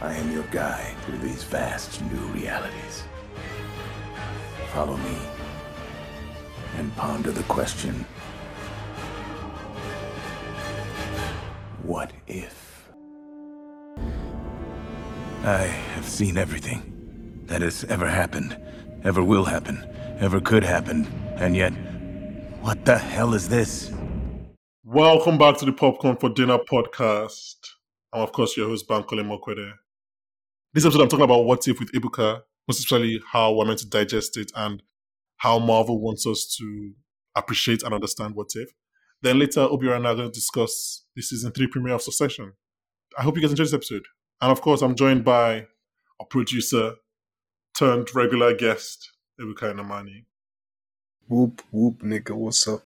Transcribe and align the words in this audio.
I 0.00 0.14
am 0.14 0.32
your 0.32 0.44
guide 0.44 0.94
through 1.02 1.18
these 1.18 1.44
vast 1.44 2.02
new 2.02 2.26
realities. 2.26 3.04
Follow 4.72 4.96
me 4.96 5.16
and 6.76 6.94
ponder 6.96 7.30
the 7.30 7.42
question 7.44 8.04
What 11.82 12.12
if? 12.26 12.88
I 15.44 15.64
have 15.94 16.06
seen 16.06 16.38
everything 16.38 17.42
that 17.46 17.60
has 17.60 17.84
ever 17.84 18.08
happened, 18.08 18.56
ever 19.04 19.22
will 19.22 19.44
happen, 19.44 19.86
ever 20.18 20.40
could 20.40 20.64
happen, 20.64 21.06
and 21.36 21.54
yet, 21.54 21.72
what 22.62 22.84
the 22.86 22.96
hell 22.96 23.34
is 23.34 23.48
this? 23.48 23.92
Welcome 24.86 25.38
back 25.38 25.56
to 25.56 25.64
the 25.64 25.72
Popcorn 25.72 26.18
for 26.18 26.28
Dinner 26.28 26.58
podcast. 26.58 27.56
I'm, 28.12 28.20
of 28.20 28.32
course, 28.32 28.54
your 28.54 28.68
host, 28.68 28.86
Bankole 28.86 29.24
Mokwede. 29.24 29.72
This 30.74 30.84
episode, 30.84 31.00
I'm 31.00 31.08
talking 31.08 31.24
about 31.24 31.46
what 31.46 31.66
if 31.66 31.80
with 31.80 31.90
Ebuka, 31.92 32.42
most 32.68 32.80
especially 32.80 33.18
how 33.32 33.54
we're 33.54 33.64
meant 33.64 33.78
to 33.78 33.88
digest 33.88 34.36
it 34.36 34.52
and 34.54 34.82
how 35.38 35.58
Marvel 35.58 35.98
wants 36.02 36.26
us 36.26 36.54
to 36.58 36.92
appreciate 37.34 37.82
and 37.82 37.94
understand 37.94 38.34
what 38.34 38.48
if. 38.56 38.68
Then 39.22 39.38
later, 39.38 39.60
Obi 39.60 39.90
and 39.90 40.06
I 40.06 40.10
are 40.10 40.16
going 40.16 40.30
to 40.30 40.34
discuss 40.34 41.06
the 41.16 41.22
season 41.22 41.52
three 41.52 41.66
premiere 41.66 41.94
of 41.94 42.02
Succession. 42.02 42.52
I 43.18 43.22
hope 43.22 43.36
you 43.36 43.40
guys 43.40 43.52
enjoy 43.52 43.64
this 43.64 43.72
episode. 43.72 44.04
And 44.42 44.52
of 44.52 44.60
course, 44.60 44.82
I'm 44.82 44.96
joined 44.96 45.24
by 45.24 45.66
a 46.20 46.26
producer 46.28 46.96
turned 47.74 48.14
regular 48.14 48.54
guest, 48.54 49.12
Ebuka 49.40 49.74
Inamani. 49.74 50.26
Whoop 51.26 51.62
whoop, 51.70 52.02
nigga, 52.02 52.32
what's 52.32 52.68
up? 52.68 52.82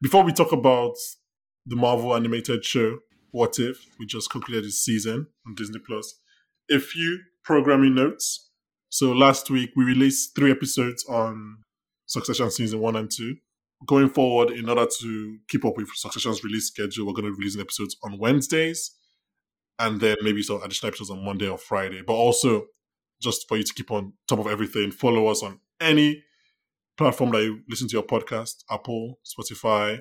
Before 0.00 0.24
we 0.24 0.32
talk 0.32 0.52
about 0.52 0.96
the 1.66 1.76
Marvel 1.76 2.14
animated 2.14 2.64
show, 2.64 2.98
What 3.30 3.58
If, 3.58 3.86
we 3.98 4.06
just 4.06 4.30
concluded 4.30 4.64
this 4.64 4.82
season 4.82 5.28
on 5.46 5.54
Disney 5.54 5.78
Plus, 5.78 6.20
a 6.70 6.78
few 6.78 7.20
programming 7.42 7.94
notes. 7.94 8.50
So 8.88 9.12
last 9.12 9.50
week 9.50 9.70
we 9.76 9.84
released 9.84 10.34
three 10.36 10.50
episodes 10.50 11.04
on 11.06 11.58
Succession 12.06 12.50
season 12.50 12.80
one 12.80 12.96
and 12.96 13.10
two. 13.10 13.36
Going 13.86 14.08
forward, 14.08 14.50
in 14.50 14.68
order 14.68 14.86
to 15.00 15.38
keep 15.48 15.64
up 15.64 15.76
with 15.76 15.88
Succession's 15.94 16.44
release 16.44 16.68
schedule, 16.68 17.06
we're 17.06 17.12
going 17.12 17.24
to 17.24 17.32
be 17.32 17.38
releasing 17.38 17.60
episodes 17.60 17.96
on 18.02 18.18
Wednesdays 18.18 18.92
and 19.78 20.00
then 20.00 20.16
maybe 20.22 20.42
some 20.42 20.62
additional 20.62 20.88
episodes 20.88 21.10
on 21.10 21.24
Monday 21.24 21.48
or 21.48 21.58
Friday. 21.58 22.02
But 22.06 22.14
also, 22.14 22.66
just 23.20 23.48
for 23.48 23.56
you 23.56 23.64
to 23.64 23.74
keep 23.74 23.90
on 23.90 24.12
top 24.28 24.38
of 24.38 24.46
everything, 24.46 24.90
follow 24.90 25.26
us 25.26 25.42
on 25.42 25.60
any 25.80 26.22
platform 26.96 27.30
that 27.32 27.42
you 27.42 27.60
listen 27.68 27.88
to 27.88 27.92
your 27.92 28.04
podcast 28.04 28.64
Apple, 28.70 29.18
Spotify, 29.24 30.00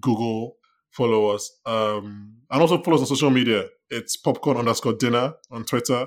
Google. 0.00 0.56
Follow 0.90 1.28
us. 1.28 1.50
Um, 1.66 2.36
and 2.50 2.60
also 2.60 2.82
follow 2.82 2.96
us 2.96 3.02
on 3.02 3.06
social 3.06 3.30
media. 3.30 3.66
It's 3.90 4.16
popcorn 4.16 4.56
underscore 4.56 4.94
dinner 4.94 5.34
on 5.50 5.64
Twitter 5.64 6.06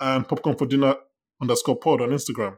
and 0.00 0.26
popcorn 0.26 0.56
for 0.56 0.66
dinner 0.66 0.96
underscore 1.40 1.76
pod 1.76 2.00
on 2.00 2.10
Instagram. 2.10 2.56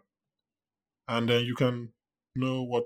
And 1.09 1.29
then 1.29 1.45
you 1.45 1.55
can 1.55 1.93
know 2.37 2.63
what 2.63 2.85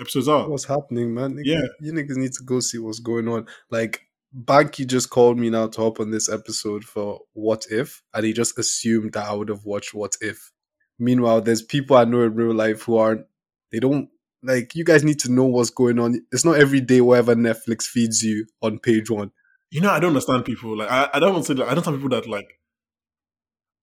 episodes 0.00 0.28
are. 0.28 0.48
What's 0.48 0.64
happening, 0.64 1.14
man? 1.14 1.40
Yeah. 1.42 1.60
You 1.80 1.92
niggas 1.92 2.16
need 2.16 2.32
to 2.32 2.44
go 2.44 2.60
see 2.60 2.78
what's 2.78 3.00
going 3.00 3.28
on. 3.28 3.46
Like, 3.70 4.02
Banky 4.36 4.86
just 4.86 5.08
called 5.08 5.38
me 5.38 5.48
now 5.48 5.68
to 5.68 5.80
hop 5.80 6.00
on 6.00 6.10
this 6.10 6.28
episode 6.28 6.84
for 6.84 7.20
What 7.32 7.64
If, 7.70 8.02
and 8.12 8.26
he 8.26 8.32
just 8.32 8.58
assumed 8.58 9.14
that 9.14 9.26
I 9.26 9.32
would 9.32 9.48
have 9.48 9.64
watched 9.64 9.94
What 9.94 10.16
If. 10.20 10.52
Meanwhile, 10.98 11.40
there's 11.40 11.62
people 11.62 11.96
I 11.96 12.04
know 12.04 12.22
in 12.22 12.34
real 12.34 12.54
life 12.54 12.82
who 12.82 12.96
aren't, 12.96 13.24
they 13.72 13.80
don't, 13.80 14.10
like, 14.42 14.74
you 14.74 14.84
guys 14.84 15.04
need 15.04 15.18
to 15.20 15.32
know 15.32 15.44
what's 15.44 15.70
going 15.70 15.98
on. 15.98 16.20
It's 16.32 16.44
not 16.44 16.58
every 16.58 16.80
day 16.80 17.00
whatever 17.00 17.34
Netflix 17.34 17.82
feeds 17.84 18.22
you 18.22 18.46
on 18.62 18.78
page 18.78 19.10
one. 19.10 19.30
You 19.70 19.80
know, 19.80 19.90
I 19.90 20.00
don't 20.00 20.08
understand 20.10 20.44
people. 20.44 20.76
Like, 20.78 20.90
I, 20.90 21.08
I 21.14 21.18
don't 21.18 21.32
want 21.34 21.44
to 21.46 21.52
say 21.52 21.54
that. 21.54 21.64
I 21.64 21.74
don't 21.74 21.78
understand 21.86 21.96
people 21.98 22.10
that, 22.10 22.28
like, 22.28 22.46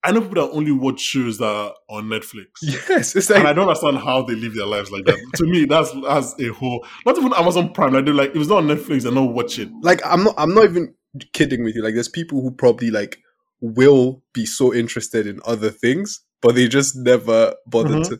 I 0.03 0.11
know 0.11 0.21
people 0.21 0.35
that 0.47 0.53
only 0.55 0.71
watch 0.71 0.99
shows 0.99 1.39
that 1.39 1.45
are 1.47 1.73
on 1.89 2.05
Netflix. 2.05 2.45
Yes, 2.61 3.15
it's 3.15 3.29
and 3.31 3.47
I 3.47 3.53
don't 3.53 3.67
understand 3.67 3.97
how 3.97 4.21
they 4.21 4.35
live 4.35 4.53
their 4.53 4.67
lives 4.67 4.91
like 4.91 5.05
that. 5.05 5.17
to 5.35 5.45
me, 5.45 5.65
that's 5.65 5.91
that's 6.03 6.39
a 6.39 6.49
whole. 6.53 6.85
Not 7.07 7.17
even 7.17 7.33
Amazon 7.33 7.73
Prime. 7.73 7.93
Like 7.93 8.05
like, 8.07 8.29
if 8.31 8.35
it's 8.37 8.47
not 8.49 8.57
on 8.59 8.67
Netflix, 8.67 9.01
they're 9.03 9.11
not 9.11 9.33
watching. 9.33 9.79
like, 9.81 10.01
I'm 10.05 10.23
not, 10.23 10.35
I'm 10.37 10.53
not 10.53 10.65
even 10.65 10.93
kidding 11.33 11.63
with 11.63 11.75
you. 11.75 11.81
Like, 11.83 11.95
there's 11.95 12.07
people 12.09 12.41
who 12.41 12.51
probably, 12.51 12.91
like, 12.91 13.17
will 13.61 14.21
be 14.33 14.45
so 14.45 14.73
interested 14.73 15.25
in 15.25 15.39
other 15.45 15.71
things, 15.71 16.21
but 16.41 16.53
they 16.53 16.67
just 16.67 16.95
never 16.95 17.55
bother 17.65 17.95
Mhm. 17.95 18.07
to 18.09 18.19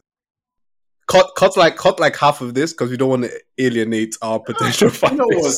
cut 1.08 1.30
cut 1.38 1.56
like 1.58 1.76
cut 1.76 2.00
like 2.00 2.16
half 2.18 2.42
of 2.42 2.54
this 2.54 2.74
because 2.74 2.90
we 2.90 2.98
don't 2.98 3.10
want 3.10 3.24
to 3.24 3.32
alienate 3.58 4.16
our 4.22 4.40
potential 4.46 4.90
You 5.12 5.18
know? 5.18 5.52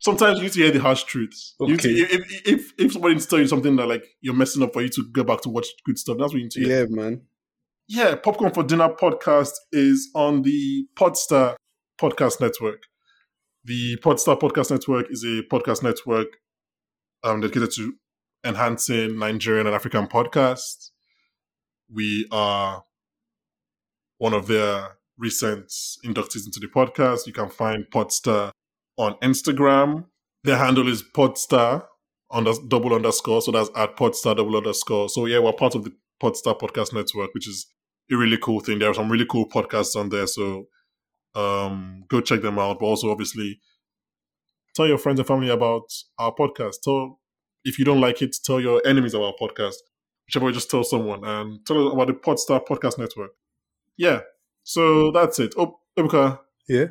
Sometimes 0.00 0.36
you 0.38 0.44
need 0.44 0.52
to 0.52 0.60
hear 0.62 0.70
the 0.70 0.80
harsh 0.80 1.04
truths. 1.04 1.54
To- 1.58 1.72
Okay. 1.72 1.88
if, 1.90 2.12
if 2.12 2.42
if 2.46 2.72
if 2.78 2.92
somebody 2.92 3.14
needs 3.14 3.24
to 3.26 3.30
tell 3.30 3.38
you 3.40 3.46
something 3.46 3.76
that 3.76 3.86
like 3.86 4.04
you're 4.20 4.34
messing 4.34 4.62
up 4.62 4.72
for 4.72 4.82
you 4.82 4.88
to 4.90 5.04
go 5.12 5.24
back 5.24 5.40
to 5.42 5.48
watch 5.48 5.66
good 5.86 5.98
stuff, 5.98 6.18
that's 6.18 6.32
what 6.32 6.38
you 6.38 6.44
need 6.44 6.50
to 6.52 6.60
hear. 6.60 6.80
Yeah, 6.80 6.86
man. 6.90 7.22
yeah, 7.88 8.14
Popcorn 8.16 8.52
for 8.52 8.62
Dinner 8.64 8.90
podcast 8.90 9.52
is 9.72 10.10
on 10.14 10.42
the 10.42 10.86
Podstar 10.94 11.56
Podcast 11.98 12.40
Network. 12.40 12.82
The 13.64 13.96
Podstar 13.98 14.38
Podcast 14.38 14.70
Network 14.70 15.06
is 15.10 15.24
a 15.24 15.42
podcast 15.50 15.82
network 15.82 16.26
um, 17.22 17.40
dedicated 17.40 17.70
to 17.76 17.94
enhancing 18.44 19.18
Nigerian 19.18 19.66
and 19.66 19.74
African 19.74 20.06
podcasts. 20.06 20.90
We 21.90 22.26
are 22.30 22.84
one 24.24 24.32
of 24.32 24.46
their 24.46 24.96
recent 25.18 25.68
inductees 26.02 26.46
into 26.46 26.58
the 26.58 26.66
podcast. 26.66 27.26
You 27.26 27.34
can 27.34 27.50
find 27.50 27.84
Podstar 27.92 28.52
on 28.96 29.16
Instagram. 29.22 30.06
Their 30.44 30.56
handle 30.56 30.88
is 30.88 31.02
Podstar 31.02 31.84
under 32.30 32.52
double 32.68 32.94
underscore. 32.94 33.42
So 33.42 33.52
that's 33.52 33.68
at 33.76 33.98
Podstar 33.98 34.34
double 34.34 34.56
underscore. 34.56 35.10
So 35.10 35.26
yeah, 35.26 35.40
we're 35.40 35.52
part 35.52 35.74
of 35.74 35.84
the 35.84 35.92
Podstar 36.22 36.58
Podcast 36.58 36.94
Network, 36.94 37.34
which 37.34 37.46
is 37.46 37.66
a 38.10 38.16
really 38.16 38.38
cool 38.38 38.60
thing. 38.60 38.78
There 38.78 38.90
are 38.90 38.94
some 38.94 39.12
really 39.12 39.26
cool 39.26 39.46
podcasts 39.46 39.94
on 39.94 40.08
there, 40.08 40.26
so 40.26 40.68
um, 41.34 42.04
go 42.08 42.22
check 42.22 42.40
them 42.40 42.58
out. 42.58 42.80
But 42.80 42.86
also, 42.86 43.10
obviously, 43.10 43.60
tell 44.74 44.86
your 44.86 44.96
friends 44.96 45.20
and 45.20 45.28
family 45.28 45.50
about 45.50 45.92
our 46.18 46.34
podcast. 46.34 46.76
Tell 46.82 47.20
if 47.62 47.78
you 47.78 47.84
don't 47.84 48.00
like 48.00 48.22
it, 48.22 48.34
tell 48.42 48.58
your 48.58 48.80
enemies 48.86 49.12
about 49.12 49.34
our 49.34 49.48
podcast. 49.48 49.74
Whichever 50.26 50.50
just 50.50 50.70
tell 50.70 50.82
someone 50.82 51.22
and 51.26 51.58
tell 51.66 51.76
them 51.76 51.92
about 51.92 52.06
the 52.06 52.14
Podstar 52.14 52.66
Podcast 52.66 52.96
Network. 52.96 53.32
Yeah, 53.96 54.20
so 54.62 55.10
that's 55.12 55.38
it. 55.38 55.54
Oh, 55.56 55.78
Ebuka, 55.98 56.40
Yeah. 56.68 56.86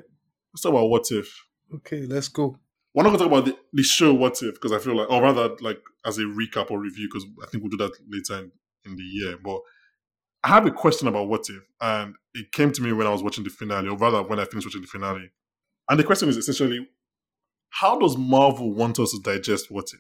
let's 0.54 0.62
talk 0.62 0.72
about 0.72 0.88
what 0.90 1.12
if. 1.12 1.46
Okay, 1.76 2.06
let's 2.06 2.28
go. 2.30 2.58
We're 2.94 3.04
not 3.04 3.10
going 3.10 3.20
to 3.20 3.26
talk 3.26 3.34
about 3.34 3.46
the, 3.46 3.58
the 3.74 3.84
show 3.84 4.14
What 4.14 4.42
If 4.44 4.54
because 4.54 4.72
I 4.72 4.78
feel 4.80 4.96
like, 4.96 5.10
or 5.10 5.22
rather, 5.22 5.56
like 5.62 5.82
as 6.06 6.20
a 6.20 6.22
recap 6.22 6.70
or 6.70 6.80
review, 6.80 7.10
because 7.12 7.26
I 7.42 7.48
think 7.48 7.64
we'll 7.64 7.72
do 7.72 7.78
that 7.78 7.92
later 8.08 8.44
in, 8.44 8.52
in 8.86 8.96
the 8.96 9.04
year. 9.04 9.38
But 9.44 9.60
I 10.44 10.50
have 10.50 10.66
a 10.68 10.72
question 10.72 11.08
about 11.08 11.28
What 11.28 11.50
If, 11.50 11.64
and 11.82 12.16
it 12.36 12.52
came 12.52 12.72
to 12.72 12.82
me 12.82 12.94
when 12.94 13.08
I 13.08 13.10
was 13.10 13.24
watching 13.24 13.44
the 13.44 13.50
finale, 13.50 13.90
or 13.90 13.98
rather, 13.98 14.22
when 14.22 14.40
I 14.40 14.46
finished 14.46 14.68
watching 14.68 14.82
the 14.82 14.88
finale. 14.88 15.32
And 15.90 16.00
the 16.00 16.04
question 16.04 16.30
is 16.30 16.38
essentially, 16.38 16.88
how 17.70 17.98
does 18.00 18.16
Marvel 18.16 18.72
want 18.74 19.00
us 19.00 19.12
to 19.12 19.20
digest 19.24 19.72
What 19.72 19.86
If? 19.92 20.00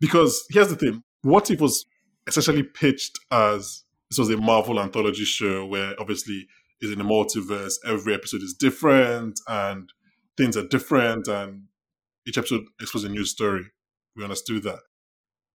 Because 0.00 0.44
here's 0.50 0.68
the 0.68 0.76
thing 0.76 1.02
What 1.22 1.50
If 1.50 1.60
was 1.60 1.84
essentially 2.26 2.62
pitched 2.62 3.18
as 3.30 3.82
this 4.10 4.18
was 4.18 4.30
a 4.30 4.36
Marvel 4.36 4.80
anthology 4.80 5.24
show 5.24 5.66
where 5.66 5.94
obviously 6.00 6.46
is 6.80 6.92
in 6.92 6.98
the 6.98 7.04
multiverse, 7.04 7.74
every 7.86 8.14
episode 8.14 8.42
is 8.42 8.54
different, 8.54 9.40
and 9.48 9.90
things 10.36 10.56
are 10.56 10.66
different 10.66 11.26
and 11.28 11.64
each 12.26 12.38
episode 12.38 12.64
explores 12.80 13.04
a 13.04 13.08
new 13.08 13.24
story. 13.24 13.64
We 14.14 14.24
understood 14.24 14.62
that. 14.64 14.80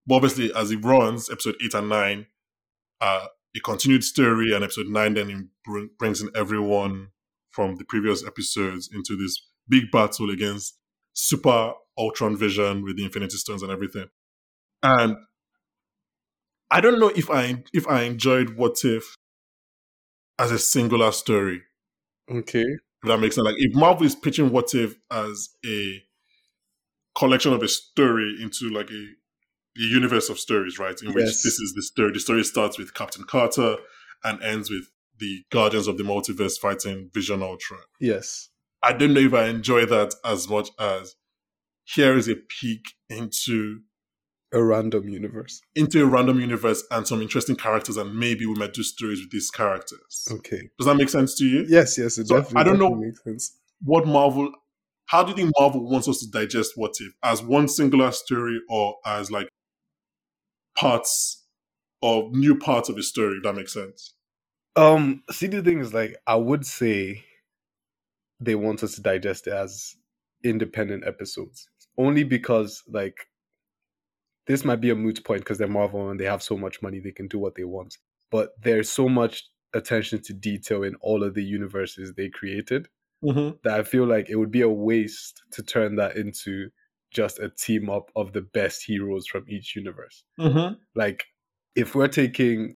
But 0.08 0.16
obviously, 0.16 0.52
as 0.56 0.72
it 0.72 0.84
runs, 0.84 1.30
episode 1.30 1.56
8 1.64 1.74
and 1.76 1.90
9 1.90 2.26
are 3.02 3.30
a 3.56 3.60
continued 3.60 4.04
story, 4.04 4.54
and 4.54 4.64
episode 4.64 4.88
9 4.88 5.14
then 5.14 5.50
brings 6.00 6.22
in 6.22 6.30
everyone 6.36 7.10
from 7.52 7.76
the 7.76 7.84
previous 7.84 8.26
episodes 8.26 8.90
into 8.94 9.16
this 9.16 9.48
big 9.68 9.92
battle 9.92 10.30
against 10.30 10.78
Super 11.14 11.74
Ultron 11.98 12.38
Vision 12.38 12.84
with 12.84 12.98
the 12.98 13.04
Infinity 13.04 13.38
Stones 13.38 13.62
and 13.62 13.72
everything. 13.72 14.06
And 14.82 15.18
I 16.72 16.80
don't 16.82 17.00
know 17.00 17.10
if 17.10 17.30
I 17.30 17.64
if 17.74 17.88
I 17.88 18.04
enjoyed 18.04 18.52
What 18.56 18.78
If 18.84 19.16
as 20.40 20.52
a 20.52 20.58
singular 20.60 21.12
story 21.12 21.62
Okay. 22.30 22.62
if 22.64 23.08
that 23.08 23.20
makes 23.20 23.36
sense. 23.36 23.46
Like 23.46 23.56
if 23.58 23.76
Marvel 23.76 24.06
is 24.06 24.16
pitching 24.16 24.52
What 24.52 24.74
If 24.74 24.96
as 25.12 25.50
a 25.66 26.02
collection 27.18 27.54
of 27.54 27.62
a 27.62 27.68
story 27.68 28.38
into 28.42 28.70
like 28.70 28.90
a, 28.90 28.94
a 29.78 29.82
universe 29.84 30.30
of 30.30 30.40
stories, 30.40 30.80
right? 30.80 31.00
In 31.04 31.14
which 31.14 31.26
Yes. 31.26 31.44
this 31.44 31.60
is 31.60 31.74
the 31.76 31.84
story. 31.84 32.14
The 32.14 32.20
story 32.20 32.44
starts 32.44 32.78
with 32.78 32.94
Captain 32.94 33.26
Carter 33.26 33.76
and 34.24 34.42
ends 34.42 34.70
with 34.70 34.86
the 35.20 35.44
Guardians 35.52 35.88
of 35.88 35.98
the 35.98 36.04
Multiverse 36.04 36.58
fighting 36.60 37.10
Vision 37.14 37.44
Ultra. 37.44 37.78
Yes. 38.00 38.50
I 38.82 38.94
don't 38.94 39.14
know 39.14 39.20
if 39.20 39.34
I 39.34 39.48
enjoy 39.48 39.86
that 39.88 40.16
as 40.26 40.48
much 40.50 40.70
as 40.80 41.16
here 41.84 42.16
is 42.18 42.28
a 42.30 42.36
peek 42.36 42.82
into 43.10 43.82
A 44.54 44.62
random 44.64 45.08
universe. 45.08 45.62
into 45.76 46.04
a 46.04 46.06
random 46.06 46.40
universe 46.40 46.84
and 46.92 47.08
some 47.08 47.22
interesting 47.22 47.56
characters, 47.56 47.96
and 47.98 48.14
maybe 48.18 48.46
we 48.46 48.54
might 48.56 48.74
do 48.74 48.84
stories 48.84 49.20
with 49.22 49.32
these 49.32 49.50
characters. 49.50 50.28
Okay. 50.30 50.70
Does 50.78 50.88
that 50.88 50.96
make 50.96 51.10
sense 51.10 51.36
to 51.38 51.46
you? 51.46 51.66
Yes, 51.70 51.98
yes, 51.98 52.18
it 52.18 52.28
So, 52.28 52.36
definitely, 52.38 52.60
I 52.60 52.64
don't 52.64 52.80
know- 52.80 52.96
makes 52.96 53.24
sense. 53.24 53.58
what 53.82 54.06
Marvel 54.08 54.52
how 55.08 55.24
do 55.24 55.32
you 55.32 55.36
think 55.36 55.52
Marvel 55.60 55.90
wants 55.90 56.08
us 56.08 56.20
to 56.20 56.28
digest 56.32 56.74
What 56.76 56.94
If 57.00 57.14
as 57.24 57.42
one 57.44 57.68
singular 57.68 58.12
story 58.14 58.62
or 58.70 58.96
as 59.06 59.30
like 59.30 59.50
parts 60.78 61.46
of 62.02 62.32
new 62.32 62.58
parts 62.58 62.90
of 62.90 62.96
the 62.96 63.04
story? 63.04 63.38
If 63.38 63.44
that 63.44 63.56
makes 63.56 63.74
sense. 63.74 64.14
Um, 64.76 65.24
see, 65.32 65.48
the 65.48 65.62
thing 65.62 65.80
is, 65.80 65.94
like, 65.94 66.16
I 66.28 66.36
would 66.36 66.66
say 66.66 67.26
they 68.40 68.56
want 68.56 68.84
us 68.84 68.96
to 68.96 69.02
digest 69.02 69.48
it 69.48 69.54
as 69.54 69.96
independent 70.44 71.06
episodes, 71.06 71.68
only 71.98 72.24
because, 72.24 72.82
like, 72.88 73.18
this 74.52 74.66
might 74.66 74.82
be 74.82 74.90
a 74.90 74.96
moot 74.96 75.24
point 75.24 75.42
because 75.42 75.58
they're 75.58 75.68
Marvel 75.68 76.10
and 76.10 76.20
they 76.20 76.26
have 76.26 76.44
so 76.44 76.58
much 76.58 76.82
money, 76.82 77.00
they 77.00 77.12
can 77.12 77.28
do 77.28 77.40
what 77.40 77.56
they 77.56 77.64
want. 77.64 77.98
But 78.30 78.52
there's 78.62 78.90
so 78.90 79.10
much 79.10 79.44
attention 79.74 80.22
to 80.24 80.34
detail 80.34 80.84
in 80.84 80.96
all 81.02 81.24
of 81.24 81.34
the 81.34 81.44
universes 81.44 82.14
they 82.14 82.30
created 82.30 82.88
Mm-hmm. 83.24 83.58
that 83.64 83.80
I 83.80 83.84
feel 83.84 84.08
like 84.08 84.32
it 84.32 84.36
would 84.36 84.50
be 84.50 84.62
a 84.62 84.70
waste 84.70 85.44
to 85.52 85.62
turn 85.62 85.96
that 85.98 86.16
into 86.16 86.70
just 87.12 87.38
a 87.38 87.50
team 87.50 87.88
up 87.88 88.10
of 88.16 88.34
the 88.34 88.42
best 88.42 88.84
heroes 88.84 89.28
from 89.28 89.46
each 89.48 89.76
universe. 89.76 90.24
Mm-hmm. 90.40 90.74
Like, 90.96 91.26
if 91.76 91.94
we're 91.94 92.08
taking 92.08 92.78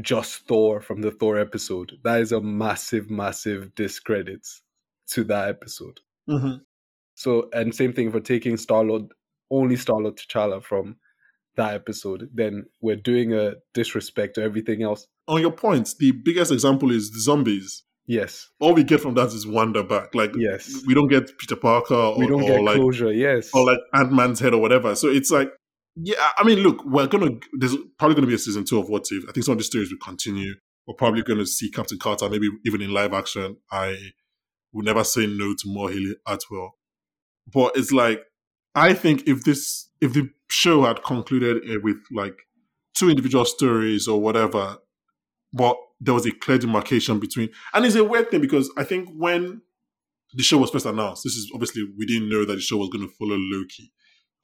just 0.00 0.48
Thor 0.48 0.80
from 0.80 1.00
the 1.00 1.12
Thor 1.12 1.38
episode, 1.38 1.92
that 2.02 2.20
is 2.20 2.32
a 2.32 2.40
massive, 2.40 3.08
massive 3.08 3.72
discredit 3.76 4.44
to 5.10 5.22
that 5.24 5.48
episode. 5.48 6.00
Mm-hmm. 6.28 6.56
So, 7.14 7.48
and 7.52 7.72
same 7.72 7.92
thing 7.92 8.10
for 8.10 8.18
taking 8.18 8.56
Star 8.56 8.82
Lord, 8.82 9.04
only 9.50 9.76
Star 9.76 10.00
Lord 10.00 10.16
T'Challa 10.16 10.62
from 10.62 10.96
that 11.56 11.74
episode, 11.74 12.28
then 12.32 12.66
we're 12.80 12.96
doing 12.96 13.32
a 13.32 13.54
disrespect 13.74 14.34
to 14.36 14.42
everything 14.42 14.82
else. 14.82 15.06
On 15.28 15.40
your 15.40 15.52
point, 15.52 15.94
the 15.98 16.12
biggest 16.12 16.52
example 16.52 16.90
is 16.90 17.10
the 17.10 17.20
zombies. 17.20 17.82
Yes, 18.08 18.48
All 18.60 18.72
we 18.72 18.84
get 18.84 19.00
from 19.00 19.14
that 19.14 19.28
is 19.28 19.48
Wonder 19.48 19.82
back. 19.82 20.14
Like 20.14 20.30
yes. 20.36 20.82
we 20.86 20.94
don't 20.94 21.08
get 21.08 21.36
Peter 21.38 21.56
Parker 21.56 21.94
or, 21.94 22.18
we 22.18 22.28
don't 22.28 22.44
or 22.44 22.46
get 22.46 22.62
like 22.62 22.76
closure. 22.76 23.12
Yes, 23.12 23.50
or 23.52 23.66
like 23.66 23.80
Ant 23.94 24.12
Man's 24.12 24.38
head 24.38 24.54
or 24.54 24.60
whatever. 24.60 24.94
So 24.94 25.08
it's 25.08 25.32
like, 25.32 25.50
yeah, 25.96 26.14
I 26.38 26.44
mean, 26.44 26.60
look, 26.60 26.84
we're 26.84 27.08
gonna 27.08 27.30
there's 27.58 27.74
probably 27.98 28.14
gonna 28.14 28.28
be 28.28 28.34
a 28.34 28.38
season 28.38 28.64
two 28.64 28.78
of 28.78 28.88
What 28.88 29.06
If. 29.10 29.28
I 29.28 29.32
think 29.32 29.44
some 29.44 29.52
of 29.52 29.58
the 29.58 29.64
stories 29.64 29.90
will 29.90 29.98
continue. 29.98 30.54
We're 30.86 30.94
probably 30.94 31.22
gonna 31.22 31.46
see 31.46 31.68
Captain 31.68 31.98
Carter, 31.98 32.30
maybe 32.30 32.48
even 32.64 32.80
in 32.80 32.94
live 32.94 33.12
action. 33.12 33.56
I 33.72 33.96
will 34.72 34.84
never 34.84 35.02
say 35.02 35.26
no 35.26 35.54
to 35.54 35.64
more 35.66 35.90
Hayley 35.90 36.14
Atwell, 36.28 36.76
but 37.52 37.76
it's 37.76 37.90
like 37.90 38.20
I 38.76 38.92
think 38.92 39.26
if 39.26 39.42
this 39.44 39.88
if 40.00 40.12
the 40.12 40.28
show 40.48 40.84
had 40.84 41.02
concluded 41.02 41.62
eh, 41.68 41.78
with 41.82 41.96
like 42.12 42.36
two 42.94 43.08
individual 43.08 43.46
stories 43.46 44.06
or 44.06 44.20
whatever, 44.20 44.76
but 45.52 45.76
there 45.98 46.12
was 46.12 46.26
a 46.26 46.30
clear 46.30 46.58
demarcation 46.58 47.18
between, 47.18 47.48
and 47.72 47.86
it's 47.86 47.96
a 47.96 48.04
weird 48.04 48.30
thing 48.30 48.42
because 48.42 48.70
I 48.76 48.84
think 48.84 49.08
when 49.16 49.62
the 50.34 50.42
show 50.42 50.58
was 50.58 50.70
first 50.70 50.84
announced, 50.84 51.24
this 51.24 51.32
is 51.32 51.50
obviously 51.54 51.84
we 51.98 52.04
didn't 52.04 52.28
know 52.28 52.44
that 52.44 52.54
the 52.54 52.60
show 52.60 52.76
was 52.76 52.90
going 52.90 53.08
to 53.08 53.14
follow 53.14 53.36
Loki, 53.36 53.90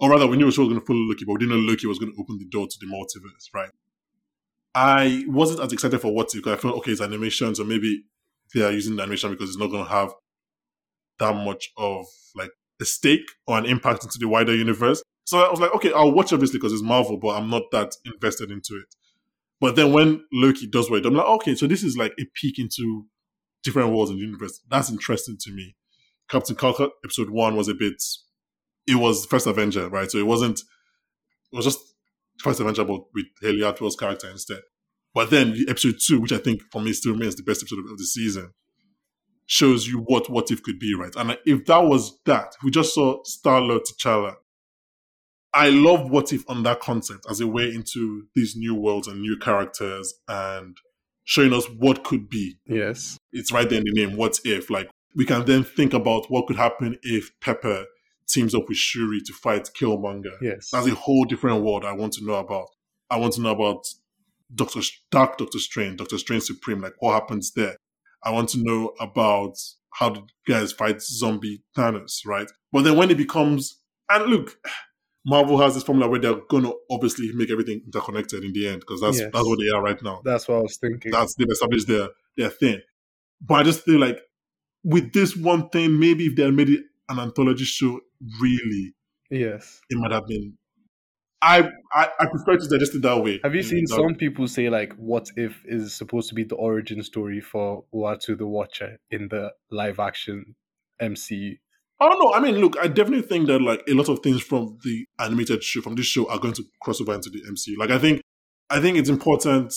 or 0.00 0.10
rather, 0.10 0.26
we 0.26 0.38
knew 0.38 0.46
the 0.46 0.52
show 0.52 0.62
was 0.62 0.70
going 0.70 0.80
to 0.80 0.86
follow 0.86 1.00
Loki, 1.00 1.26
but 1.26 1.34
we 1.34 1.38
didn't 1.40 1.54
know 1.54 1.70
Loki 1.70 1.86
was 1.86 1.98
going 1.98 2.12
to 2.12 2.20
open 2.20 2.38
the 2.38 2.48
door 2.48 2.66
to 2.66 2.76
the 2.80 2.86
multiverse, 2.86 3.54
right? 3.54 3.70
I 4.74 5.24
wasn't 5.28 5.60
as 5.60 5.72
excited 5.74 6.00
for 6.00 6.14
what 6.14 6.30
because 6.32 6.54
I 6.54 6.56
felt 6.56 6.78
okay, 6.78 6.92
it's 6.92 7.02
animation, 7.02 7.54
so 7.54 7.64
maybe 7.64 8.04
they 8.54 8.62
are 8.62 8.72
using 8.72 8.96
the 8.96 9.02
animation 9.02 9.30
because 9.30 9.50
it's 9.50 9.58
not 9.58 9.70
going 9.70 9.84
to 9.84 9.90
have 9.90 10.14
that 11.18 11.34
much 11.34 11.70
of 11.76 12.06
like 12.34 12.50
a 12.82 12.84
stake 12.84 13.30
or 13.46 13.56
an 13.56 13.64
impact 13.64 14.04
into 14.04 14.18
the 14.18 14.28
wider 14.28 14.54
universe. 14.54 15.02
So 15.24 15.38
I 15.38 15.50
was 15.50 15.60
like, 15.60 15.74
okay, 15.76 15.92
I'll 15.92 16.12
watch 16.12 16.32
obviously 16.32 16.58
because 16.58 16.72
it's 16.72 16.82
Marvel, 16.82 17.16
but 17.16 17.36
I'm 17.36 17.48
not 17.48 17.62
that 17.72 17.94
invested 18.04 18.50
into 18.50 18.74
it. 18.74 18.94
But 19.60 19.76
then 19.76 19.92
when 19.92 20.24
Loki 20.32 20.66
does 20.66 20.90
what 20.90 20.96
it 20.98 21.00
does, 21.02 21.10
I'm 21.10 21.16
like, 21.16 21.26
okay, 21.26 21.54
so 21.54 21.66
this 21.66 21.84
is 21.84 21.96
like 21.96 22.12
a 22.20 22.24
peek 22.34 22.58
into 22.58 23.06
different 23.62 23.92
worlds 23.92 24.10
in 24.10 24.16
the 24.16 24.22
universe. 24.22 24.60
That's 24.68 24.90
interesting 24.90 25.38
to 25.40 25.52
me. 25.52 25.76
Captain 26.28 26.56
Carter 26.56 26.88
episode 27.04 27.30
one 27.30 27.56
was 27.56 27.68
a 27.68 27.74
bit, 27.74 28.02
it 28.86 28.96
was 28.96 29.24
first 29.26 29.46
Avenger, 29.46 29.88
right? 29.88 30.10
So 30.10 30.18
it 30.18 30.26
wasn't, 30.26 30.58
it 31.52 31.56
was 31.56 31.64
just 31.64 31.78
first 32.40 32.58
Avenger, 32.60 32.84
but 32.84 33.02
with 33.14 33.26
Hayley 33.40 33.62
Atwell's 33.62 33.96
character 33.96 34.28
instead. 34.28 34.60
But 35.14 35.30
then 35.30 35.52
the 35.52 35.66
episode 35.68 35.96
two, 36.04 36.20
which 36.20 36.32
I 36.32 36.38
think 36.38 36.62
for 36.72 36.80
me 36.80 36.92
still 36.92 37.12
remains 37.12 37.36
the 37.36 37.42
best 37.42 37.62
episode 37.62 37.78
of 37.78 37.98
the 37.98 38.04
season, 38.04 38.52
shows 39.46 39.86
you 39.86 39.98
what 39.98 40.30
what 40.30 40.50
if 40.50 40.62
could 40.62 40.78
be, 40.78 40.94
right? 40.94 41.14
And 41.16 41.36
if 41.44 41.66
that 41.66 41.84
was 41.84 42.18
that, 42.24 42.54
we 42.62 42.70
just 42.70 42.94
saw 42.94 43.22
Star 43.24 43.60
Lord 43.60 43.82
T'Challa. 43.82 44.36
I 45.54 45.68
love 45.68 46.10
what 46.10 46.32
if 46.32 46.48
on 46.48 46.62
that 46.62 46.80
concept 46.80 47.26
as 47.28 47.40
a 47.40 47.46
way 47.46 47.64
into 47.74 48.26
these 48.34 48.56
new 48.56 48.74
worlds 48.74 49.06
and 49.08 49.20
new 49.20 49.36
characters 49.36 50.14
and 50.26 50.76
showing 51.24 51.52
us 51.52 51.66
what 51.78 52.02
could 52.04 52.28
be. 52.28 52.56
yes, 52.66 53.18
It's 53.32 53.52
right 53.52 53.68
there 53.68 53.78
in 53.78 53.84
the 53.84 53.92
name, 53.92 54.16
what 54.16 54.38
if? 54.44 54.70
Like 54.70 54.88
we 55.14 55.26
can 55.26 55.44
then 55.44 55.62
think 55.62 55.92
about 55.92 56.30
what 56.30 56.46
could 56.46 56.56
happen 56.56 56.98
if 57.02 57.38
Pepper 57.40 57.84
teams 58.26 58.54
up 58.54 58.66
with 58.68 58.78
Shuri 58.78 59.20
to 59.26 59.32
fight 59.34 59.68
Killmonger. 59.78 60.36
yes, 60.40 60.70
That's 60.72 60.86
a 60.86 60.94
whole 60.94 61.24
different 61.24 61.62
world 61.62 61.84
I 61.84 61.92
want 61.92 62.14
to 62.14 62.24
know 62.24 62.34
about. 62.34 62.68
I 63.10 63.18
want 63.18 63.34
to 63.34 63.42
know 63.42 63.50
about 63.50 63.84
Doctor 64.54 64.80
Dark 65.10 65.36
Doctor 65.36 65.58
Strange, 65.58 65.98
Doctor 65.98 66.16
Strange 66.16 66.44
Supreme, 66.44 66.80
like 66.80 66.94
what 67.00 67.12
happens 67.12 67.52
there. 67.52 67.76
I 68.24 68.30
want 68.30 68.48
to 68.50 68.62
know 68.62 68.92
about 69.00 69.56
how 69.90 70.10
the 70.10 70.22
guys 70.46 70.72
fight 70.72 71.02
zombie 71.02 71.62
Thanos, 71.76 72.24
right? 72.26 72.50
But 72.72 72.82
then 72.82 72.96
when 72.96 73.10
it 73.10 73.16
becomes 73.16 73.78
and 74.08 74.30
look, 74.30 74.56
Marvel 75.24 75.58
has 75.60 75.74
this 75.74 75.84
formula 75.84 76.10
where 76.10 76.20
they're 76.20 76.40
gonna 76.48 76.72
obviously 76.90 77.30
make 77.34 77.50
everything 77.50 77.80
interconnected 77.84 78.42
in 78.44 78.52
the 78.52 78.68
end, 78.68 78.80
because 78.80 79.00
that's 79.00 79.18
Yes. 79.18 79.30
that's 79.32 79.46
what 79.46 79.58
they 79.58 79.68
are 79.76 79.82
right 79.82 80.02
now. 80.02 80.20
that's 80.24 80.48
what 80.48 80.56
I 80.58 80.62
was 80.62 80.76
thinking. 80.78 81.12
That's 81.12 81.34
they've 81.36 81.48
established 81.50 81.86
their 81.88 82.08
their 82.36 82.50
thing. 82.50 82.80
But 83.40 83.54
I 83.54 83.62
just 83.64 83.82
feel 83.84 84.00
like 84.00 84.18
with 84.84 85.12
this 85.12 85.36
one 85.36 85.68
thing, 85.68 85.98
maybe 85.98 86.26
if 86.26 86.36
they 86.36 86.44
had 86.44 86.54
made 86.54 86.68
it 86.70 86.82
an 87.08 87.18
anthology 87.18 87.64
show, 87.64 88.00
really, 88.40 88.94
yes. 89.30 89.80
it 89.90 89.98
might 89.98 90.12
have 90.12 90.26
been. 90.26 90.56
I 91.42 91.68
I, 91.92 92.08
I 92.20 92.26
prefer 92.26 92.56
to 92.56 92.68
digest 92.68 92.94
it 92.94 93.02
that 93.02 93.22
way. 93.22 93.40
Have 93.42 93.54
you 93.54 93.62
Mm, 93.62 93.68
seen 93.68 93.86
some 93.86 94.14
people 94.14 94.46
say 94.46 94.70
like 94.70 94.92
what 94.94 95.28
if 95.36 95.60
is 95.66 95.92
supposed 95.92 96.28
to 96.28 96.34
be 96.34 96.44
the 96.44 96.54
origin 96.54 97.02
story 97.02 97.40
for 97.40 97.84
Uatu 97.92 98.38
the 98.38 98.46
Watcher 98.46 98.98
in 99.10 99.28
the 99.28 99.52
live 99.70 99.98
action 99.98 100.54
MCU? 101.00 101.58
I 102.00 102.08
don't 102.08 102.18
know. 102.18 102.32
I 102.32 102.40
mean, 102.40 102.56
look, 102.60 102.76
I 102.80 102.88
definitely 102.88 103.22
think 103.26 103.46
that 103.46 103.60
like 103.60 103.82
a 103.88 103.94
lot 103.94 104.08
of 104.08 104.20
things 104.20 104.42
from 104.42 104.78
the 104.84 105.04
animated 105.20 105.62
show, 105.62 105.80
from 105.80 105.94
this 105.94 106.06
show, 106.06 106.28
are 106.28 106.38
going 106.38 106.54
to 106.54 106.64
cross 106.80 107.00
over 107.00 107.14
into 107.14 107.30
the 107.30 107.40
MCU. 107.48 107.76
Like, 107.78 107.90
I 107.90 107.98
think, 107.98 108.22
I 108.70 108.80
think 108.80 108.96
it's 108.98 109.08
important. 109.08 109.72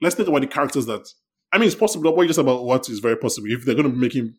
Let's 0.00 0.14
think 0.14 0.28
about 0.28 0.42
the 0.42 0.46
characters 0.46 0.86
that. 0.86 1.04
I 1.52 1.58
mean, 1.58 1.66
it's 1.66 1.74
possible. 1.76 2.14
What 2.14 2.22
you 2.22 2.28
just 2.28 2.38
about 2.38 2.64
what 2.64 2.88
is 2.88 3.00
very 3.00 3.16
possible. 3.16 3.48
If 3.50 3.64
they're 3.64 3.74
going 3.74 3.90
to 3.90 3.96
make 3.96 4.14
him, 4.14 4.36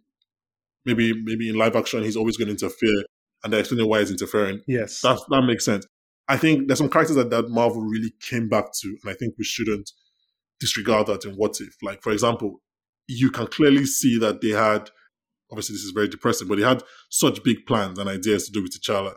maybe, 0.86 1.13
maybe 1.24 1.50
in 1.50 1.56
live 1.56 1.75
action, 1.75 2.04
he's 2.04 2.16
always 2.18 2.38
going 2.38 2.48
to 2.48 2.51
interfere, 2.54 3.04
and 3.44 3.51
they're 3.51 3.62
explaining 3.62 3.89
why 3.89 4.00
he's 4.00 4.11
interfering. 4.11 4.61
Yes. 4.68 5.02
That 5.02 5.19
that 5.30 5.42
makes 5.42 5.66
sense. 5.66 5.85
I 6.28 6.38
think 6.38 6.68
there's 6.68 6.80
some 6.80 6.90
characters 6.90 7.16
that, 7.18 7.30
that 7.30 7.50
Marvel 7.50 7.82
really 7.82 8.14
came 8.20 8.50
back 8.50 8.72
to, 8.82 8.88
and 9.04 9.12
I 9.12 9.14
think 9.14 9.36
we 9.38 9.44
shouldn't 9.44 9.92
disregard 10.60 11.08
that 11.08 11.26
in 11.26 11.36
what 11.36 11.60
if. 11.62 11.76
Like, 11.84 12.02
for 12.02 12.12
example, 12.12 12.62
you 13.08 13.30
can 13.30 13.48
clearly 13.48 13.86
see 13.86 14.18
that 14.20 14.42
they 14.42 14.50
had 14.50 14.90
obviously 15.52 15.74
this 15.74 15.84
is 15.84 15.92
very 15.92 16.08
depressing, 16.08 16.48
but 16.48 16.58
they 16.58 16.64
had 16.64 16.84
such 17.10 17.44
big 17.44 17.66
plans 17.66 18.00
and 18.00 18.10
ideas 18.10 18.46
to 18.46 18.52
do 18.52 18.62
with 18.62 18.72
T'Challa 18.72 19.16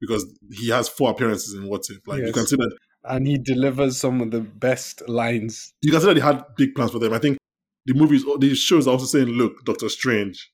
because 0.00 0.26
he 0.52 0.70
has 0.70 0.88
four 0.88 1.10
appearances 1.10 1.54
in 1.54 1.66
What 1.68 1.82
If. 1.90 2.06
Like 2.06 2.24
you 2.24 2.32
can 2.32 2.46
see 2.46 2.56
that 2.56 2.76
and 3.06 3.26
he 3.26 3.36
delivers 3.36 3.98
some 3.98 4.20
of 4.22 4.30
the 4.30 4.40
best 4.40 5.06
lines. 5.08 5.74
you 5.82 5.92
can 5.92 6.00
see 6.00 6.06
that 6.06 6.14
they 6.14 6.20
had 6.20 6.42
big 6.56 6.74
plans 6.74 6.90
for 6.90 6.98
them. 6.98 7.12
I 7.12 7.18
think 7.18 7.38
the 7.86 7.94
movies, 7.94 8.24
the 8.38 8.54
shows 8.54 8.86
are 8.86 8.92
also 8.92 9.04
saying, 9.06 9.26
"Look, 9.26 9.64
Doctor 9.64 9.88
Strange, 9.88 10.50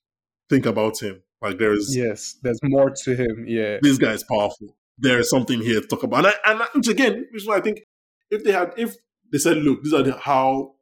think 0.48 0.66
about 0.66 1.00
him. 1.00 1.22
Like 1.40 1.58
there 1.58 1.72
is 1.72 1.96
Yes, 1.96 2.36
there's 2.42 2.58
more 2.62 2.90
to 2.90 3.14
him. 3.14 3.44
Yeah. 3.46 3.78
this 3.82 3.98
guy 3.98 4.12
is 4.12 4.24
powerful. 4.24 4.76
There 5.00 5.18
is 5.18 5.30
something 5.30 5.60
here 5.60 5.80
to 5.80 5.86
talk 5.86 6.02
about." 6.02 6.26
And, 6.26 6.34
I, 6.44 6.50
and 6.52 6.60
which 6.74 6.88
again, 6.88 7.26
which 7.32 7.42
is 7.42 7.48
why 7.48 7.56
I 7.56 7.60
think 7.60 7.80
if 8.30 8.44
they 8.44 8.52
had, 8.52 8.72
if 8.76 8.94
they 9.32 9.38
said, 9.38 9.58
"Look, 9.58 9.82
these 9.82 9.94
are 9.94 10.02
the, 10.02 10.16
how." 10.16 10.74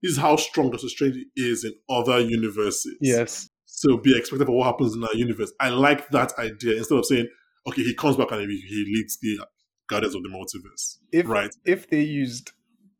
This 0.00 0.12
is 0.12 0.18
how 0.18 0.36
strong 0.36 0.70
Doctor 0.70 0.88
Strange 0.88 1.16
is 1.34 1.64
in 1.64 1.72
other 1.90 2.20
universes. 2.20 2.96
Yes. 3.00 3.48
So 3.64 3.96
be 3.96 4.16
expected 4.16 4.46
for 4.46 4.52
what 4.56 4.66
happens 4.66 4.94
in 4.94 5.02
our 5.02 5.14
universe. 5.14 5.52
I 5.58 5.70
like 5.70 6.08
that 6.10 6.38
idea 6.38 6.76
instead 6.76 6.98
of 6.98 7.04
saying, 7.04 7.26
okay, 7.66 7.82
he 7.82 7.94
comes 7.94 8.16
back 8.16 8.30
and 8.30 8.48
he, 8.48 8.60
he 8.60 8.84
leads 8.94 9.18
the 9.20 9.44
Guardians 9.88 10.14
of 10.14 10.22
the 10.22 10.28
Multiverse. 10.28 10.98
If 11.10 11.26
right. 11.28 11.50
if 11.64 11.90
they 11.90 12.02
used 12.02 12.52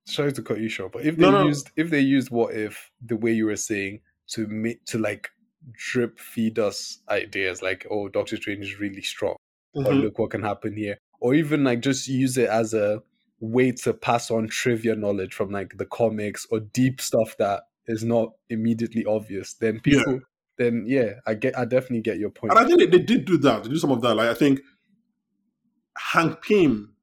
sorry 0.06 0.32
to 0.32 0.42
cut 0.42 0.58
you 0.58 0.68
short, 0.68 0.90
but 0.92 1.04
if 1.04 1.16
they 1.16 1.22
No, 1.22 1.30
no. 1.30 1.46
used 1.46 1.70
if 1.76 1.90
they 1.90 2.00
used 2.00 2.30
what 2.30 2.52
if 2.54 2.90
the 3.00 3.14
way 3.16 3.30
you 3.32 3.46
were 3.46 3.56
saying 3.56 4.00
to 4.30 4.48
make 4.48 4.84
to 4.86 4.98
like 4.98 5.30
drip 5.74 6.18
feed 6.18 6.58
us 6.58 6.98
ideas 7.08 7.62
like 7.62 7.86
oh 7.90 8.08
Doctor 8.08 8.36
Strange 8.36 8.64
is 8.64 8.80
really 8.80 9.02
strong 9.02 9.36
or 9.86 9.92
Mhm. 9.92 10.02
look 10.02 10.18
what 10.18 10.30
can 10.30 10.42
happen 10.42 10.76
here 10.76 10.98
or 11.20 11.34
even 11.34 11.64
like 11.64 11.80
just 11.80 12.08
use 12.08 12.36
it 12.38 12.48
as 12.48 12.74
a 12.74 13.02
way 13.40 13.70
to 13.72 13.92
pass 13.94 14.30
on 14.30 14.48
trivia 14.48 14.94
knowledge 14.96 15.32
from 15.34 15.50
like 15.50 15.76
the 15.78 15.86
comics 15.86 16.46
or 16.50 16.60
deep 16.60 17.00
stuff 17.00 17.36
that 17.38 17.62
is 17.86 18.02
not 18.04 18.32
immediately 18.50 19.04
obvious 19.04 19.54
then 19.54 19.74
Yeah. 19.84 19.98
people 20.04 20.20
then 20.56 20.84
yeah 20.86 21.14
i 21.26 21.34
get 21.34 21.56
i 21.58 21.64
definitely 21.64 22.00
get 22.02 22.18
your 22.18 22.30
point. 22.30 22.50
point 22.50 22.58
And 22.58 22.60
I 22.60 22.66
think 22.66 22.78
they, 22.90 22.98
they 22.98 23.04
did 23.04 23.24
do 23.24 23.36
that. 23.38 23.62
They 23.64 23.70
do 23.70 23.78
some 23.78 23.92
of 23.92 24.00
that. 24.02 24.14
Like 24.14 24.28
I 24.28 24.34
think 24.34 24.60
Hank 25.96 26.42
Pym 26.42 26.94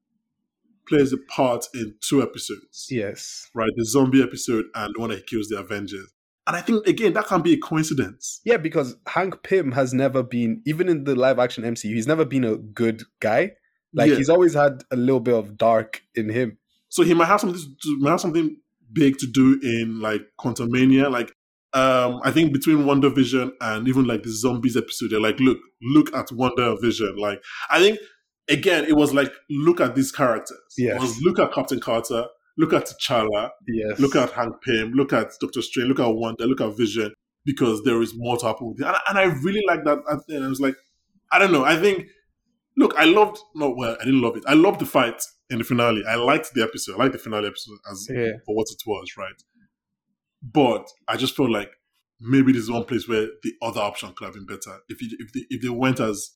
plays 0.88 1.12
a 1.12 1.16
part 1.18 1.66
in 1.74 1.94
two 2.00 2.22
episodes. 2.22 2.86
yes 2.90 3.50
Right, 3.54 3.70
the 3.76 3.84
zombie 3.84 4.22
episode 4.22 4.66
and 4.74 4.94
the 4.94 5.00
one 5.00 5.10
that 5.10 5.16
he 5.16 5.22
kills 5.24 5.48
the 5.48 5.58
Avengers. 5.58 6.12
And 6.46 6.54
I 6.56 6.60
think 6.60 6.86
again 6.86 7.12
that 7.14 7.26
can't 7.26 7.42
be 7.42 7.54
a 7.54 7.58
coincidence. 7.58 8.40
Yeah, 8.44 8.56
because 8.56 8.96
Hank 9.06 9.42
Pym 9.42 9.72
has 9.72 9.92
never 9.92 10.22
been, 10.22 10.62
even 10.64 10.88
in 10.88 11.04
the 11.04 11.14
live 11.16 11.38
action 11.38 11.64
MCU, 11.64 11.94
he's 11.94 12.06
never 12.06 12.24
been 12.24 12.44
a 12.44 12.56
good 12.56 13.02
guy. 13.20 13.52
Like 13.92 14.10
Yeah. 14.10 14.16
he's 14.16 14.28
always 14.28 14.54
had 14.54 14.84
a 14.90 14.96
little 14.96 15.20
bit 15.20 15.34
of 15.34 15.56
dark 15.56 16.02
in 16.14 16.28
him. 16.28 16.58
So 16.88 17.02
he 17.02 17.14
might 17.14 17.26
have 17.26 17.40
something 17.40 17.60
to 17.60 17.98
might 17.98 18.10
have 18.10 18.20
something 18.20 18.56
big 18.92 19.18
to 19.18 19.26
do 19.26 19.58
in 19.62 20.00
like 20.00 20.22
Quantumania. 20.38 21.10
Like 21.10 21.32
um 21.72 22.20
I 22.22 22.30
think 22.30 22.52
between 22.52 22.78
WandaVision 22.84 23.50
and 23.60 23.88
even 23.88 24.04
like 24.04 24.22
the 24.22 24.30
zombies 24.30 24.76
episode, 24.76 25.10
they're 25.10 25.20
like, 25.20 25.40
look, 25.40 25.58
look 25.82 26.14
at 26.14 26.28
WandaVision. 26.28 27.18
Like 27.18 27.42
I 27.70 27.80
think 27.80 27.98
again, 28.48 28.84
it 28.84 28.96
was 28.96 29.12
like 29.12 29.32
look 29.50 29.80
at 29.80 29.96
these 29.96 30.12
characters. 30.12 30.60
Yes. 30.78 30.96
It 30.96 31.00
was 31.00 31.20
look 31.22 31.38
at 31.40 31.52
Captain 31.52 31.80
Carter, 31.80 32.26
look 32.58 32.72
at 32.72 32.86
T'Challa, 32.86 33.50
Yes. 33.68 33.98
look 34.00 34.16
at 34.16 34.30
Hank 34.32 34.54
Pym, 34.62 34.92
look 34.92 35.12
at 35.12 35.32
Doctor 35.40 35.62
Strange, 35.62 35.88
look 35.88 36.00
at 36.00 36.08
Wanda, 36.08 36.46
look 36.46 36.60
at 36.60 36.76
Vision, 36.76 37.12
because 37.44 37.82
there 37.84 38.00
is 38.02 38.12
more 38.16 38.36
to 38.38 38.46
happen. 38.46 38.68
with 38.68 38.80
it. 38.80 38.86
And, 38.86 38.96
and 39.08 39.18
I 39.18 39.24
really 39.42 39.62
like 39.66 39.84
that. 39.84 39.98
And 40.28 40.44
I 40.44 40.48
was 40.48 40.60
like, 40.60 40.74
I 41.30 41.38
don't 41.38 41.52
know. 41.52 41.64
I 41.64 41.76
think, 41.76 42.06
look, 42.76 42.94
I 42.96 43.04
loved, 43.04 43.38
no, 43.54 43.70
well, 43.70 43.96
I 44.00 44.04
didn't 44.04 44.20
love 44.22 44.36
it. 44.36 44.44
I 44.46 44.54
loved 44.54 44.80
the 44.80 44.86
fight 44.86 45.20
in 45.50 45.58
the 45.58 45.64
finale. 45.64 46.02
I 46.08 46.14
liked 46.16 46.54
the 46.54 46.62
episode. 46.62 46.94
I 46.94 46.98
liked 47.04 47.12
the 47.12 47.18
finale 47.18 47.46
episode 47.48 47.78
as 47.90 48.08
Yeah. 48.10 48.32
for 48.44 48.54
what 48.56 48.66
it 48.70 48.82
was, 48.86 49.12
right? 49.18 49.42
But 50.42 50.88
I 51.08 51.16
just 51.16 51.34
felt 51.36 51.50
like 51.50 51.70
maybe 52.20 52.52
this 52.52 52.62
is 52.62 52.70
one 52.70 52.84
place 52.84 53.08
where 53.08 53.26
the 53.42 53.52
other 53.62 53.80
option 53.80 54.12
could 54.16 54.24
have 54.26 54.34
been 54.34 54.46
better. 54.46 54.78
If 54.88 55.02
you, 55.02 55.08
if 55.18 55.32
they, 55.32 55.44
if 55.50 55.62
they 55.62 55.68
went 55.68 56.00
as 56.00 56.30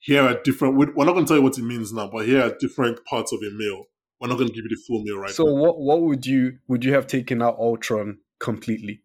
here 0.00 0.22
are 0.22 0.40
different, 0.42 0.76
we're 0.76 0.92
we're 0.94 1.04
not 1.04 1.12
going 1.14 1.24
to 1.24 1.28
tell 1.28 1.36
you 1.38 1.42
what 1.42 1.56
it 1.58 1.62
means 1.62 1.92
now, 1.92 2.08
but 2.08 2.26
here 2.26 2.42
are 2.42 2.54
different 2.58 3.04
parts 3.06 3.32
of 3.32 3.40
a 3.40 3.50
meal. 3.50 3.84
We're 4.24 4.30
not 4.30 4.38
going 4.38 4.48
to 4.48 4.54
give 4.54 4.64
you 4.64 4.74
the 4.74 4.82
full 4.86 5.02
meal 5.02 5.18
right 5.18 5.30
so 5.30 5.44
now. 5.44 5.52
what 5.52 5.78
what 5.78 6.00
would 6.00 6.24
you 6.24 6.58
would 6.66 6.82
you 6.82 6.94
have 6.94 7.06
taken 7.06 7.42
out 7.42 7.58
Ultron 7.58 8.18
completely 8.40 9.02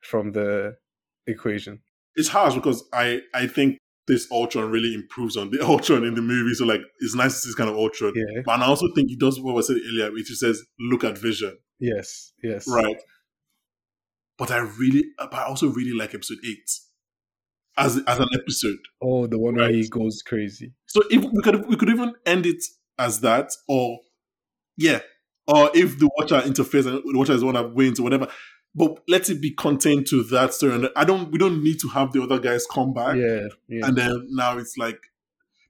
from 0.00 0.32
the 0.32 0.76
equation? 1.26 1.80
it's 2.16 2.28
harsh 2.28 2.54
because 2.54 2.84
I 2.92 3.20
I 3.34 3.46
think 3.46 3.78
this 4.06 4.30
Ultron 4.30 4.70
really 4.70 4.94
improves 4.94 5.36
on 5.36 5.50
the 5.50 5.60
Ultron 5.64 6.04
in 6.04 6.14
the 6.14 6.22
movie. 6.22 6.54
So 6.54 6.64
like 6.64 6.82
it's 7.00 7.14
nice 7.14 7.34
to 7.34 7.38
see 7.38 7.48
this 7.48 7.54
kind 7.54 7.70
of 7.70 7.76
Ultron. 7.76 8.12
Yeah. 8.14 8.42
But 8.44 8.60
I 8.60 8.66
also 8.66 8.88
think 8.94 9.08
he 9.08 9.16
does 9.16 9.40
what 9.40 9.56
I 9.56 9.60
said 9.60 9.76
earlier, 9.76 10.12
which 10.12 10.28
he 10.28 10.34
says, 10.34 10.62
look 10.78 11.04
at 11.04 11.18
vision. 11.18 11.56
Yes. 11.78 12.32
Yes. 12.42 12.66
Right. 12.68 13.00
But 14.36 14.50
I 14.50 14.58
really 14.58 15.04
but 15.18 15.34
I 15.34 15.44
also 15.44 15.68
really 15.68 15.92
like 15.96 16.14
episode 16.14 16.38
eight. 16.44 16.70
As 17.76 18.02
as 18.06 18.18
an 18.18 18.28
episode. 18.34 18.78
Oh, 19.00 19.26
the 19.26 19.38
one 19.38 19.54
where 19.54 19.70
he 19.70 19.88
goes 19.88 20.22
crazy. 20.22 20.72
So 20.86 21.02
if 21.10 21.24
we 21.24 21.42
could 21.42 21.66
we 21.66 21.76
could 21.76 21.88
even 21.88 22.14
end 22.26 22.46
it 22.46 22.62
as 22.98 23.20
that, 23.20 23.52
or 23.68 24.00
yeah. 24.80 25.00
Or 25.46 25.70
if 25.74 25.98
the 25.98 26.08
watcher 26.16 26.40
interferes 26.46 26.86
and 26.86 26.96
the 26.96 27.18
watcher 27.18 27.32
is 27.32 27.44
one 27.44 27.54
that 27.54 27.74
wins 27.74 28.00
or 28.00 28.04
whatever. 28.04 28.28
But 28.74 29.02
let 29.08 29.28
it 29.28 29.40
be 29.40 29.50
contained 29.52 30.06
to 30.08 30.22
that 30.24 30.54
story. 30.54 30.74
And 30.74 30.90
I 30.94 31.04
don't 31.04 31.30
we 31.32 31.38
don't 31.38 31.62
need 31.62 31.80
to 31.80 31.88
have 31.88 32.12
the 32.12 32.22
other 32.22 32.38
guys 32.38 32.66
come 32.72 32.92
back. 32.94 33.16
Yeah. 33.16 33.48
Yeah. 33.68 33.86
and 33.86 33.96
then 33.96 34.28
now 34.30 34.58
it's 34.58 34.76
like 34.76 34.98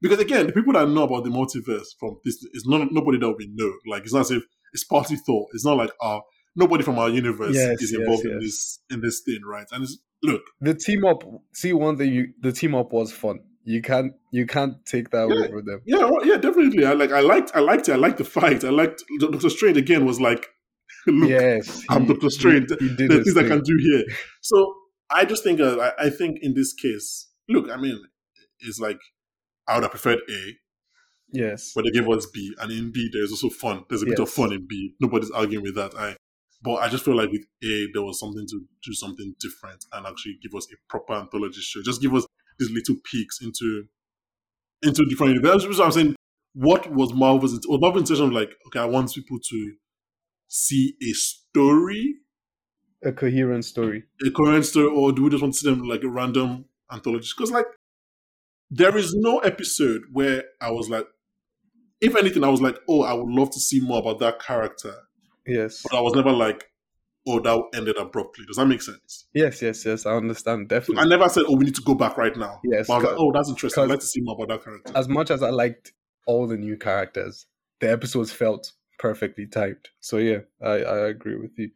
because 0.02 0.18
again 0.18 0.46
the 0.46 0.52
people 0.52 0.74
that 0.74 0.88
know 0.88 1.04
about 1.04 1.24
the 1.24 1.30
multiverse 1.30 1.88
from 1.98 2.18
this 2.24 2.44
is 2.52 2.64
not 2.66 2.92
nobody 2.92 3.18
that 3.18 3.32
we 3.36 3.50
know 3.54 3.72
like 3.86 4.02
it's 4.02 4.12
not 4.12 4.20
as 4.20 4.30
if 4.32 4.42
it's 4.72 4.84
Party 4.84 5.16
Thor 5.16 5.46
it's 5.52 5.64
not 5.64 5.76
like 5.78 5.90
uh 6.00 6.20
nobody 6.56 6.82
from 6.82 6.98
our 6.98 7.08
universe 7.08 7.54
Yes, 7.54 7.80
is 7.80 7.92
yes, 7.92 8.00
involved 8.00 8.26
in 8.26 8.38
this 8.38 8.80
in 8.90 9.00
this 9.00 9.20
thing 9.20 9.40
right 9.44 9.66
and 9.72 9.84
it's 9.84 9.98
look 10.22 10.42
the 10.60 10.74
team 10.74 11.04
up. 11.04 11.22
See 11.54 11.72
one 11.72 11.96
thing. 11.96 12.12
You 12.12 12.32
the 12.40 12.52
team 12.52 12.74
up 12.74 12.92
was 12.92 13.12
fun. 13.12 13.40
You 13.64 13.82
can't 13.82 14.12
you 14.32 14.46
can't 14.46 14.84
take 14.86 15.10
that 15.10 15.28
Yeah. 15.28 15.34
away 15.36 15.48
from 15.50 15.64
them. 15.64 15.80
yeah 15.84 16.04
well, 16.06 16.24
yeah 16.26 16.36
definitely 16.36 16.84
i 16.86 16.92
like 16.92 17.12
i 17.12 17.20
liked 17.20 17.50
i 17.54 17.60
liked 17.60 17.88
it 17.88 17.92
i 17.92 17.96
liked 17.96 18.18
the 18.18 18.24
fight 18.24 18.64
i 18.64 18.70
liked 18.70 19.04
dr 19.20 19.50
strange 19.50 19.76
again 19.76 20.04
was 20.06 20.20
like 20.20 20.46
look 21.06 21.30
yes. 21.30 21.82
I'm 21.88 22.06
Doctor 22.06 22.30
Strange. 22.30 22.70
He, 22.80 22.88
he 22.88 22.96
did 22.96 23.10
the 23.10 23.16
his 23.18 23.34
things 23.34 23.36
i 23.36 23.48
can 23.48 23.60
do 23.62 23.76
here 23.80 24.04
so 24.40 24.74
i 25.10 25.24
just 25.24 25.44
think 25.44 25.60
uh, 25.60 25.76
I, 25.98 26.06
I 26.06 26.10
think 26.10 26.38
in 26.42 26.54
this 26.54 26.72
case 26.72 27.28
look 27.48 27.70
i 27.70 27.76
mean 27.76 27.98
it's 28.60 28.80
like 28.80 28.98
i 29.68 29.74
would 29.74 29.82
have 29.84 29.90
preferred 29.92 30.20
a 30.28 30.40
Yes. 31.32 31.72
but 31.74 31.84
they 31.84 31.90
gave 31.92 32.08
us 32.08 32.26
B, 32.26 32.52
and 32.60 32.72
in 32.72 32.90
B 32.90 33.08
there's 33.12 33.30
also 33.30 33.50
fun. 33.50 33.84
There's 33.88 34.02
a 34.02 34.06
bit 34.06 34.18
of 34.18 34.28
fun 34.28 34.52
in 34.52 34.66
B. 34.66 34.94
Nobody's 35.00 35.30
arguing 35.30 35.62
with 35.62 35.76
that. 35.76 35.94
I, 35.96 36.16
but 36.60 36.74
I 36.76 36.88
just 36.88 37.04
feel 37.04 37.16
like 37.16 37.30
with 37.30 37.44
A 37.62 37.86
there 37.94 38.02
was 38.02 38.18
something 38.18 38.44
to 38.48 38.60
do 38.84 38.92
something 38.94 39.36
different 39.38 39.84
and 39.92 40.06
actually 40.08 40.38
give 40.42 40.52
us 40.56 40.66
a 40.72 40.76
proper 40.88 41.12
anthology 41.14 41.60
show. 41.60 41.82
Just 41.84 42.02
give 42.02 42.12
us 42.16 42.26
these 42.60 42.70
little 42.70 42.96
peaks 43.10 43.38
into 43.42 43.86
into 44.82 45.04
different 45.06 45.34
universes. 45.34 45.78
What 45.78 45.86
I'm 45.86 45.92
saying. 45.92 46.16
What 46.54 46.92
was 46.92 47.12
Marvel's? 47.14 47.52
Was 47.68 47.80
Marvel's 47.80 48.02
intention 48.02 48.26
of 48.26 48.32
like, 48.32 48.50
okay, 48.68 48.80
I 48.80 48.84
want 48.84 49.12
people 49.14 49.38
to 49.50 49.74
see 50.48 50.94
a 51.02 51.12
story, 51.12 52.16
A 53.04 53.12
coherent 53.12 53.64
story. 53.64 54.04
a 54.26 54.30
coherent 54.30 54.64
story, 54.66 54.88
or 54.88 55.12
do 55.12 55.22
we 55.24 55.30
just 55.30 55.42
want 55.42 55.54
to 55.54 55.60
see 55.60 55.70
them 55.70 55.82
like 55.88 56.02
a 56.02 56.08
random 56.08 56.64
anthology? 56.92 57.28
Because 57.36 57.50
like 57.52 57.66
there 58.70 58.96
is 58.96 59.14
no 59.14 59.38
episode 59.40 60.02
where 60.12 60.44
I 60.60 60.70
was 60.70 60.88
like, 60.90 61.06
if 62.00 62.16
anything, 62.16 62.42
I 62.44 62.48
was 62.48 62.60
like, 62.62 62.78
oh, 62.88 63.02
I 63.02 63.12
would 63.12 63.28
love 63.28 63.50
to 63.50 63.60
see 63.60 63.80
more 63.80 63.98
about 63.98 64.18
that 64.20 64.40
character. 64.40 64.94
Yes. 65.46 65.82
But 65.88 65.98
I 65.98 66.00
was 66.00 66.14
never 66.14 66.32
like, 66.32 66.64
oh, 67.26 67.40
that 67.40 67.62
ended 67.74 67.96
abruptly. 67.96 68.44
Does 68.46 68.56
that 68.56 68.66
make 68.66 68.82
sense? 68.82 69.26
Yes. 69.34 69.60
Yes. 69.62 69.84
Yes. 69.84 70.06
I 70.06 70.12
understand. 70.12 70.68
Definitely. 70.68 71.02
I 71.04 71.06
never 71.06 71.28
said, 71.28 71.44
oh, 71.48 71.56
we 71.56 71.64
need 71.64 71.74
to 71.76 71.82
go 71.82 71.94
back 71.94 72.16
right 72.16 72.36
now. 72.36 72.60
Yes, 72.64 72.86
But 72.86 72.94
I 72.94 72.96
was 72.96 73.04
like, 73.06 73.16
oh, 73.18 73.32
that's 73.32 73.48
interesting. 73.48 73.84
I'd 73.84 73.90
like 73.90 74.00
to 74.00 74.06
see 74.06 74.20
more 74.22 74.34
about 74.36 74.48
that 74.48 74.64
character. 74.64 74.92
as 74.96 75.08
much 75.08 75.30
as 75.30 75.42
I 75.42 75.50
liked 75.50 75.92
all 76.26 76.46
the 76.46 76.56
new 76.56 76.76
characters, 76.76 77.46
the 77.80 77.90
episodes 77.90 78.32
felt 78.32 78.72
perfectly 78.98 79.46
timed. 79.46 79.88
So 80.00 80.18
yeah, 80.18 80.38
I, 80.62 80.82
I 80.82 81.08
agree 81.08 81.36
with 81.36 81.52
you. 81.56 81.70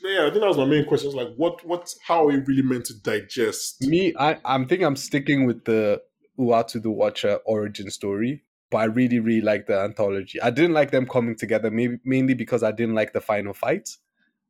yeah, 0.00 0.26
I 0.26 0.30
think 0.30 0.40
that 0.40 0.48
was 0.48 0.56
my 0.56 0.64
main 0.64 0.84
question. 0.84 1.08
It's 1.08 1.16
like, 1.16 1.34
what, 1.36 1.64
what, 1.66 1.88
how 2.06 2.24
are 2.24 2.26
we 2.26 2.36
really 2.36 2.62
meant 2.62 2.84
to 2.86 2.94
digest? 3.00 3.82
Me, 3.82 4.12
I, 4.18 4.38
I'm 4.44 4.66
thinking 4.66 4.86
I'm 4.86 4.96
sticking 4.96 5.46
with 5.46 5.64
the 5.64 6.02
Uatu 6.38 6.82
the 6.82 6.90
Watcher 6.90 7.38
origin 7.46 7.90
story, 7.90 8.44
but 8.70 8.78
I 8.78 8.84
really, 8.84 9.20
really 9.20 9.40
like 9.40 9.66
the 9.66 9.80
anthology. 9.80 10.40
I 10.42 10.50
didn't 10.50 10.72
like 10.74 10.90
them 10.90 11.06
coming 11.06 11.36
together, 11.36 11.70
maybe 11.70 11.98
mainly 12.04 12.34
because 12.34 12.62
I 12.62 12.72
didn't 12.72 12.94
like 12.94 13.12
the 13.12 13.20
final 13.20 13.54
fight. 13.54 13.88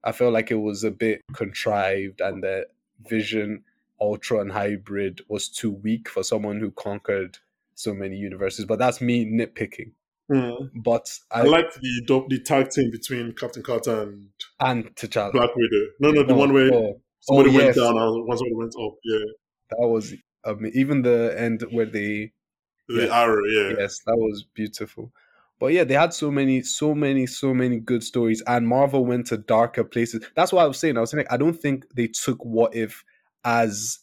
I 0.07 0.13
felt 0.13 0.33
like 0.33 0.53
it 0.53 0.61
was 0.61 0.85
a 0.85 0.91
bit 0.93 1.23
contrived, 1.35 2.21
and 2.21 2.43
the 2.43 2.67
Vision, 3.09 3.65
Ultron 4.01 4.49
hybrid 4.51 5.21
was 5.29 5.49
too 5.49 5.73
weak 5.73 6.09
for 6.09 6.23
someone 6.23 6.61
who 6.61 6.71
conquered 6.71 7.39
so 7.75 7.93
many 7.93 8.17
universes. 8.17 8.65
But 8.65 8.79
that's 8.79 9.01
me 9.01 9.27
nitpicking. 9.27 9.91
Hmm. 10.33 10.67
But 10.77 11.19
I, 11.33 11.41
I 11.41 11.43
liked 11.43 11.81
the 11.81 12.25
the 12.29 12.39
tag 12.41 12.71
team 12.71 12.91
between 12.91 13.33
Captain 13.33 13.63
Carter 13.65 14.03
and 14.03 14.29
and 14.61 14.95
T'Challa. 14.95 15.33
Black 15.33 15.51
Widow. 15.57 15.87
No, 16.01 16.11
no, 16.13 16.23
the 16.23 16.35
Oh, 16.35 16.37
one 16.37 16.53
where 16.53 16.73
oh, 16.73 17.01
somebody 17.21 17.51
oh, 17.51 17.55
went 17.55 17.67
yes. 17.67 17.77
down 17.77 17.99
and 17.99 18.27
one 18.27 18.37
somebody 18.39 18.55
went 18.55 18.75
up. 18.81 18.95
Yeah, 19.05 19.25
that 19.71 19.87
was 19.89 20.15
um, 20.45 20.67
even 20.73 21.03
the 21.03 21.35
end 21.39 21.65
where 21.71 21.87
they 21.87 22.33
the 22.89 23.07
Yeah. 23.07 23.23
arrow. 23.23 23.45
Yeah, 23.45 23.75
yes 23.79 24.01
that 24.07 24.17
was 24.17 24.45
beautiful 24.55 25.13
but 25.59 25.73
yeah 25.73 25.85
they 25.85 25.95
had 25.95 26.13
so 26.13 26.31
many 26.31 26.63
so 26.63 26.95
many 26.95 27.27
so 27.27 27.53
many 27.55 27.79
good 27.79 28.03
stories 28.03 28.43
and 28.47 28.67
marvel 28.69 29.05
went 29.05 29.27
to 29.27 29.37
darker 29.37 29.85
places 29.85 30.25
that's 30.35 30.53
what 30.53 30.65
i 30.65 30.67
was 30.67 30.79
saying 30.79 30.97
i 30.97 31.01
was 31.01 31.11
saying 31.11 31.27
i 31.31 31.37
don't 31.37 31.61
think 31.61 31.85
they 31.95 32.07
took 32.07 32.45
what 32.45 32.75
if 32.75 33.05
as 33.45 34.01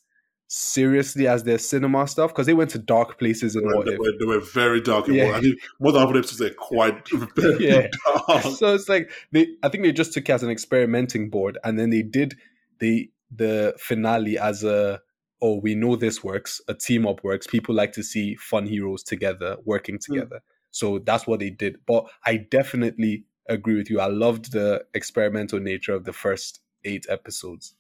seriously 0.56 1.28
as 1.28 1.44
their 1.46 1.58
cinema 1.58 2.08
stuff 2.08 2.30
because 2.30 2.46
they 2.46 2.54
went 2.54 2.70
to 2.70 2.78
dark 2.78 3.18
places 3.18 3.56
were, 3.56 3.64
what 3.76 3.88
they, 3.88 3.94
if 3.94 4.00
were, 4.00 4.12
they 4.20 4.26
were 4.26 4.40
very 4.40 4.80
dark. 4.80 5.08
and 5.08 5.16
Yeah. 5.16 5.32
I 5.36 5.42
think 5.42 5.60
than 5.80 5.96
half 5.96 6.10
episodes 6.10 6.42
are 6.42 6.54
quite 6.54 7.10
Yeah. 7.60 7.88
dark. 8.28 8.44
so 8.44 8.76
it's 8.76 8.88
like 8.88 9.10
they 9.32 9.48
i 9.64 9.70
think 9.70 9.84
they 9.84 9.92
just 9.92 10.14
took 10.14 10.30
it 10.30 10.32
as 10.32 10.44
an 10.44 10.52
experimenting 10.52 11.32
board 11.32 11.58
and 11.64 11.80
then 11.80 11.90
they 11.90 12.04
did 12.04 12.38
the 12.80 13.10
the 13.36 13.74
finale 13.80 14.38
as 14.38 14.64
a 14.64 15.02
oh 15.42 15.60
we 15.60 15.74
know 15.74 15.96
this 15.96 16.24
works 16.24 16.62
a 16.68 16.76
team 16.76 17.08
up 17.08 17.24
works 17.24 17.48
people 17.48 17.74
like 17.74 17.94
to 17.94 18.04
see 18.04 18.36
fun 18.36 18.68
heroes 18.68 19.02
together 19.02 19.58
working 19.66 19.96
hmm. 19.96 20.14
together 20.14 20.40
so 20.80 21.00
that's 21.00 21.26
what 21.28 21.40
they 21.40 21.50
did 21.50 21.78
but 21.86 22.06
i 22.26 22.36
definitely 22.36 23.24
agree 23.48 23.76
with 23.78 23.90
you 23.90 24.00
i 24.00 24.08
loved 24.08 24.52
the 24.52 24.84
experimental 24.94 25.60
nature 25.60 25.94
of 25.94 26.04
the 26.04 26.14
first 26.14 26.60
eight 26.84 27.06
episodes 27.10 27.76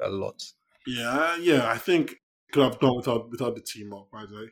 a 0.00 0.08
lot 0.08 0.52
Yeah, 0.86 1.36
yeah. 1.36 1.68
I 1.70 1.76
think 1.76 2.16
could 2.52 2.62
have 2.64 2.78
done 2.80 2.96
without 2.96 3.28
without 3.30 3.54
the 3.56 3.60
team 3.60 3.92
up. 3.92 4.06
Right? 4.10 4.28
Like, 4.30 4.50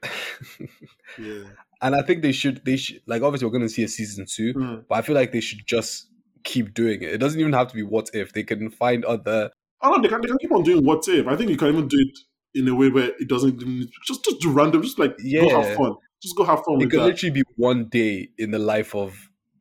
yeah. 1.18 1.44
and 1.80 1.94
i 1.94 2.02
think 2.02 2.20
they 2.22 2.32
should 2.32 2.62
they 2.64 2.76
should 2.76 3.00
like 3.06 3.22
obviously 3.22 3.46
we're 3.46 3.52
going 3.58 3.68
to 3.70 3.74
see 3.78 3.84
a 3.84 3.88
season 3.88 4.26
two 4.36 4.52
Mm. 4.54 4.84
but 4.88 4.96
i 4.98 5.02
feel 5.02 5.14
like 5.14 5.32
they 5.32 5.40
should 5.40 5.62
just 5.66 6.08
keep 6.44 6.74
doing 6.74 7.02
it 7.02 7.10
it 7.14 7.18
doesn't 7.18 7.40
even 7.40 7.52
have 7.54 7.68
to 7.68 7.74
be 7.74 7.82
what 7.82 8.10
if 8.12 8.32
they 8.32 8.42
can 8.42 8.70
find 8.70 9.04
other 9.04 9.50
Oh 9.82 9.90
no, 9.90 10.00
they 10.02 10.08
can 10.08 10.20
they 10.22 10.28
can 10.28 10.38
keep 10.38 10.52
on 10.52 10.62
doing 10.62 10.84
what 10.84 11.06
if. 11.06 11.26
I 11.26 11.36
think 11.36 11.50
you 11.50 11.56
can 11.58 11.68
even 11.68 11.86
do 11.86 11.98
it 11.98 12.18
in 12.58 12.66
a 12.66 12.74
way 12.74 12.88
where 12.88 13.10
it 13.20 13.28
doesn't 13.28 13.58
just 14.06 14.24
just 14.24 14.40
do 14.40 14.50
random. 14.50 14.82
Just 14.82 14.98
like 14.98 15.10
go 15.18 15.22
Yeah. 15.22 15.62
have 15.62 15.76
fun. 15.76 15.94
Just 16.22 16.36
go 16.36 16.44
have 16.44 16.64
fun 16.64 16.80
it 16.80 16.90
could 16.90 17.00
that. 17.00 17.06
literally 17.06 17.30
be 17.30 17.42
one 17.56 17.86
day 17.86 18.28
in 18.38 18.50
the 18.50 18.58
life 18.58 18.94
of 18.94 19.16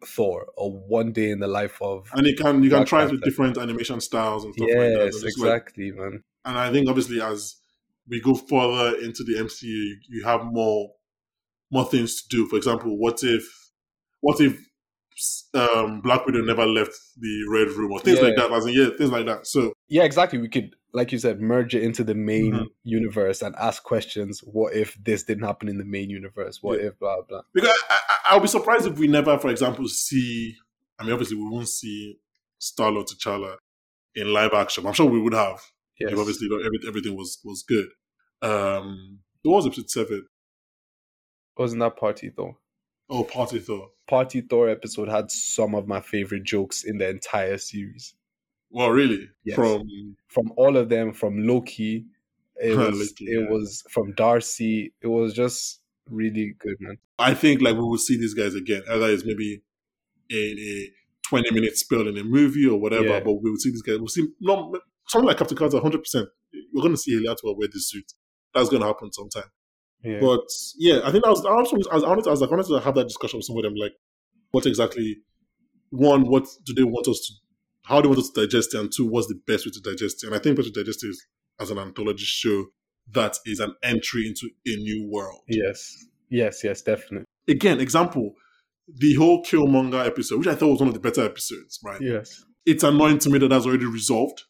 Thor 0.06 0.48
or 0.56 0.72
one 0.72 1.12
day 1.12 1.30
in 1.32 1.40
the 1.40 1.48
life 1.48 1.82
of 1.82 2.08
And 2.14 2.26
you 2.28 2.36
can 2.36 2.64
you 2.64 2.70
can 2.70 2.86
try 2.86 3.06
it 3.06 3.12
with 3.12 3.24
different 3.24 3.58
animation 3.58 4.00
styles 4.00 4.46
and 4.46 4.54
stuff 4.54 4.68
like 4.68 4.78
that. 4.78 4.90
yes 5.06 5.22
just 5.22 5.24
like- 5.24 5.32
exactly 5.48 5.92
man 5.92 6.24
and 6.46 6.58
I 6.58 6.72
think 6.72 6.88
obviously 6.88 7.22
as 7.22 7.56
we 8.08 8.22
go 8.22 8.36
further 8.36 8.98
into 9.00 9.24
the 9.24 9.34
MCU, 9.34 9.94
you 10.10 10.24
have 10.24 10.46
more 10.46 10.92
more 11.72 11.86
things 11.86 12.22
to 12.22 12.28
do. 12.30 12.48
For 12.48 12.56
example, 12.56 12.98
what 12.98 13.24
if 13.24 13.44
what 14.22 14.40
if 14.40 14.58
um, 15.54 16.02
Black 16.02 16.26
Widow 16.26 16.42
never 16.44 16.66
left 16.66 16.94
the 17.18 17.46
Red 17.50 17.70
Room 17.70 17.92
or 17.92 18.00
things 18.00 18.22
like 18.22 18.36
that? 18.36 18.52
As 18.52 18.66
in, 18.66 18.74
yeah, 18.74 18.90
things 18.98 19.12
like 19.12 19.26
that. 19.26 19.48
So 19.48 19.74
Yeah, 19.88 20.04
exactly. 20.04 20.40
We 20.40 20.50
could, 20.50 20.76
like 20.96 21.12
you 21.12 21.20
said, 21.20 21.42
merge 21.42 21.76
it 21.76 21.84
into 21.84 22.04
the 22.04 22.16
main 22.16 22.54
Mhm. 22.54 22.68
universe 22.84 23.42
and 23.42 23.56
ask 23.58 23.84
questions. 23.84 24.40
What 24.40 24.74
if 24.74 24.96
this 25.04 25.24
didn't 25.24 25.44
happen 25.44 25.68
in 25.70 25.78
the 25.78 25.84
main 25.86 26.10
universe? 26.10 26.64
What 26.64 26.80
Yeah. 26.80 26.88
if 26.88 27.00
blah 27.00 27.22
blah? 27.28 27.42
Because 27.54 27.70
I, 27.90 27.96
I, 28.10 28.18
I'll 28.32 28.40
be 28.40 28.48
surprised 28.48 28.88
if 28.88 28.98
we 28.98 29.08
never, 29.08 29.38
for 29.38 29.50
example, 29.50 29.88
see. 29.88 30.56
I 30.98 31.04
mean, 31.04 31.12
obviously, 31.14 31.38
we 31.38 31.50
won't 31.50 31.68
see 31.70 32.18
Star 32.58 32.90
Lord 32.92 33.08
T'Challa 33.08 33.58
in 34.16 34.32
live 34.34 34.54
action. 34.54 34.86
I'm 34.88 34.94
sure 34.94 35.06
we 35.06 35.20
would 35.20 35.34
have. 35.34 35.60
Yes. 36.00 36.12
If 36.14 36.18
obviously, 36.20 36.48
you 36.48 36.58
know, 36.58 36.66
every, 36.66 36.80
everything 36.88 37.16
was 37.16 37.40
was 37.44 37.64
good. 37.64 37.88
Um, 38.42 39.20
it 39.44 39.48
was 39.50 39.66
episode 39.68 39.90
seven. 39.90 40.28
Wasn't 41.58 41.80
that 41.82 41.98
Party 41.98 42.30
Thor? 42.30 42.58
Oh, 43.10 43.24
Party 43.24 43.60
Thor. 43.60 43.92
Party 44.08 44.42
Thor 44.42 44.70
episode 44.70 45.10
had 45.10 45.32
some 45.32 45.76
of 45.76 45.88
my 45.88 46.02
favorite 46.02 46.44
jokes 46.44 46.84
in 46.84 46.98
the 46.98 47.08
entire 47.10 47.58
series. 47.58 48.14
Well, 48.76 48.90
really, 48.92 49.30
Yes. 49.46 49.56
from 49.56 49.88
From 50.28 50.52
all 50.58 50.76
of 50.76 50.90
them, 50.90 51.14
from 51.14 51.48
Loki, 51.48 52.06
it 52.58 52.78
was 52.78 53.00
Loki, 53.00 53.26
it 53.26 53.42
yeah. 53.44 53.50
was 53.50 53.84
from 53.90 54.14
Darcy. 54.16 54.94
It 55.02 55.08
was 55.08 55.34
just 55.34 55.80
really 56.10 56.56
good, 56.60 56.76
man. 56.82 56.98
I 57.18 57.34
think 57.34 57.62
like 57.62 57.76
we 57.76 57.82
will 57.84 57.98
see 57.98 58.18
these 58.18 58.34
guys 58.34 58.54
again. 58.54 58.84
Either 58.92 59.10
it's 59.10 59.26
maybe 59.26 59.62
in 60.30 60.56
a 60.60 60.90
twenty 61.28 61.52
minute 61.52 61.78
spell 61.78 62.06
in 62.08 62.18
a 62.18 62.24
movie 62.24 62.68
or 62.68 62.78
whatever, 62.80 63.06
Yeah. 63.08 63.20
but 63.22 63.34
we 63.42 63.50
will 63.50 63.58
see 63.58 63.72
these 63.72 63.82
guys. 63.82 63.98
We'll 63.98 64.08
see 64.10 64.28
no 64.42 64.76
something 65.08 65.28
like 65.28 65.38
Captain 65.38 65.58
Carter, 65.58 65.80
hundred 65.80 66.04
percent. 66.04 66.28
We're 66.74 66.82
going 66.82 66.94
to 66.94 66.98
see 66.98 67.16
Atwell 67.26 67.56
wear 67.58 67.70
this 67.72 67.90
suit. 67.92 68.12
That's 68.54 68.70
going 68.70 68.82
to 68.82 68.88
happen 68.88 69.12
sometime. 69.14 69.50
Yeah. 70.04 70.20
But 70.20 70.46
yeah, 70.78 71.00
I 71.06 71.12
think 71.12 71.26
I 71.26 71.30
was 71.30 71.46
I 71.46 71.52
also 71.52 71.78
I 71.92 71.96
was, 71.96 72.04
I 72.04 72.10
I 72.12 72.16
was 72.16 72.42
like 72.42 72.50
I 72.52 72.56
wanted 72.56 72.68
to 72.68 72.80
have 72.80 72.96
that 72.96 73.08
discussion 73.08 73.38
with 73.38 73.46
some 73.46 73.56
of 73.58 73.64
them. 73.64 73.76
Like, 73.76 73.94
what 74.52 74.66
exactly? 74.66 75.18
One, 75.92 76.24
what 76.28 76.46
do 76.66 76.74
they 76.74 76.84
want 76.84 77.08
us 77.08 77.20
to? 77.28 77.34
How 77.86 77.98
do 77.98 78.04
they 78.04 78.08
want 78.10 78.20
us 78.20 78.30
to 78.32 78.42
digest 78.46 78.74
it? 78.74 78.80
And 78.80 78.92
two, 78.92 79.06
what's 79.06 79.28
the 79.28 79.40
best 79.48 79.66
way 79.66 79.72
to 79.72 79.82
digest 79.82 80.24
it? 80.24 80.28
And 80.28 80.36
I 80.36 80.40
think 80.40 80.58
best 80.58 80.68
way 80.68 80.74
to 80.74 80.84
digest 80.84 81.04
it 81.04 81.10
is 81.10 81.26
as 81.60 81.72
an 81.72 81.78
anthology 81.78 82.26
show 82.26 82.66
that 83.12 83.38
is 83.46 83.60
an 83.60 83.76
entry 83.84 84.28
into 84.28 84.50
a 84.66 84.76
new 84.78 85.08
world. 85.10 85.42
yes, 85.48 86.06
yes, 86.30 86.64
yes, 86.64 86.82
definitely. 86.82 87.26
Again, 87.48 87.80
example, 87.80 88.34
the 88.88 89.14
whole 89.14 89.44
Killmonger 89.44 90.06
episode, 90.06 90.40
which 90.40 90.48
I 90.48 90.56
thought 90.56 90.72
was 90.72 90.80
one 90.80 90.88
of 90.88 90.94
the 90.94 91.00
better 91.00 91.24
episodes. 91.24 91.80
Right? 91.84 92.02
Yes. 92.02 92.44
It's 92.66 92.84
annoying 92.84 93.20
to 93.20 93.30
me 93.30 93.40
that 93.40 93.50
that's 93.50 93.66
already 93.66 93.86
resolved. 93.86 94.44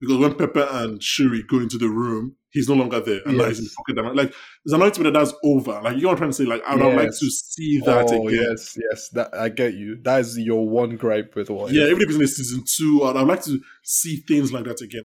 Because 0.00 0.18
when 0.18 0.34
Pepper 0.34 0.66
and 0.70 1.02
Shuri 1.02 1.42
go 1.48 1.58
into 1.58 1.76
the 1.78 1.88
room, 1.88 2.36
he's 2.50 2.68
no 2.68 2.74
longer 2.76 3.00
there. 3.00 3.20
And 3.26 3.36
now 3.36 3.46
he's 3.46 3.58
in 3.58 3.64
the 3.64 3.70
pocket 3.76 3.96
diamond. 3.96 4.16
Like, 4.16 4.28
it's 4.64 4.72
annoying 4.72 4.92
to 4.92 5.00
me 5.00 5.04
that 5.10 5.18
that's 5.18 5.34
over. 5.44 5.80
Like, 5.82 5.96
you 5.96 6.02
know 6.02 6.08
what 6.08 6.12
I'm 6.12 6.18
trying 6.18 6.30
to 6.30 6.36
say? 6.36 6.44
Like, 6.44 6.62
I 6.66 6.76
would 6.76 6.94
like 6.94 7.06
Yes. 7.06 7.18
to 7.18 7.30
see 7.30 7.80
that 7.80 8.06
oh, 8.12 8.28
again. 8.28 8.40
yes, 8.48 8.78
yes. 8.90 9.08
That 9.10 9.34
I 9.34 9.48
get 9.48 9.74
you. 9.74 9.98
That 10.02 10.20
is 10.20 10.38
your 10.38 10.68
one 10.68 10.96
gripe 10.96 11.34
with 11.34 11.50
what? 11.50 11.72
Yeah, 11.72 11.84
even 11.86 12.02
if 12.02 12.08
it's 12.10 12.18
in 12.18 12.26
season 12.28 12.64
two, 12.64 13.02
I'd, 13.04 13.16
I'd 13.16 13.26
like 13.26 13.42
to 13.44 13.58
see 13.82 14.16
things 14.28 14.52
like 14.52 14.64
that 14.64 14.80
again. 14.80 15.02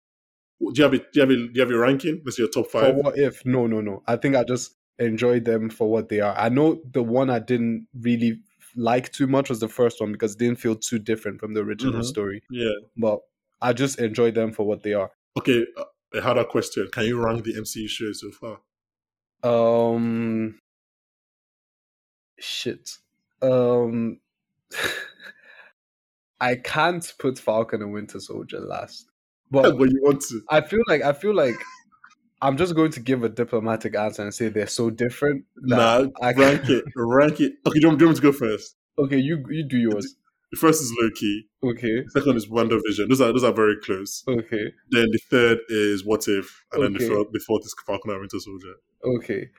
Do 0.60 0.72
you 0.74 0.82
have 0.82 0.92
a, 0.92 0.98
do 0.98 1.04
you 1.14 1.20
have 1.22 1.30
a, 1.30 1.34
do 1.36 1.50
you 1.54 1.60
have 1.60 1.70
a 1.70 1.78
ranking? 1.78 2.20
Let's 2.24 2.38
your 2.38 2.48
top 2.48 2.66
five. 2.70 2.94
For 2.96 3.02
what 3.02 3.18
if? 3.18 3.46
No, 3.46 3.66
no, 3.66 3.80
no. 3.80 4.02
I 4.08 4.16
think 4.16 4.34
I 4.36 4.44
just 4.44 4.74
enjoyed 4.98 5.44
them 5.44 5.70
for 5.70 5.88
what 5.88 6.08
they 6.10 6.20
are. 6.20 6.36
I 6.36 6.48
know 6.50 6.82
the 6.92 7.02
one 7.02 7.30
I 7.30 7.38
didn't 7.38 7.86
really 7.98 8.40
like 8.76 9.10
too 9.12 9.26
much 9.26 9.48
was 9.48 9.60
the 9.60 9.68
first 9.68 10.00
one 10.00 10.12
because 10.12 10.34
it 10.34 10.38
didn't 10.38 10.58
feel 10.60 10.74
too 10.76 10.98
different 10.98 11.40
from 11.40 11.54
the 11.54 11.60
original 11.60 11.94
Mhm. 12.00 12.04
story. 12.04 12.42
Yeah. 12.50 12.68
But 12.96 13.20
I 13.60 13.72
just 13.72 13.98
enjoy 13.98 14.30
them 14.30 14.52
for 14.52 14.66
what 14.66 14.82
they 14.82 14.94
are. 14.94 15.10
Okay, 15.38 15.64
I 16.14 16.20
had 16.22 16.38
a 16.38 16.44
question. 16.44 16.88
Can 16.92 17.04
you 17.04 17.22
rank 17.22 17.44
the 17.44 17.54
MCU 17.54 17.88
shows 17.88 18.20
so 18.20 18.30
far? 18.30 18.60
Um, 19.42 20.58
shit. 22.38 22.90
Um, 23.42 24.20
I 26.40 26.56
can't 26.56 27.12
put 27.18 27.38
Falcon 27.38 27.82
and 27.82 27.92
Winter 27.92 28.18
Soldier 28.20 28.60
last, 28.60 29.06
but 29.50 29.62
But 29.78 29.90
you 29.90 30.00
want 30.02 30.22
to. 30.22 30.42
I 30.48 30.62
feel 30.62 30.80
like 30.88 31.02
I 31.02 31.12
feel 31.12 31.34
like 31.34 31.56
I'm 32.42 32.56
just 32.56 32.74
going 32.74 32.92
to 32.92 33.00
give 33.00 33.22
a 33.22 33.28
diplomatic 33.28 33.94
answer 33.94 34.22
and 34.22 34.34
say 34.34 34.48
they're 34.48 34.66
so 34.66 34.90
different. 34.90 35.44
Nah, 35.56 36.06
I 36.22 36.32
rank 36.32 36.68
it. 36.70 36.84
Rank 36.96 37.40
it. 37.40 37.52
Okay, 37.66 37.78
do 37.78 37.80
you, 37.80 37.88
want, 37.88 37.98
do 37.98 38.04
you 38.04 38.08
want 38.08 38.08
me 38.08 38.14
to 38.14 38.22
go 38.22 38.32
first? 38.32 38.76
Okay, 38.98 39.18
you 39.18 39.44
you 39.50 39.64
do 39.64 39.76
yours. 39.76 40.16
The 40.52 40.56
first 40.58 40.82
is 40.82 40.92
Loki. 41.00 41.48
Okay, 41.62 42.02
The 42.04 42.10
second 42.10 42.36
is 42.36 42.48
WandaVision. 42.48 43.08
Those 43.08 43.20
are 43.20 43.32
those 43.32 43.44
are 43.44 43.52
very 43.52 43.76
close. 43.82 44.24
okay, 44.26 44.72
Then 44.90 45.06
the 45.12 45.20
third 45.30 45.58
is 45.68 46.04
What 46.04 46.26
If, 46.28 46.64
and 46.72 46.82
then 46.82 46.92
the 46.94 46.98
Okay. 47.04 47.08
fourth, 47.08 47.28
the 47.32 47.40
fourth 47.46 47.64
is 47.64 47.74
Falcon 47.86 48.10
and 48.10 48.20
Winter 48.20 48.38
Soldier. 48.40 48.74
okay. 49.04 49.50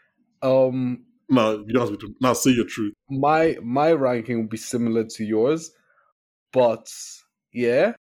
Um, 0.42 1.06
Now 1.30 1.52
you 1.52 1.72
don't 1.74 1.90
have 1.90 2.00
to. 2.00 2.16
Now 2.20 2.34
say 2.34 2.52
your 2.52 2.66
truth. 2.66 2.94
my 3.10 3.58
my 3.62 3.94
ranking 3.94 4.38
will 4.42 4.48
be 4.50 4.58
similar 4.58 5.06
to 5.06 5.24
yours, 5.24 5.72
but 6.52 6.92
yeah, 7.54 7.94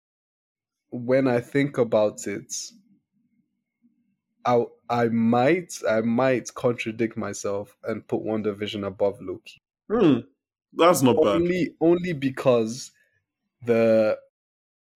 when 0.89 1.28
I 1.28 1.39
think 1.41 1.78
about 1.78 2.25
it, 2.28 2.52
I 4.45 4.63
I 4.89 5.10
might 5.10 5.73
I 5.88 6.02
might 6.02 6.54
contradict 6.56 7.17
myself 7.17 7.78
and 7.84 8.08
put 8.08 8.21
WandaVision 8.23 8.86
above 8.88 9.19
Loki. 9.21 9.60
Hmm, 9.91 10.19
that's 10.73 11.01
not 11.01 11.15
bad. 11.17 11.36
only 11.36 11.75
only 11.82 12.13
because 12.13 12.91
the 13.65 14.17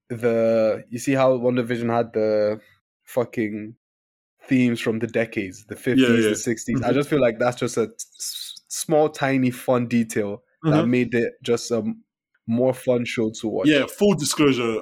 the 0.10 0.84
you 0.90 1.00
see 1.00 1.14
how 1.14 1.38
WandaVision 1.38 1.90
had 1.94 2.14
the 2.14 2.60
fucking 3.04 3.76
themes 4.48 4.80
from 4.80 5.00
the 5.00 5.08
decades, 5.08 5.66
the 5.66 5.76
fifties, 5.76 6.08
Yeah, 6.10 6.16
yeah. 6.16 6.30
the 6.30 6.36
60s 6.36 6.82
I 6.84 6.92
Mhm. 6.92 6.94
just 6.94 7.10
feel 7.10 7.22
like 7.22 7.40
that's 7.40 7.58
just 7.60 7.78
a 7.78 7.88
t- 7.88 7.94
small, 8.68 9.10
tiny, 9.10 9.52
fun 9.52 9.88
detail 9.88 10.44
that 10.64 10.86
Mhm. 10.86 10.90
made 10.90 11.14
it 11.16 11.34
just 11.42 11.72
a 11.72 11.84
more 12.48 12.74
fun 12.74 13.06
show 13.06 13.32
to 13.32 13.48
watch. 13.48 13.68
Yeah, 13.68 13.86
full 13.88 14.16
disclosure, 14.16 14.82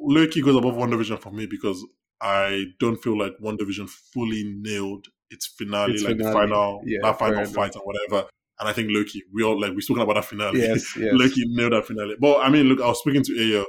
Loki 0.00 0.42
goes 0.42 0.56
above 0.56 0.74
WandaVision 0.74 1.18
for 1.20 1.30
me 1.32 1.46
because 1.46 1.84
I 2.20 2.66
don't 2.78 2.96
feel 3.02 3.18
like 3.18 3.32
WandaVision 3.42 3.88
fully 3.88 4.44
nailed 4.44 5.06
its 5.30 5.46
finale, 5.46 5.94
Its 5.94 6.02
like 6.02 6.18
the 6.18 6.24
final, 6.32 6.82
yeah, 6.86 6.98
that 7.02 7.18
final 7.18 7.36
fair 7.36 7.42
enough. 7.44 7.54
fight 7.54 7.74
and 7.74 7.82
whatever. 7.84 8.28
And 8.60 8.68
I 8.68 8.72
think 8.72 8.88
Loki, 8.90 9.22
we 9.32 9.42
all 9.44 9.60
like 9.60 9.74
we 9.74 9.82
spoken 9.82 10.02
about 10.02 10.14
that 10.14 10.24
finale. 10.24 10.60
Yes, 10.60 10.96
yes. 10.96 11.12
Loki 11.12 11.42
nailed 11.46 11.72
that 11.72 11.86
finale. 11.86 12.16
But 12.18 12.40
I 12.40 12.48
mean, 12.48 12.66
look, 12.66 12.80
I 12.80 12.86
was 12.86 12.98
speaking 13.00 13.22
to 13.24 13.32
Ayo 13.32 13.64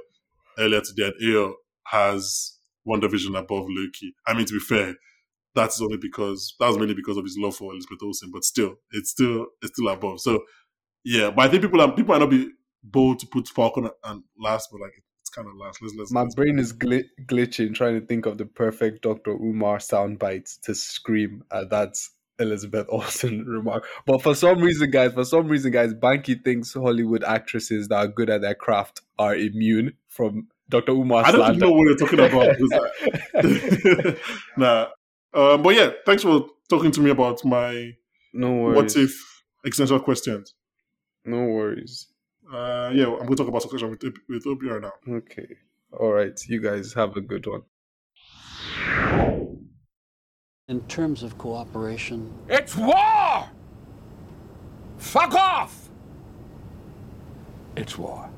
earlier 0.58 0.82
today, 0.82 1.06
and 1.06 1.14
Ayo 1.22 1.54
has 1.88 2.58
WandaVision 2.88 3.38
above 3.38 3.66
Loki. 3.70 4.14
I 4.26 4.34
mean, 4.34 4.46
to 4.46 4.54
be 4.54 4.60
fair, 4.60 4.96
that's 5.56 5.82
only 5.82 5.98
because 5.98 6.56
that 6.60 6.68
was 6.68 6.78
mainly 6.78 6.96
because 6.96 7.18
of 7.18 7.24
his 7.24 7.38
love 7.38 7.56
for 7.56 7.72
Elizabeth 7.74 8.00
Olsen, 8.04 8.32
but 8.32 8.44
still, 8.44 8.76
it's 8.92 9.12
still 9.12 9.48
it's 9.62 9.74
still 9.74 9.90
above. 9.90 10.22
So 10.22 10.44
yeah, 11.04 11.30
but 11.30 11.46
I 11.46 11.50
think 11.50 11.64
people 11.64 11.82
are 11.82 11.92
people 11.92 12.14
might 12.16 12.20
not 12.22 12.30
be 12.30 12.50
bold 12.84 13.20
to 13.20 13.28
put 13.28 13.48
Falcon 13.48 13.90
and 14.04 14.24
last, 14.40 14.70
but 14.72 14.82
like 14.82 14.94
it's 15.22 15.30
kind 15.30 15.48
of 15.48 15.56
last. 15.56 15.82
Let's 15.82 15.96
let's. 15.96 16.12
My 16.12 16.24
let's- 16.24 16.36
brain 16.36 16.60
is 16.60 16.72
gli- 16.72 17.10
glitching 17.26 17.76
trying 17.76 18.00
to 18.00 18.06
think 18.06 18.26
of 18.26 18.38
the 18.38 18.46
perfect 18.46 19.04
Dr. 19.04 19.32
Umar 19.32 19.78
soundbite 19.78 20.60
to 20.62 20.74
scream 20.74 21.44
at 21.52 21.70
that 21.70 21.96
Elizabeth 22.40 22.88
Olsen 22.90 23.46
remark. 23.48 23.86
But 24.06 24.22
for 24.22 24.36
some 24.36 24.60
reason, 24.60 24.92
guys, 24.92 25.14
for 25.14 25.26
some 25.26 25.48
reason, 25.48 25.72
guys, 25.72 25.94
Banky 25.94 26.44
thinks 26.44 26.74
Hollywood 26.74 27.24
actresses 27.24 27.88
that 27.90 27.98
are 27.98 28.08
good 28.08 28.30
at 28.30 28.42
their 28.42 28.56
craft 28.56 29.02
are 29.18 29.36
immune 29.36 29.94
from 30.08 30.48
Dr. 30.70 30.92
Umar 30.92 31.26
I 31.26 31.32
don't 31.32 31.58
know 31.58 31.72
what 31.72 31.84
you're 31.84 31.98
talking 31.98 32.20
about. 32.20 32.56
nah, 34.58 34.88
um, 35.34 35.64
but 35.64 35.76
yeah, 35.76 35.92
thanks 36.06 36.24
for 36.24 36.48
talking 36.70 36.92
to 36.92 37.02
me 37.02 37.10
about 37.10 37.44
my 37.44 37.94
no 38.34 38.54
worries. 38.54 38.76
what 38.76 38.96
if 38.96 39.44
existential 39.66 40.00
questions. 40.00 40.54
No 41.26 41.38
worries. 41.38 42.08
Uh, 42.52 42.92
yeah, 42.94 43.06
I'm 43.06 43.18
going 43.20 43.30
to 43.30 43.36
talk 43.36 43.48
about 43.48 43.62
succession 43.62 43.90
with 43.90 44.04
with 44.28 44.46
right 44.64 44.82
now. 44.82 44.94
Okay. 45.08 45.48
All 45.92 46.12
right. 46.12 46.40
You 46.48 46.62
guys 46.62 46.94
have 46.94 47.16
a 47.18 47.22
good 47.22 47.46
one. 47.48 47.64
In 50.70 50.82
terms 50.82 51.24
of 51.24 51.36
cooperation, 51.40 52.32
It's 52.48 52.78
war! 52.78 53.50
Fuck 55.00 55.34
off! 55.34 55.90
It's 57.76 57.98
war. 57.98 58.30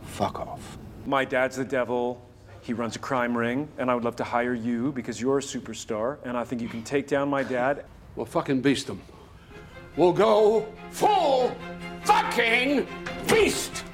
Fuck 0.00 0.40
off. 0.40 0.78
My 1.04 1.26
dad's 1.26 1.56
the 1.56 1.64
devil. 1.64 2.26
He 2.62 2.72
runs 2.72 2.96
a 2.96 2.98
crime 2.98 3.36
ring, 3.36 3.68
and 3.76 3.90
I 3.90 3.94
would 3.94 4.02
love 4.02 4.16
to 4.16 4.24
hire 4.24 4.54
you 4.54 4.92
because 4.92 5.20
you're 5.20 5.38
a 5.38 5.42
superstar, 5.42 6.16
and 6.24 6.38
I 6.38 6.44
think 6.44 6.62
you 6.62 6.68
can 6.68 6.82
take 6.82 7.06
down 7.06 7.28
my 7.28 7.42
dad. 7.42 7.84
We'll 8.16 8.24
fucking 8.24 8.62
beast 8.62 8.86
them. 8.86 9.02
We'll 9.94 10.14
go 10.14 10.66
full 10.90 11.54
fucking 12.04 12.86
beast! 13.28 13.84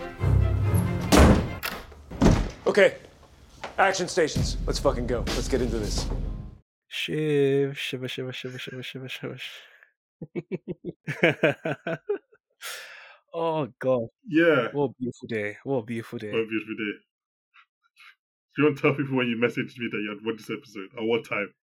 Okay, 2.69 2.99
action 3.79 4.07
stations. 4.07 4.59
Let's 4.65 4.79
fucking 4.79 5.09
go. 5.09 5.25
Let's 5.27 5.49
get 5.49 5.61
into 5.61 5.81
this. 5.81 6.07
Shiv, 7.01 7.79
shiver, 7.79 8.09
shiver, 8.09 8.33
shiver, 8.33 8.59
shiver, 8.59 8.83
shiver, 8.83 9.09
shiver. 9.09 9.39
oh 13.35 13.69
god, 13.79 14.09
Yeah, 14.27 14.69
what 14.73 14.85
a 14.91 14.93
beautiful 14.99 15.29
day! 15.29 15.57
What 15.65 15.77
a 15.77 15.83
beautiful 15.85 16.19
day! 16.19 16.33
what 16.33 16.41
a 16.41 16.47
beautiful 16.47 16.75
day. 16.75 16.93
Do 18.57 18.57
you 18.59 18.65
want 18.65 18.77
to 18.77 18.83
tell 18.83 18.95
people 18.95 19.17
when 19.17 19.29
you 19.29 19.37
messaged 19.37 19.79
me 19.79 19.89
that 19.93 20.03
you 20.03 20.09
had 20.11 20.25
watched 20.25 20.39
this 20.47 20.57
episode 20.57 20.91
at 20.99 21.05
what 21.05 21.25
time? 21.25 21.55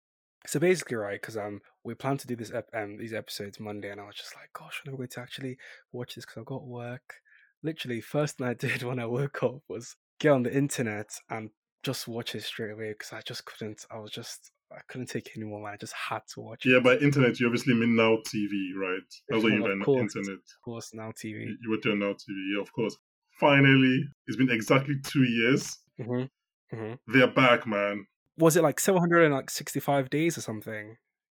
So 0.47 0.59
basically, 0.59 0.95
right, 0.95 1.19
because 1.19 1.37
um, 1.37 1.61
we 1.83 1.95
plan 1.95 2.17
to 2.17 2.27
do 2.27 2.35
this 2.35 2.51
ep- 2.51 2.69
um 2.73 2.97
these 2.97 3.13
episodes 3.13 3.59
Monday, 3.59 3.91
and 3.91 3.99
I 3.99 4.05
was 4.05 4.15
just 4.15 4.35
like, 4.35 4.51
gosh, 4.53 4.81
I'm 4.85 4.91
never 4.91 4.97
going 4.97 5.09
to 5.09 5.21
actually 5.21 5.57
watch 5.91 6.15
this 6.15 6.25
because 6.25 6.39
I've 6.39 6.45
got 6.45 6.65
work. 6.65 7.15
Literally, 7.63 7.99
first 7.99 8.37
thing 8.37 8.47
I 8.47 8.53
did 8.67 8.83
when 8.83 8.99
I 8.99 9.05
woke 9.05 9.43
up 9.43 9.63
was 9.67 9.95
get 10.19 10.31
on 10.31 10.43
the 10.43 10.55
internet 10.55 11.09
and 11.29 11.49
just 11.83 12.07
watch 12.07 12.35
it 12.35 12.43
straight 12.43 12.71
away 12.71 12.93
because 12.93 13.11
I 13.11 13.21
just 13.21 13.45
couldn't. 13.45 13.85
I 13.91 13.97
was 13.97 14.11
just 14.11 14.51
I 14.71 14.79
couldn't 14.89 15.07
take 15.07 15.35
anymore. 15.37 15.61
Man. 15.63 15.73
I 15.73 15.77
just 15.77 15.93
had 15.93 16.21
to 16.33 16.41
watch 16.41 16.65
Yeah, 16.65 16.77
it. 16.77 16.83
by 16.83 16.97
internet, 16.97 17.39
you 17.39 17.45
obviously 17.47 17.73
mean 17.75 17.95
Now 17.95 18.17
TV, 18.27 18.71
right? 18.75 18.99
That's 19.29 19.43
what 19.43 19.51
you 19.53 19.63
Of 19.65 19.69
mean 19.69 19.79
by 19.85 19.91
internet. 20.01 20.33
Of 20.35 20.61
course, 20.63 20.91
now 20.93 21.11
TV. 21.11 21.45
You 21.61 21.69
went 21.69 21.83
to 21.83 21.95
Now 21.95 22.13
TV, 22.13 22.53
yeah, 22.55 22.61
of 22.61 22.71
course. 22.73 22.97
Finally, 23.39 24.05
it's 24.27 24.37
been 24.37 24.49
exactly 24.49 24.95
two 25.03 25.23
years. 25.23 25.77
hmm 26.01 26.23
hmm 26.71 26.93
They're 27.07 27.27
back, 27.31 27.67
man. 27.67 28.05
Was 28.37 28.57
it 28.57 28.63
like 28.63 28.79
seven 28.79 28.99
hundred 28.99 29.23
and 29.25 29.33
like 29.33 29.49
sixty 29.49 29.79
five 29.79 30.09
days 30.09 30.37
or 30.37 30.41
something? 30.41 30.97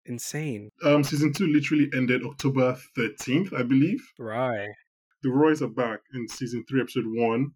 Insane, 0.09 0.71
Um, 0.85 1.03
season 1.03 1.33
two 1.33 1.49
literally 1.49 1.91
ended 1.93 2.23
October 2.25 2.79
13th, 2.97 3.53
I 3.53 3.65
believe. 3.65 4.01
right? 4.21 4.69
The 5.25 5.31
Roys 5.31 5.63
are 5.63 5.69
back 5.69 5.99
in 6.15 6.29
season 6.29 6.65
three, 6.69 6.81
episode 6.81 7.07
one. 7.09 7.51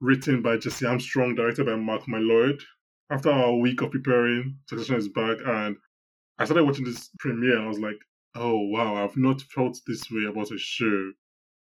Written 0.00 0.40
by 0.42 0.56
Jesse 0.56 0.86
Armstrong, 0.86 1.34
directed 1.34 1.66
by 1.66 1.76
Mark 1.76 2.02
Mylod. 2.06 2.60
After 3.08 3.30
a 3.30 3.56
week 3.56 3.80
of 3.80 3.92
preparing, 3.92 4.60
Succession 4.68 4.96
is 4.96 5.08
back, 5.08 5.38
and 5.42 5.78
I 6.38 6.46
started 6.46 6.64
watching 6.64 6.84
this 6.84 7.10
premiere, 7.18 7.56
and 7.58 7.66
I 7.66 7.68
was 7.68 7.80
like, 7.80 7.98
"Oh 8.34 8.58
wow, 8.68 8.96
I've 9.04 9.16
not 9.16 9.42
felt 9.42 9.80
this 9.86 10.10
way 10.10 10.24
about 10.24 10.52
a 10.52 10.58
show 10.58 11.14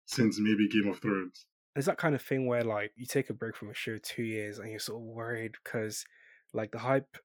since 0.06 0.40
maybe 0.40 0.68
Game 0.68 0.88
of 0.88 1.00
Thrones." 1.00 1.46
It's 1.76 1.86
that 1.86 1.98
kind 1.98 2.14
of 2.14 2.22
thing 2.22 2.46
where 2.46 2.62
like 2.62 2.92
you 2.96 3.06
take 3.06 3.30
a 3.30 3.34
break 3.34 3.56
from 3.56 3.68
a 3.70 3.74
show 3.74 3.98
two 3.98 4.22
years 4.22 4.58
and 4.58 4.70
you're 4.70 4.78
sort 4.78 5.02
of 5.02 5.06
worried 5.08 5.52
because 5.64 6.04
like 6.52 6.70
the 6.70 6.78
hype 6.78 7.16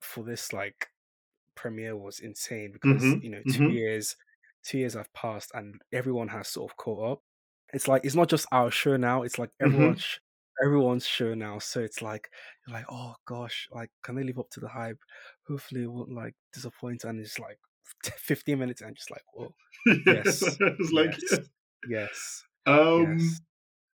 for 0.00 0.24
this 0.24 0.52
like 0.52 0.90
premiere 1.56 1.96
was 1.96 2.20
insane 2.20 2.72
because 2.72 3.14
Mhm, 3.14 3.22
you 3.22 3.30
know 3.30 3.44
2 3.48 3.64
mhm. 3.64 3.70
years 3.70 4.16
two 4.64 4.78
years 4.78 4.94
have 4.94 5.12
passed 5.14 5.52
and 5.54 5.82
everyone 5.92 6.28
has 6.28 6.48
sort 6.48 6.70
of 6.72 6.76
caught 6.78 7.12
up. 7.12 7.22
It's 7.74 7.88
like 7.88 8.04
it's 8.04 8.16
not 8.16 8.28
just 8.30 8.46
our 8.52 8.70
show 8.70 8.96
now; 8.98 9.22
it's 9.24 9.38
like 9.38 9.52
everyone's 9.60 10.02
sh- 10.02 10.18
everyone's 10.64 11.06
show 11.06 11.34
now. 11.34 11.58
So 11.58 11.80
it's 11.80 12.02
like 12.02 12.30
you're 12.66 12.74
like, 12.74 12.86
oh 12.90 13.14
gosh, 13.26 13.68
like 13.72 13.90
can 14.02 14.14
they 14.16 14.24
live 14.24 14.38
up 14.38 14.50
to 14.50 14.60
the 14.60 14.68
hype? 14.68 14.98
Hopefully, 15.48 15.82
it 15.84 15.92
won't 15.92 16.12
like 16.12 16.34
disappoint. 16.52 17.04
And 17.04 17.20
it's 17.20 17.38
like 17.38 17.58
15 18.04 18.58
minutes 18.58 18.80
and 18.82 18.96
just 18.96 19.10
like, 19.10 19.24
whoa, 19.34 19.54
Yes, 20.06 20.56
it's 20.60 20.92
like 20.92 21.14
yes. 21.22 21.40
yes, 21.84 22.44
Um, 22.66 23.18
yes. 23.18 23.40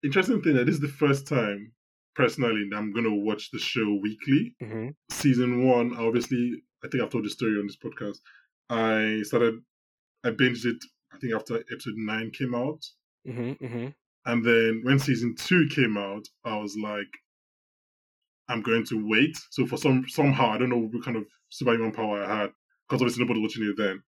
interesting 0.05 0.43
thing 0.43 0.57
that 0.57 0.67
this 0.67 0.77
is 0.77 0.81
the 0.81 0.89
first 0.89 1.27
time, 1.27 1.75
personally, 2.15 2.69
that 2.71 2.77
I'm 2.77 2.93
gonna 2.93 3.15
watch 3.15 3.51
the 3.51 3.59
show 3.59 3.99
weekly. 4.03 4.57
hmm 4.61 4.91
Season 5.11 5.67
one, 5.67 5.97
obviously, 5.97 6.63
I 6.85 6.89
think 6.89 7.03
I've 7.03 7.11
told 7.11 7.25
the 7.25 7.31
story 7.31 7.59
on 7.59 7.67
this 7.67 7.79
podcast. 7.79 8.19
I 8.71 9.23
started, 9.25 9.61
I 10.25 10.31
binged 10.31 10.67
it. 10.67 10.85
I 11.13 11.19
think 11.19 11.35
after 11.35 11.57
episode 11.59 11.97
nine 11.97 12.31
came 12.33 12.55
out, 12.55 12.85
hmm 13.25 13.53
hmm 13.61 13.93
and 14.27 14.45
then 14.45 14.81
when 14.85 14.99
season 14.99 15.35
two 15.37 15.69
came 15.75 15.97
out, 15.97 16.27
I 16.45 16.57
was 16.57 16.77
like, 16.77 17.09
I'm 18.49 18.63
going 18.63 18.85
to 18.87 19.09
wait. 19.09 19.37
So 19.51 19.67
for 19.67 19.77
some 19.77 20.05
somehow, 20.09 20.51
I 20.51 20.59
don't 20.59 20.71
know 20.71 20.89
what 20.91 21.05
kind 21.05 21.17
of 21.17 21.25
superhuman 21.51 21.93
power 21.93 22.23
I 22.23 22.41
had, 22.41 22.51
because 22.89 23.03
obviously 23.03 23.25
nobody 23.25 23.41
was 23.41 23.51
watching 23.57 23.69
it 23.69 23.77
then. 23.77 24.03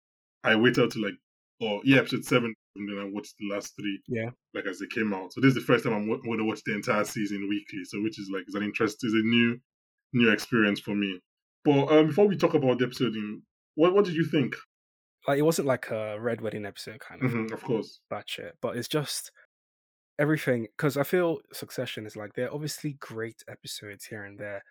I 0.44 0.56
waited 0.56 0.90
to 0.90 0.98
like, 1.00 1.14
oh 1.62 1.80
yeah, 1.84 1.98
episode 1.98 2.24
seven, 2.24 2.54
and 2.76 2.88
then 2.88 2.98
I 2.98 3.10
watched 3.12 3.34
the 3.38 3.54
last 3.54 3.74
three. 3.78 4.00
Yeah. 4.08 4.30
like 4.54 4.66
as 4.66 4.78
they 4.78 4.86
came 4.86 5.12
out. 5.12 5.32
So 5.32 5.40
this 5.40 5.48
is 5.48 5.54
the 5.54 5.60
first 5.60 5.84
time 5.84 5.92
I'm 5.92 6.06
going 6.08 6.38
to 6.38 6.44
watch 6.44 6.60
the 6.64 6.74
entire 6.74 7.04
season 7.04 7.48
weekly. 7.48 7.84
So 7.84 8.00
which 8.02 8.18
is 8.18 8.30
like 8.32 8.44
is 8.48 8.54
an 8.54 8.62
interest, 8.62 9.04
is 9.04 9.12
a 9.12 9.26
new 9.26 9.58
new 10.12 10.30
experience 10.30 10.80
for 10.80 10.94
me. 10.94 11.20
But 11.64 11.88
um, 11.92 12.06
before 12.08 12.26
we 12.26 12.36
talk 12.36 12.54
about 12.54 12.78
the 12.78 12.86
episode, 12.86 13.14
in, 13.14 13.42
what 13.74 13.94
what 13.94 14.04
did 14.04 14.14
you 14.14 14.24
think? 14.24 14.56
Like 15.28 15.38
it 15.38 15.42
wasn't 15.42 15.68
like 15.68 15.90
a 15.90 16.18
red 16.18 16.40
wedding 16.40 16.64
episode 16.64 17.00
kind 17.00 17.22
of 17.22 17.30
hmm 17.30 17.52
of 17.52 17.62
course. 17.62 18.00
that 18.10 18.24
shit, 18.28 18.56
but 18.62 18.76
it's 18.76 18.88
just 18.88 19.30
everything 20.20 20.68
because 20.76 20.96
I 20.96 21.02
feel 21.02 21.40
Succession 21.52 22.06
is 22.06 22.16
like 22.16 22.34
they're 22.34 22.52
obviously 22.54 22.92
great 22.94 23.42
episodes 23.48 24.04
here 24.04 24.24
and 24.24 24.38
there, 24.38 24.62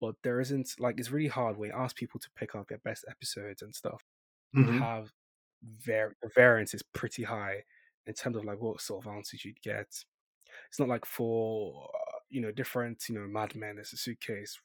but 0.00 0.16
there 0.22 0.40
isn't 0.40 0.74
like 0.78 0.98
it's 1.00 1.10
really 1.10 1.28
hard 1.28 1.56
when 1.56 1.70
you 1.70 1.76
ask 1.76 1.96
people 1.96 2.20
to 2.20 2.28
pick 2.36 2.54
out 2.56 2.68
their 2.68 2.78
best 2.84 3.04
episodes 3.08 3.62
and 3.62 3.74
stuff. 3.74 4.02
You 4.52 4.64
Mhm. 4.64 4.78
have 4.80 5.12
var- 5.62 6.16
the 6.22 6.30
variance 6.34 6.74
is 6.74 6.82
pretty 6.82 7.22
high 7.24 7.64
in 8.06 8.14
terms 8.14 8.36
of 8.36 8.44
like 8.44 8.60
what 8.60 8.80
sort 8.80 9.04
of 9.06 9.12
answers 9.12 9.44
you'd 9.44 9.62
get. 9.62 10.04
It's 10.68 10.78
not 10.78 10.88
like 10.88 11.04
for 11.06 11.90
uh, 11.94 12.18
you 12.28 12.40
know 12.40 12.52
different 12.52 13.08
you 13.08 13.14
know 13.16 13.26
Mad 13.26 13.54
Men. 13.54 13.76
There's 13.76 13.92
a 13.92 13.96
suitcase, 13.96 14.58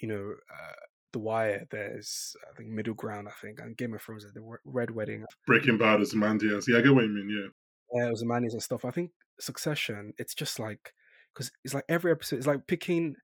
you 0.00 0.08
know. 0.08 0.34
Uh, 0.50 0.72
the 1.12 1.18
Wire, 1.18 1.66
there's 1.70 2.34
I 2.50 2.56
think 2.56 2.70
Middle 2.70 2.94
Ground, 2.94 3.28
I 3.28 3.32
think, 3.32 3.60
and 3.60 3.76
Game 3.76 3.92
of 3.92 4.00
Thrones, 4.00 4.24
the 4.32 4.58
Red 4.64 4.90
Wedding, 4.90 5.26
Breaking 5.46 5.76
Bad 5.76 6.00
is 6.00 6.14
Mandias. 6.14 6.66
Yeah, 6.66 6.78
I 6.78 6.80
get 6.80 6.94
what 6.94 7.04
you 7.04 7.10
mean. 7.10 7.28
Yeah. 7.28 7.48
Yeah, 7.92 8.06
it 8.06 8.10
was 8.10 8.24
Manis 8.24 8.52
and 8.54 8.62
stuff. 8.62 8.84
I 8.84 8.90
think 8.90 9.12
Succession, 9.40 10.14
it's 10.18 10.34
just 10.34 10.58
like 10.58 10.94
because 11.34 11.50
it's 11.64 11.74
like 11.74 11.84
every 11.88 12.12
episode, 12.12 12.36
it's 12.36 12.46
like 12.46 12.66
picking 12.66 13.16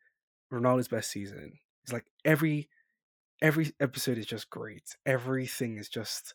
Ronaldo's 0.52 0.88
best 0.88 1.10
season. 1.10 1.58
It's 1.84 1.92
like 1.92 2.06
every 2.24 2.68
every 3.42 3.72
episode 3.80 4.18
is 4.18 4.26
just 4.26 4.50
great. 4.50 4.96
Everything 5.06 5.78
is 5.78 5.88
just 5.88 6.34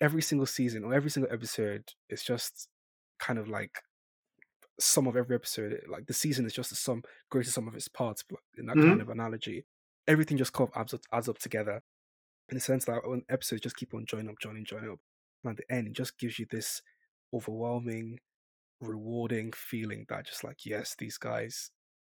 every 0.00 0.22
single 0.22 0.46
season 0.46 0.84
or 0.84 0.94
every 0.94 1.10
single 1.10 1.32
episode 1.32 1.92
is 2.10 2.24
just 2.24 2.68
kind 3.20 3.38
of 3.38 3.48
like 3.48 3.80
sum 4.80 5.06
of 5.06 5.16
every 5.16 5.36
episode. 5.36 5.82
Like 5.88 6.06
the 6.06 6.12
season 6.14 6.46
is 6.46 6.52
just 6.54 6.70
the 6.70 6.76
sum, 6.76 7.02
greatest 7.30 7.54
sum 7.54 7.68
of 7.68 7.74
its 7.74 7.88
parts. 7.88 8.24
In 8.56 8.66
that 8.66 8.80
Mhm. 8.80 8.80
kind 8.80 9.00
of 9.00 9.08
analogy, 9.08 9.64
everything 10.06 10.36
just 10.36 10.52
kind 10.52 10.68
of 10.70 10.76
adds 10.80 10.94
up, 10.94 11.00
adds 11.12 11.28
up 11.28 11.38
together. 11.38 11.82
In 12.50 12.56
the 12.56 12.60
sense 12.60 12.86
that 12.86 13.08
when 13.08 13.24
episodes 13.28 13.62
just 13.62 13.76
keep 13.76 13.94
on 13.94 14.06
joining 14.06 14.30
up, 14.30 14.38
joining, 14.40 14.64
joining 14.64 14.90
up, 14.92 15.00
and 15.44 15.52
at 15.52 15.56
the 15.58 15.74
end, 15.74 15.88
it 15.88 15.94
just 15.94 16.18
gives 16.18 16.38
you 16.38 16.46
this 16.50 16.82
overwhelming, 17.34 18.18
rewarding 18.80 19.52
feeling 19.52 20.04
that 20.08 20.26
just 20.26 20.44
like, 20.44 20.64
yes, 20.64 20.94
these 20.98 21.18
guys 21.18 21.70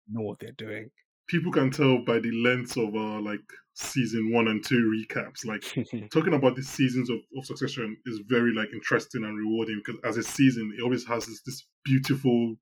know 0.08 0.22
what 0.22 0.38
they're 0.38 0.52
doing. 0.52 0.88
People 1.28 1.52
can 1.52 1.70
tell 1.70 2.04
by 2.04 2.18
the 2.18 2.30
length 2.32 2.76
of 2.76 2.94
uh, 2.94 3.20
like 3.20 3.40
season 3.74 4.30
one 4.32 4.48
and 4.48 4.62
two 4.64 4.92
recaps. 4.94 5.46
Like 5.46 5.62
talking 6.12 6.34
about 6.34 6.54
the 6.56 6.62
seasons 6.62 7.08
of, 7.08 7.16
of 7.36 7.46
Succession 7.46 7.96
is 8.06 8.20
very 8.28 8.52
like 8.54 8.68
interesting 8.74 9.24
and 9.24 9.36
rewarding 9.38 9.80
because 9.84 10.00
as 10.04 10.16
a 10.18 10.22
season, 10.22 10.74
it 10.78 10.82
always 10.82 11.06
has 11.06 11.26
this, 11.26 11.40
this 11.46 11.66
beautiful 11.84 12.56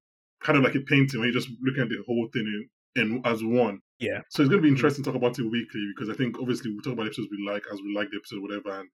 kind 0.45 0.57
of 0.59 0.65
like 0.65 0.75
a 0.77 0.81
painting 0.81 1.21
where 1.21 1.29
you're 1.29 1.41
just 1.41 1.51
looking 1.61 1.83
at 1.83 1.89
the 1.89 2.03
whole 2.07 2.29
thing 2.33 2.69
in, 2.97 3.03
in 3.03 3.23
as 3.25 3.43
one. 3.43 3.81
Yeah. 3.99 4.21
So 4.31 4.43
it's 4.43 4.49
going 4.51 4.63
to 4.63 4.67
be 4.67 4.69
Mhm. 4.69 4.77
interesting 4.77 5.05
to 5.05 5.11
talk 5.11 5.17
about 5.17 5.39
it 5.39 5.43
weekly 5.51 5.85
because 5.95 6.09
I 6.09 6.15
think 6.15 6.39
obviously 6.39 6.71
we 6.71 6.81
talk 6.83 6.93
about 6.95 7.07
episodes 7.07 7.29
we 7.31 7.45
like 7.47 7.65
as 7.73 7.81
we 7.81 7.93
like 7.97 8.11
the 8.11 8.19
episode, 8.19 8.43
whatever, 8.43 8.81
and 8.81 8.89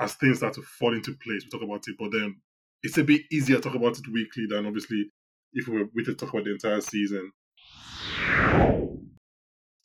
as 0.00 0.14
things 0.14 0.38
start 0.38 0.54
to 0.54 0.62
fall 0.62 0.94
into 0.94 1.12
place, 1.22 1.44
we 1.44 1.50
talk 1.50 1.62
about 1.62 1.84
it. 1.88 1.96
But 1.98 2.10
then 2.12 2.40
it's 2.84 2.98
a 2.98 3.02
bit 3.02 3.22
easier 3.32 3.56
to 3.56 3.62
talk 3.62 3.74
about 3.74 3.98
it 3.98 4.06
weekly 4.12 4.44
than 4.46 4.66
obviously 4.66 5.06
if 5.54 5.66
we 5.66 5.78
were 5.78 5.88
waiting 5.94 6.14
to 6.14 6.14
talk 6.14 6.32
about 6.34 6.44
the 6.44 6.52
entire 6.52 6.80
season. 6.82 7.32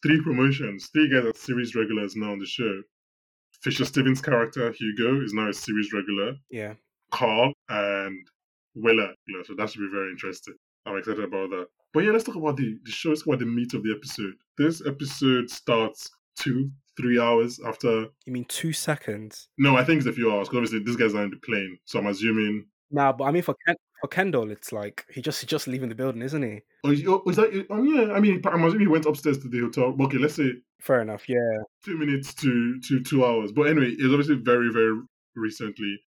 Three 0.03 0.21
promotions, 0.21 0.89
three 0.93 1.09
guys 1.09 1.25
are 1.25 1.33
series 1.33 1.75
regulars 1.75 2.15
now 2.15 2.31
on 2.33 2.39
the 2.39 2.45
show. 2.45 2.81
Fisher 3.63 3.85
Stevens' 3.85 4.21
character 4.21 4.71
Hugo 4.71 5.21
is 5.23 5.33
now 5.33 5.49
a 5.49 5.53
series 5.53 5.91
regular. 5.93 6.33
yeah. 6.51 6.73
Carl 7.11 7.51
and 7.69 8.27
Willa. 8.75 9.09
So 9.45 9.55
that 9.57 9.69
should 9.69 9.79
be 9.79 9.89
very 9.91 10.11
interesting. 10.11 10.53
I'm 10.85 10.95
excited 10.97 11.23
about 11.23 11.49
that. 11.49 11.67
But 11.91 12.03
yeah, 12.03 12.11
let's 12.11 12.23
talk 12.23 12.35
about 12.35 12.55
the, 12.55 12.77
the 12.85 12.91
show. 12.91 13.09
Let's 13.09 13.21
talk 13.21 13.29
about 13.29 13.39
the 13.39 13.45
meat 13.47 13.73
of 13.73 13.81
the 13.81 13.95
episode. 13.95 14.33
This 14.59 14.85
episode 14.85 15.49
starts 15.49 16.11
two, 16.37 16.69
three 16.95 17.19
hours 17.19 17.59
after. 17.65 18.05
You 18.25 18.33
mean 18.33 18.45
two 18.45 18.73
seconds? 18.73 19.47
No, 19.57 19.75
I 19.75 19.83
think 19.83 19.97
it's 19.97 20.07
a 20.07 20.13
few 20.13 20.31
hours 20.31 20.47
because 20.47 20.57
obviously 20.69 20.83
these 20.83 20.97
guys 20.97 21.15
are 21.15 21.23
in 21.23 21.31
the 21.31 21.37
plane. 21.37 21.79
So 21.85 21.97
I'm 21.99 22.07
assuming. 22.07 22.65
Nah, 22.91 23.13
but 23.13 23.25
I 23.25 23.31
mean 23.31 23.43
for 23.43 23.55
Ken- 23.65 23.75
for 24.01 24.07
Kendall, 24.07 24.51
it's 24.51 24.71
like 24.71 25.05
he 25.13 25.21
just 25.21 25.41
he's 25.41 25.49
just 25.49 25.67
leaving 25.67 25.89
the 25.89 25.95
building, 25.95 26.21
isn't 26.21 26.41
he? 26.41 26.61
Oh, 26.83 26.91
is, 26.91 27.03
oh, 27.07 27.21
is 27.27 27.35
that? 27.35 27.65
Oh, 27.69 27.83
yeah. 27.83 28.13
I 28.13 28.19
mean, 28.19 28.41
I'm 28.45 28.63
assuming 28.63 28.81
he 28.81 28.87
went 28.87 29.05
upstairs 29.05 29.37
to 29.39 29.49
the 29.49 29.59
hotel. 29.59 29.95
Okay, 30.01 30.17
let's 30.17 30.35
say 30.35 30.51
Fair 30.81 31.01
enough. 31.01 31.27
Yeah. 31.27 31.57
two 31.83 31.97
minutes 31.97 32.33
to 32.35 32.79
to 32.87 33.03
two 33.03 33.25
hours. 33.25 33.51
But 33.51 33.63
anyway, 33.63 33.89
it's 33.91 34.03
obviously 34.11 34.35
very 34.35 34.71
very 34.71 35.01
recently, 35.35 35.99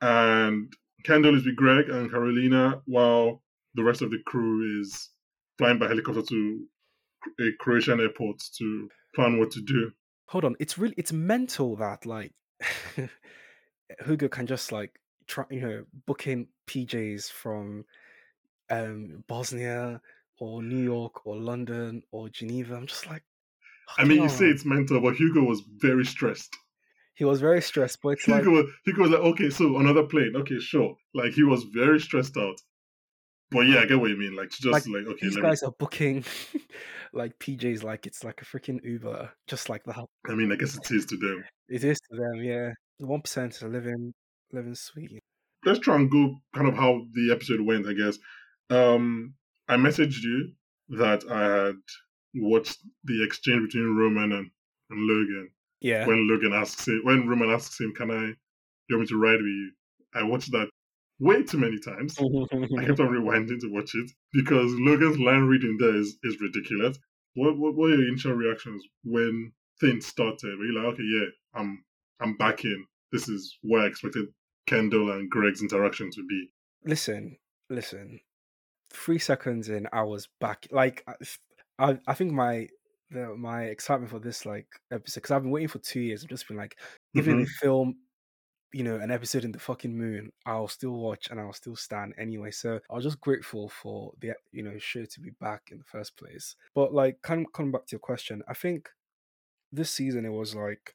and 0.00 0.72
Kendall 1.04 1.36
is 1.36 1.44
with 1.44 1.56
Greg 1.56 1.88
and 1.88 2.10
Karolina, 2.10 2.80
while 2.86 3.42
the 3.74 3.82
rest 3.82 4.02
of 4.02 4.10
the 4.10 4.18
crew 4.26 4.80
is 4.80 5.10
flying 5.58 5.78
by 5.78 5.88
helicopter 5.88 6.22
to 6.22 6.66
a 7.40 7.50
Croatian 7.58 8.00
airport 8.00 8.40
to 8.58 8.88
plan 9.14 9.38
what 9.38 9.50
to 9.52 9.60
do. 9.62 9.90
Hold 10.28 10.44
on. 10.44 10.56
It's 10.60 10.78
really 10.78 10.94
it's 10.96 11.12
mental 11.12 11.76
that 11.76 12.06
like 12.06 12.32
Hugo 14.06 14.28
can 14.28 14.46
just 14.46 14.72
like 14.72 14.98
try 15.26 15.44
you 15.50 15.60
know 15.60 15.84
booking 16.06 16.48
PJs 16.66 17.30
from 17.30 17.84
um 18.70 19.24
Bosnia 19.28 20.00
or 20.38 20.62
New 20.62 20.82
York 20.82 21.26
or 21.26 21.36
London 21.36 22.02
or 22.10 22.28
Geneva. 22.28 22.74
I'm 22.76 22.86
just 22.86 23.06
like 23.06 23.22
I 23.98 24.04
mean, 24.04 24.22
you 24.22 24.28
say 24.28 24.46
it's 24.46 24.64
mental, 24.64 25.00
but 25.00 25.16
Hugo 25.16 25.42
was 25.42 25.62
very 25.78 26.04
stressed. 26.04 26.56
he 27.14 27.24
was 27.24 27.40
very 27.40 27.60
stressed, 27.60 27.98
but 28.02 28.10
it's 28.10 28.24
Hugo, 28.24 28.50
was, 28.50 28.66
Hugo 28.84 29.02
was 29.02 29.10
like, 29.10 29.20
okay, 29.20 29.50
so 29.50 29.78
another 29.78 30.04
plane, 30.04 30.32
okay, 30.36 30.58
sure. 30.58 30.96
Like 31.14 31.32
he 31.32 31.42
was 31.42 31.64
very 31.64 32.00
stressed 32.00 32.36
out. 32.36 32.56
But 33.50 33.66
yeah, 33.66 33.80
I 33.80 33.86
get 33.86 34.00
what 34.00 34.08
you 34.08 34.16
mean. 34.16 34.34
Like 34.34 34.48
just 34.48 34.88
like, 34.88 35.06
okay, 35.06 35.18
these 35.20 35.34
let 35.34 35.42
me, 35.42 35.50
guys 35.50 35.62
are 35.62 35.74
booking 35.78 36.24
like 37.12 37.38
PJs 37.38 37.82
like 37.82 38.06
it's 38.06 38.24
like 38.24 38.40
a 38.40 38.44
freaking 38.46 38.82
Uber, 38.82 39.30
just 39.46 39.68
like 39.68 39.84
that. 39.84 40.06
I 40.26 40.34
mean, 40.34 40.50
I 40.50 40.56
guess 40.56 40.74
it 40.76 40.90
is 40.90 41.04
to 41.06 41.16
them. 41.18 41.44
It 41.68 41.84
is 41.84 42.00
to 42.10 42.16
them, 42.16 42.42
yeah. 42.42 42.70
The 42.98 43.06
one 43.06 43.20
percent 43.20 43.62
are 43.62 43.68
living 43.68 44.14
living 44.52 44.74
sweet. 44.74 45.18
let's 45.64 45.78
try 45.78 45.96
and 45.96 46.10
go 46.10 46.36
kind 46.54 46.68
of 46.68 46.74
how 46.74 47.02
the 47.14 47.32
episode 47.32 47.60
went, 47.60 47.86
I 47.86 47.92
guess. 47.92 48.18
Um, 48.70 49.34
I 49.68 49.76
messaged 49.76 50.22
you 50.22 50.52
that 51.00 51.24
I 51.30 51.66
had 51.66 51.76
watched 52.34 52.78
the 53.04 53.22
exchange 53.24 53.68
between 53.68 53.96
Roman 53.96 54.32
and, 54.32 54.50
and 54.90 55.00
Logan 55.06 55.50
Yeah. 55.80 56.06
when 56.06 56.28
Logan 56.28 56.52
asks 56.52 56.86
him, 56.88 57.00
when 57.04 57.28
Roman 57.28 57.50
asks 57.50 57.78
him, 57.80 57.92
"Can 57.94 58.10
I, 58.10 58.24
you 58.88 58.96
want 58.96 59.02
me 59.02 59.06
to 59.08 59.16
ride 59.20 59.38
with 59.38 59.46
you?" 59.46 59.72
I 60.14 60.22
watched 60.24 60.50
that 60.52 60.68
way 61.20 61.42
too 61.42 61.58
many 61.58 61.78
times. 61.78 62.18
I 62.18 62.84
kept 62.84 63.00
on 63.00 63.08
rewinding 63.16 63.60
to 63.60 63.68
watch 63.72 63.94
it 63.94 64.10
because 64.32 64.72
Logan's 64.74 65.18
line 65.18 65.44
reading 65.44 65.76
there 65.78 65.94
is, 65.96 66.16
is 66.24 66.40
ridiculous. 66.40 66.98
What, 67.34 67.56
what 67.56 67.74
what 67.74 67.76
were 67.76 67.94
your 67.96 68.08
initial 68.08 68.32
reactions 68.34 68.82
when 69.04 69.52
things 69.80 70.06
started? 70.06 70.58
Were 70.58 70.64
you 70.66 70.74
like, 70.74 70.92
okay, 70.94 71.02
yeah, 71.04 71.28
I'm 71.54 71.84
I'm 72.20 72.36
back 72.36 72.64
in. 72.64 72.84
This 73.12 73.28
is 73.28 73.58
where 73.62 73.82
I 73.82 73.86
expected 73.86 74.26
Kendall 74.66 75.12
and 75.12 75.28
Greg's 75.30 75.62
interaction 75.62 76.10
to 76.12 76.26
be. 76.26 76.50
listen, 76.84 77.36
listen. 77.70 78.20
Three 78.90 79.18
seconds 79.18 79.68
in, 79.68 79.88
I 79.92 80.02
was 80.02 80.28
back. 80.40 80.68
Like, 80.70 81.04
I, 81.06 81.14
I- 81.78 82.00
I 82.06 82.14
think 82.14 82.32
my 82.32 82.68
the, 83.12 83.34
my 83.36 83.64
excitement 83.64 84.10
for 84.10 84.18
this 84.18 84.46
like 84.46 84.66
episode 84.90 85.20
because 85.20 85.30
I've 85.30 85.42
been 85.42 85.50
waiting 85.50 85.68
for 85.68 85.78
two 85.78 86.00
years. 86.00 86.22
I've 86.22 86.30
just 86.30 86.48
been 86.48 86.56
like, 86.56 86.76
even 87.14 87.34
mm-hmm. 87.34 87.42
if 87.42 87.48
they 87.48 87.66
film, 87.66 87.96
you 88.72 88.84
know, 88.84 88.96
an 88.96 89.10
episode 89.10 89.44
in 89.44 89.52
the 89.52 89.58
fucking 89.58 89.96
moon, 89.96 90.32
I'll 90.46 90.68
still 90.68 90.92
watch 90.92 91.28
and 91.30 91.38
I'll 91.38 91.52
still 91.52 91.76
stand 91.76 92.14
anyway. 92.18 92.50
So 92.50 92.80
I 92.90 92.94
was 92.94 93.04
just 93.04 93.20
grateful 93.20 93.68
for 93.68 94.12
the 94.20 94.32
you 94.50 94.62
know 94.62 94.78
show 94.78 95.04
to 95.04 95.20
be 95.20 95.30
back 95.40 95.68
in 95.70 95.78
the 95.78 95.84
first 95.84 96.16
place. 96.16 96.56
But 96.74 96.94
like, 96.94 97.20
kind 97.22 97.46
of 97.46 97.52
coming 97.52 97.72
back 97.72 97.86
to 97.86 97.92
your 97.92 98.00
question, 98.00 98.42
I 98.48 98.54
think 98.54 98.88
this 99.70 99.90
season 99.90 100.24
it 100.24 100.32
was 100.32 100.54
like, 100.54 100.94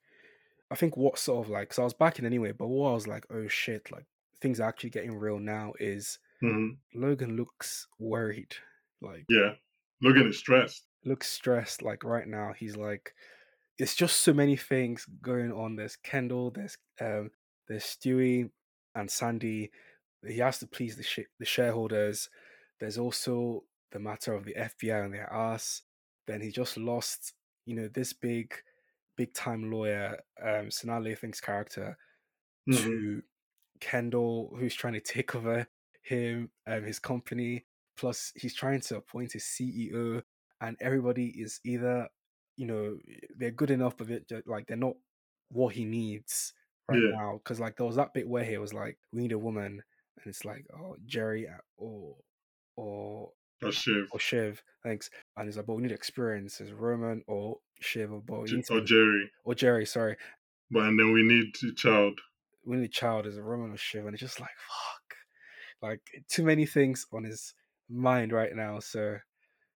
I 0.71 0.75
think 0.75 0.97
what 0.97 1.17
sort 1.17 1.45
of 1.45 1.49
like, 1.51 1.73
so 1.73 1.83
I 1.83 1.85
was 1.85 1.93
backing 1.93 2.25
anyway. 2.25 2.51
But 2.51 2.67
what 2.67 2.89
I 2.91 2.93
was 2.93 3.07
like, 3.07 3.25
oh 3.29 3.47
shit, 3.47 3.91
like 3.91 4.05
things 4.41 4.59
are 4.59 4.67
actually 4.69 4.91
getting 4.91 5.15
real 5.17 5.39
now 5.39 5.73
is 5.79 6.19
hmm 6.41 6.71
Logan 6.93 7.35
looks 7.37 7.87
worried, 7.99 8.55
like 9.01 9.25
Yeah, 9.29 9.55
Logan 10.01 10.27
is 10.27 10.39
stressed. 10.39 10.87
looks 11.05 11.29
stressed. 11.29 11.81
Like 11.81 12.03
right 12.03 12.27
now, 12.27 12.53
he's 12.53 12.75
like, 12.77 13.13
it's 13.77 13.95
just 13.95 14.21
so 14.21 14.33
many 14.33 14.55
things 14.55 15.05
going 15.21 15.51
on. 15.51 15.75
There's 15.75 15.95
Kendall, 15.95 16.51
there's 16.51 16.77
um, 17.01 17.31
there's 17.67 17.83
Stewie 17.85 18.49
and 18.95 19.09
Sandy. 19.09 19.71
He 20.25 20.39
has 20.39 20.59
to 20.59 20.67
please 20.67 20.97
the 20.97 21.03
sh- 21.03 21.29
the 21.39 21.45
shareholders. 21.45 22.29
There's 22.79 22.97
also 22.97 23.63
the 23.91 23.99
matter 23.99 24.33
of 24.33 24.45
the 24.45 24.55
FBI 24.55 25.05
and 25.05 25.13
their 25.13 25.31
ass. 25.31 25.83
Then 26.25 26.41
he 26.41 26.51
just 26.51 26.77
lost, 26.77 27.33
you 27.65 27.75
know, 27.75 27.87
this 27.87 28.13
big, 28.13 28.53
big 29.17 29.33
time 29.35 29.71
lawyer, 29.71 30.19
um, 30.41 30.67
Sanaa 30.69 31.03
Lathan's 31.03 31.41
character, 31.41 31.97
Mhm. 32.67 33.07
to 33.11 33.23
Kendall, 33.81 34.55
who's 34.57 34.75
trying 34.75 34.93
to 34.95 35.01
take 35.01 35.35
over 35.35 35.67
him, 36.03 36.51
um, 36.67 36.83
his 36.83 36.99
company. 36.99 37.67
Plus, 37.97 38.33
he's 38.35 38.55
trying 38.55 38.81
to 38.81 38.97
appoint 38.97 39.33
his 39.33 39.45
CEO, 39.45 40.23
and 40.61 40.77
everybody 40.81 41.29
is 41.41 41.59
either, 41.65 42.09
you 42.57 42.67
know, 42.67 42.99
they're 43.37 43.51
good 43.51 43.71
enough, 43.71 43.97
but 43.97 44.07
they're, 44.09 44.43
like 44.47 44.67
they're 44.67 44.77
not 44.77 44.95
what 45.49 45.75
he 45.75 45.85
needs 45.85 46.53
right 46.89 47.03
Yeah. 47.03 47.17
now. 47.19 47.37
Because 47.37 47.59
like 47.59 47.77
there 47.77 47.85
was 47.87 47.95
that 47.97 48.13
bit 48.13 48.27
where 48.29 48.45
he 48.45 48.57
was 48.57 48.73
like, 48.73 48.99
"We 49.11 49.21
need 49.23 49.31
a 49.33 49.39
woman," 49.39 49.83
and 50.17 50.27
it's 50.27 50.45
like, 50.45 50.65
"Oh, 50.73 50.97
Jerry 51.05 51.47
uh, 51.47 51.57
or 51.77 52.17
or 52.77 53.33
Or 53.61 53.71
Shiv. 53.71 54.07
or 54.11 54.19
Shiv, 54.19 54.63
thanks." 54.83 55.09
And 55.37 55.47
he's 55.47 55.55
like, 55.57 55.67
"But 55.67 55.75
we 55.75 55.83
need 55.83 55.91
experience 55.91 56.59
as 56.59 56.71
Roman 56.71 57.23
or 57.27 57.59
Shiv 57.79 58.11
or 58.11 58.21
but 58.21 58.41
we 58.41 58.47
J- 58.47 58.55
need 58.57 58.65
or 58.71 58.81
Jerry. 58.81 59.31
or 59.45 59.55
Jerry, 59.55 59.85
sorry." 59.85 60.17
But 60.71 60.83
and 60.87 60.99
then 60.99 61.11
we 61.13 61.23
need 61.23 61.53
a 61.69 61.73
child. 61.75 62.19
we 62.65 62.77
need 62.77 62.85
a 62.85 62.89
child 62.89 63.25
as 63.27 63.37
a 63.37 63.43
Roman 63.43 63.71
or 63.71 63.77
Shiv, 63.77 64.05
and 64.05 64.13
it's 64.13 64.21
just 64.21 64.39
like 64.41 64.49
fuck, 64.67 65.15
like 65.81 66.01
too 66.29 66.43
many 66.43 66.65
things 66.65 67.05
on 67.13 67.23
his 67.23 67.53
mind 67.89 68.31
right 68.33 68.53
now. 68.55 68.79
So 68.79 69.17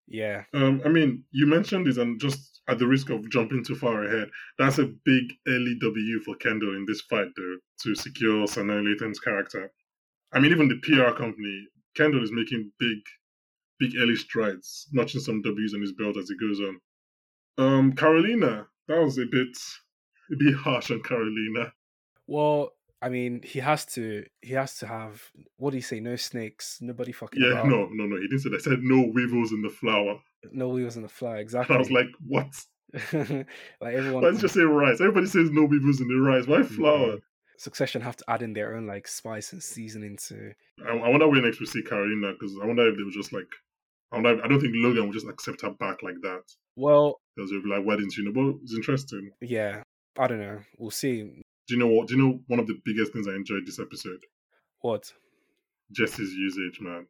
yeah, 0.07 0.43
Um, 0.53 0.81
I 0.83 0.89
mean, 0.89 1.23
you 1.31 1.45
mentioned 1.47 1.85
this, 1.87 1.95
and 1.97 2.19
just 2.19 2.61
at 2.67 2.79
the 2.79 2.87
risk 2.87 3.09
of 3.11 3.29
jumping 3.29 3.63
too 3.63 3.75
far 3.75 4.03
ahead, 4.03 4.29
that's 4.57 4.77
a 4.79 4.87
big 5.05 5.23
early 5.47 5.77
W 5.79 6.19
for 6.25 6.35
Kendall 6.35 6.75
in 6.75 6.85
this 6.85 6.99
fight, 7.01 7.27
though, 7.37 7.57
to 7.83 7.95
secure 7.95 8.45
Sanaa 8.45 8.83
Lathan's 8.83 9.19
character. 9.19 9.71
I 10.33 10.39
mean, 10.41 10.51
even 10.51 10.67
the 10.67 10.79
PR 10.83 11.15
company, 11.15 11.67
Kendall 11.95 12.23
is 12.23 12.31
making 12.33 12.71
big, 12.77 12.97
big 13.81 13.97
early 13.97 14.15
strides, 14.15 14.87
notching 14.93 15.19
some 15.21 15.41
W's 15.41 15.73
on 15.73 15.81
his 15.81 15.91
belt 15.93 16.15
as 16.15 16.29
he 16.29 16.37
goes 16.37 16.59
on. 16.61 16.79
Um, 17.57 17.93
Karolina, 17.93 18.67
that 18.87 19.01
was 19.03 19.17
a 19.17 19.25
bit, 19.25 19.57
a 20.31 20.35
bit 20.37 20.55
harsh 20.55 20.91
on 20.91 21.01
Karolina. 21.01 21.71
well, 22.27 22.71
I 23.03 23.09
mean, 23.09 23.41
he 23.43 23.57
has 23.59 23.83
to, 23.95 24.23
he 24.43 24.53
has 24.53 24.77
to 24.77 24.85
have 24.87 25.23
what 25.57 25.71
do 25.71 25.77
you 25.77 25.81
say? 25.81 25.99
No 25.99 26.15
snakes, 26.15 26.77
nobody 26.81 27.11
fucking. 27.11 27.41
Yeah, 27.41 27.53
about, 27.53 27.65
no, 27.67 27.87
no, 27.91 28.05
no, 28.05 28.15
he 28.17 28.27
didn't 28.27 28.41
say 28.41 28.49
that. 28.51 28.57
He 28.57 28.69
said 28.69 28.83
no 28.83 29.09
weevils 29.11 29.51
in 29.51 29.63
the 29.63 29.69
flower. 29.69 30.19
no 30.51 30.69
weevils 30.69 30.97
in 30.97 31.01
the. 31.01 31.25
And 31.25 31.39
Exactly. 31.39 31.75
I 31.75 31.79
was 31.79 31.89
like, 31.89 32.09
what? 32.27 32.53
like 33.81 33.95
everyone. 33.95 34.23
You 34.23 34.37
just 34.37 34.53
say 34.53 34.61
rice? 34.61 35.01
Everybody 35.01 35.25
says 35.25 35.49
no 35.49 35.63
weevils 35.63 35.99
in 35.99 36.09
the 36.09 36.15
rice. 36.15 36.45
Why 36.45 36.61
flour? 36.61 37.17
Succession 37.57 38.01
have 38.01 38.17
to 38.17 38.25
add 38.27 38.43
in 38.43 38.53
their 38.53 38.75
own 38.75 38.85
like 38.85 39.07
spice 39.07 39.51
and 39.53 39.63
seasoning 39.63 40.17
to. 40.27 40.53
I, 40.85 40.91
I 40.91 41.09
wonder 41.09 41.27
when 41.27 41.43
next 41.43 41.59
we 41.59 41.65
see 41.65 41.81
Karolina 41.81 42.33
because 42.33 42.55
I 42.61 42.67
wonder 42.67 42.87
if 42.87 42.97
they 42.97 43.03
were 43.03 43.11
just 43.11 43.33
like, 43.33 43.49
I. 44.11 44.17
If, 44.19 44.39
I 44.43 44.47
don't 44.47 44.59
think 44.59 44.73
Logan 44.75 45.05
would 45.07 45.13
just 45.13 45.27
accept 45.27 45.61
her 45.61 45.71
back 45.71 46.03
like 46.03 46.15
that 46.23 46.43
Well, 46.75 47.19
because 47.35 47.49
they'll 47.51 47.63
be 47.63 47.69
like, 47.69 47.85
why 47.85 47.95
didn't 47.95 48.15
you 48.17 48.25
know? 48.25 48.31
But 48.33 48.59
it's 48.63 48.73
interesting. 48.75 49.31
yeah, 49.41 49.83
I 50.17 50.27
don't 50.27 50.39
know. 50.39 50.59
We'll 50.77 50.91
see. 50.91 51.23
Do 51.67 51.75
you 51.75 51.77
know 51.79 51.87
what? 51.87 52.07
Do 52.07 52.15
you 52.15 52.21
know 52.21 52.39
one 52.47 52.59
of 52.59 52.67
the 52.67 52.79
biggest 52.83 53.13
things 53.13 53.27
I 53.27 53.31
enjoyed 53.35 53.65
this 53.65 53.79
episode? 53.79 54.19
What? 54.81 55.11
Jesse's 55.91 56.33
usage, 56.33 56.79
man. 56.81 57.05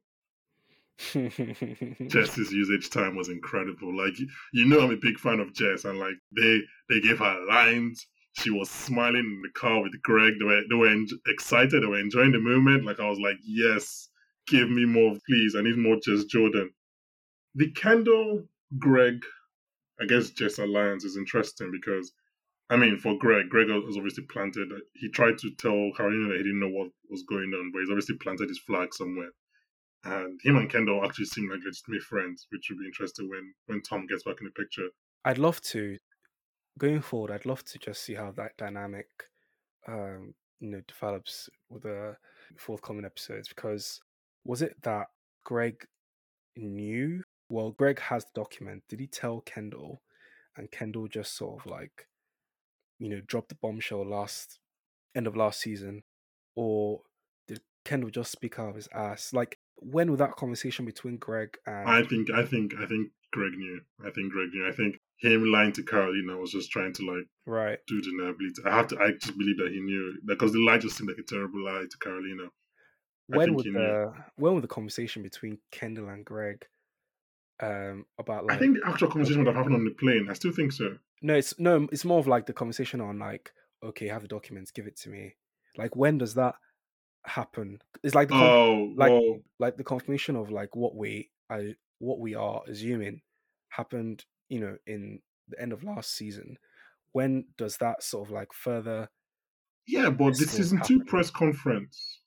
Jess's 2.09 2.51
usage 2.51 2.89
time 2.89 3.15
was 3.15 3.29
incredible. 3.29 3.95
Like 3.95 4.19
you- 4.19 4.29
you 4.53 4.65
know, 4.65 4.81
I'm 4.81 4.91
a 4.91 4.97
big 4.97 5.17
fan 5.19 5.39
of 5.39 5.53
Jess, 5.53 5.85
and 5.85 5.97
like 5.99 6.15
they 6.35 6.59
they 6.89 6.99
gave 6.99 7.19
her 7.19 7.45
lines. 7.49 8.05
She 8.33 8.49
was 8.49 8.69
smiling 8.69 9.15
in 9.25 9.41
the 9.41 9.49
car 9.59 9.81
with 9.81 9.91
Greg. 10.03 10.33
They 10.39 10.45
were 10.45 10.61
they 10.69 10.75
were 10.75 10.87
en- 10.89 11.07
excited. 11.27 11.81
They 11.83 11.87
were 11.87 11.99
enjoying 11.99 12.31
the 12.31 12.39
moment. 12.39 12.85
Like 12.85 12.99
I 12.99 13.09
was 13.09 13.19
like, 13.19 13.37
yes, 13.43 14.09
give 14.47 14.69
me 14.69 14.85
more, 14.85 15.15
please. 15.27 15.55
I 15.57 15.61
need 15.61 15.77
more 15.77 15.97
Jess 16.05 16.23
Jordan. 16.25 16.69
The 17.55 17.71
Kendall 17.71 18.47
Greg, 18.77 19.23
I 19.99 20.05
guess 20.05 20.29
Jess 20.29 20.57
alliance 20.57 21.03
is 21.03 21.17
interesting 21.17 21.71
because, 21.71 22.13
I 22.69 22.77
mean, 22.77 22.97
for 22.97 23.17
Greg, 23.17 23.49
Greg 23.49 23.69
was 23.69 23.97
obviously 23.97 24.23
planted. 24.25 24.69
He 24.95 25.09
tried 25.09 25.37
to 25.39 25.51
tell 25.55 25.91
Karolina 25.97 26.29
that 26.29 26.37
he 26.37 26.43
didn't 26.43 26.59
know 26.59 26.69
what 26.69 26.91
was 27.09 27.23
going 27.23 27.51
on, 27.53 27.71
but 27.71 27.79
he's 27.79 27.89
obviously 27.89 28.17
planted 28.17 28.49
his 28.49 28.59
flag 28.59 28.93
somewhere 28.93 29.31
and 30.03 30.39
him 30.43 30.57
and 30.57 30.69
Kendall 30.69 31.03
actually 31.05 31.25
seem 31.25 31.49
like 31.49 31.59
legitimate 31.63 32.01
friends, 32.03 32.47
which 32.51 32.69
will 32.69 32.77
be 32.77 32.85
interesting 32.85 33.29
when 33.29 33.53
when 33.67 33.81
Tom 33.81 34.07
gets 34.07 34.23
back 34.23 34.37
in 34.39 34.45
the 34.45 34.51
picture. 34.51 34.87
I'd 35.25 35.37
love 35.37 35.61
to 35.61 35.97
going 36.79 37.01
forward. 37.01 37.31
I'd 37.31 37.45
love 37.45 37.63
to 37.65 37.79
just 37.79 38.03
see 38.03 38.15
how 38.15 38.31
that 38.31 38.57
dynamic, 38.57 39.07
um, 39.87 40.33
you 40.59 40.69
know, 40.69 40.81
develops 40.87 41.49
with 41.69 41.83
the 41.83 42.15
forthcoming 42.57 43.05
episodes. 43.05 43.47
Because 43.47 43.99
was 44.43 44.61
it 44.61 44.75
that 44.81 45.07
Greg 45.43 45.85
knew? 46.55 47.21
Well, 47.51 47.71
Greg 47.71 47.99
has 47.99 48.23
the 48.23 48.31
document. 48.33 48.83
Did 48.87 49.01
he 49.01 49.07
tell 49.07 49.41
Kendall? 49.41 50.01
And 50.55 50.71
Kendall 50.71 51.09
just 51.09 51.35
sort 51.35 51.59
of 51.59 51.69
like, 51.69 52.07
you 52.97 53.09
know, 53.09 53.19
dropped 53.27 53.49
the 53.49 53.55
bombshell 53.55 54.05
last 54.05 54.59
end 55.15 55.27
of 55.27 55.35
last 55.35 55.59
season, 55.59 56.03
or 56.55 57.01
did 57.49 57.59
Kendall 57.83 58.09
just 58.09 58.31
speak 58.31 58.57
out 58.57 58.69
of 58.69 58.75
his 58.75 58.87
ass? 58.93 59.33
Like, 59.33 59.59
when 59.75 60.09
was 60.09 60.19
that 60.19 60.37
conversation 60.37 60.85
between 60.85 61.17
Greg 61.17 61.57
and? 61.65 61.89
I 61.89 62.03
think 62.03 62.29
I 62.31 62.45
think 62.45 62.73
I 62.79 62.85
think 62.85 63.11
Greg 63.33 63.51
knew. 63.57 63.81
I 64.05 64.11
think 64.11 64.31
Greg 64.31 64.49
knew. 64.53 64.67
I 64.67 64.71
think 64.71 64.99
him 65.19 65.51
lying 65.51 65.73
to 65.73 65.83
Karolina 65.83 66.39
was 66.39 66.51
just 66.51 66.71
trying 66.71 66.93
to 66.93 67.05
like 67.05 67.25
right. 67.45 67.79
do 67.87 68.01
the 68.01 68.11
inability. 68.11 68.61
I 68.65 68.75
have 68.77 68.87
to. 68.89 68.99
I 68.99 69.11
just 69.11 69.37
believe 69.37 69.57
that 69.57 69.71
he 69.71 69.81
knew 69.81 70.19
because 70.25 70.53
the 70.53 70.59
lie 70.59 70.77
just 70.77 70.97
seemed 70.97 71.09
like 71.09 71.19
a 71.19 71.23
terrible 71.23 71.65
lie 71.65 71.83
to 71.89 71.97
Karolina. 71.97 72.47
When 73.27 73.47
think 73.47 73.57
would 73.57 73.65
knew. 73.65 73.73
the 73.73 74.13
when 74.37 74.53
would 74.53 74.63
the 74.63 74.69
conversation 74.69 75.21
between 75.21 75.57
Kendall 75.71 76.09
and 76.09 76.23
Greg 76.23 76.65
um 77.61 78.05
about 78.19 78.45
like 78.45 78.57
I 78.57 78.59
think 78.59 78.77
the 78.77 78.87
actual 78.89 79.09
conversation 79.09 79.39
would 79.39 79.47
have 79.47 79.55
happened 79.55 79.75
on 79.75 79.85
the 79.85 79.91
plane. 79.91 80.27
I 80.29 80.33
still 80.33 80.51
think 80.51 80.71
so. 80.71 80.97
no 81.21 81.35
it's 81.35 81.57
no 81.59 81.87
it's 81.91 82.05
more 82.05 82.19
of 82.19 82.27
like 82.27 82.45
the 82.45 82.53
conversation 82.53 83.01
on 83.01 83.19
like 83.19 83.51
okay 83.83 84.07
have 84.07 84.23
the 84.23 84.27
documents 84.27 84.71
give 84.71 84.87
it 84.87 84.97
to 84.97 85.09
me 85.09 85.35
like 85.77 85.95
when 85.95 86.17
does 86.17 86.33
that 86.35 86.55
happen 87.25 87.79
it's 88.03 88.15
like 88.15 88.27
the 88.29 88.33
con- 88.33 88.43
Oh, 88.43 88.93
like 88.95 89.23
like 89.59 89.77
the 89.77 89.83
confirmation 89.83 90.35
of 90.35 90.49
like 90.51 90.75
what 90.75 90.95
we 90.95 91.29
I 91.49 91.75
what 91.99 92.19
we 92.19 92.33
are 92.35 92.61
assuming 92.67 93.21
happened 93.69 94.25
you 94.49 94.59
know 94.59 94.77
in 94.87 95.19
the 95.47 95.61
end 95.61 95.71
of 95.71 95.83
last 95.83 96.15
season 96.15 96.57
when 97.11 97.45
does 97.57 97.77
that 97.77 98.01
sort 98.01 98.27
of 98.27 98.31
like 98.31 98.53
further 98.53 99.09
yeah, 99.87 100.09
but 100.09 100.33
the 100.33 100.45
this 100.45 100.51
season 100.51 100.81
two 100.81 101.03
press 101.03 101.29
conference 101.29 102.21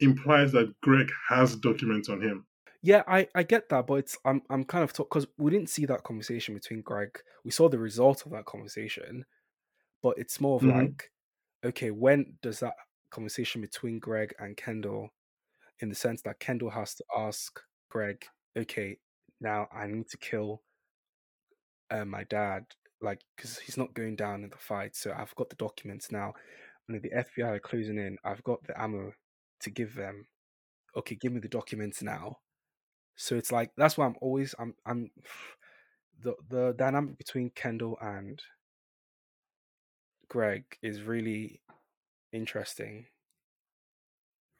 implies 0.00 0.52
that 0.52 0.74
Greg 0.82 1.10
has 1.28 1.56
documents 1.56 2.08
on 2.08 2.20
him. 2.20 2.46
Yeah, 2.82 3.02
I, 3.08 3.28
I 3.34 3.42
get 3.42 3.68
that, 3.70 3.86
but 3.86 3.94
it's 3.94 4.16
I'm 4.24 4.42
I'm 4.50 4.64
kind 4.64 4.84
of 4.84 4.92
because 4.94 5.26
we 5.36 5.50
didn't 5.50 5.68
see 5.70 5.84
that 5.86 6.04
conversation 6.04 6.54
between 6.54 6.82
Greg. 6.82 7.20
We 7.44 7.50
saw 7.50 7.68
the 7.68 7.78
result 7.78 8.24
of 8.24 8.32
that 8.32 8.46
conversation, 8.46 9.24
but 10.02 10.18
it's 10.18 10.40
more 10.40 10.56
of 10.56 10.64
Mhm. 10.64 10.68
like, 10.68 11.12
okay, 11.64 11.90
when 11.92 12.38
does 12.42 12.60
that 12.60 12.74
conversation 13.10 13.62
between 13.62 13.98
Greg 14.00 14.34
and 14.40 14.56
Kendall, 14.56 15.10
in 15.80 15.88
the 15.90 15.96
sense 15.96 16.22
that 16.22 16.40
Kendall 16.40 16.70
has 16.70 16.94
to 16.96 17.04
ask 17.16 17.60
Greg, 17.90 18.26
okay, 18.56 18.98
now 19.40 19.68
I 19.72 19.86
need 19.88 20.08
to 20.10 20.18
kill 20.18 20.62
uh, 21.90 22.04
my 22.04 22.24
dad, 22.24 22.64
like, 23.00 23.20
because 23.36 23.58
he's 23.58 23.76
not 23.76 23.94
going 23.94 24.16
down 24.16 24.44
in 24.44 24.50
the 24.50 24.56
fight. 24.58 24.96
So 24.96 25.12
I've 25.12 25.34
got 25.36 25.50
the 25.50 25.56
documents 25.56 26.10
now, 26.10 26.34
and 26.88 27.00
the 27.02 27.12
FBI 27.12 27.50
are 27.50 27.60
closing 27.60 27.98
in. 27.98 28.18
I've 28.24 28.42
got 28.44 28.62
the 28.64 28.80
ammo 28.80 29.12
to 29.60 29.70
give 29.70 29.94
them. 29.94 30.26
Okay, 30.96 31.16
give 31.16 31.32
me 31.32 31.40
the 31.40 31.48
documents 31.48 32.02
now. 32.02 32.38
So 33.20 33.34
it's 33.36 33.50
like 33.50 33.72
that's 33.76 33.98
why 33.98 34.06
I'm 34.06 34.16
always 34.20 34.54
I'm 34.60 34.74
I'm 34.86 35.10
the 36.22 36.34
the 36.48 36.72
dynamic 36.78 37.18
between 37.18 37.50
Kendall 37.50 37.98
and 38.00 38.40
Greg 40.28 40.64
is 40.82 41.02
really 41.02 41.60
interesting. 42.32 43.06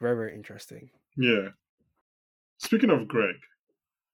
Very 0.01 0.17
very 0.17 0.35
interesting. 0.35 0.91
Yeah. 1.17 1.51
Speaking 2.59 2.91
of 2.91 3.07
Greg, 3.07 3.37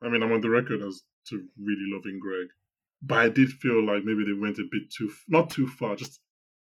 I 0.03 0.09
mean, 0.11 0.23
I'm 0.23 0.33
on 0.33 0.43
the 0.43 0.51
record 0.51 0.83
as 0.83 1.03
to 1.29 1.37
really 1.59 1.87
loving 1.95 2.19
Greg, 2.21 2.49
but 3.01 3.19
I 3.21 3.29
did 3.31 3.49
feel 3.51 3.83
like 3.83 4.05
maybe 4.05 4.25
they 4.27 4.39
went 4.39 4.59
a 4.59 4.69
bit 4.71 4.91
too, 4.95 5.11
not 5.29 5.49
too 5.49 5.67
far, 5.67 5.97
just 5.97 6.21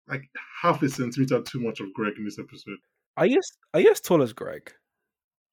like 0.07 0.29
half 0.61 0.83
a 0.83 0.89
centimeter 0.89 1.41
too 1.41 1.59
much 1.59 1.79
of 1.79 1.91
Greg 1.93 2.13
in 2.17 2.25
this 2.25 2.37
episode. 2.37 2.77
Are 3.17 3.25
you 3.25 3.39
as- 3.39 3.57
are 3.73 3.79
you 3.79 3.89
as 3.89 4.01
tall 4.01 4.21
as 4.21 4.33
Greg? 4.33 4.71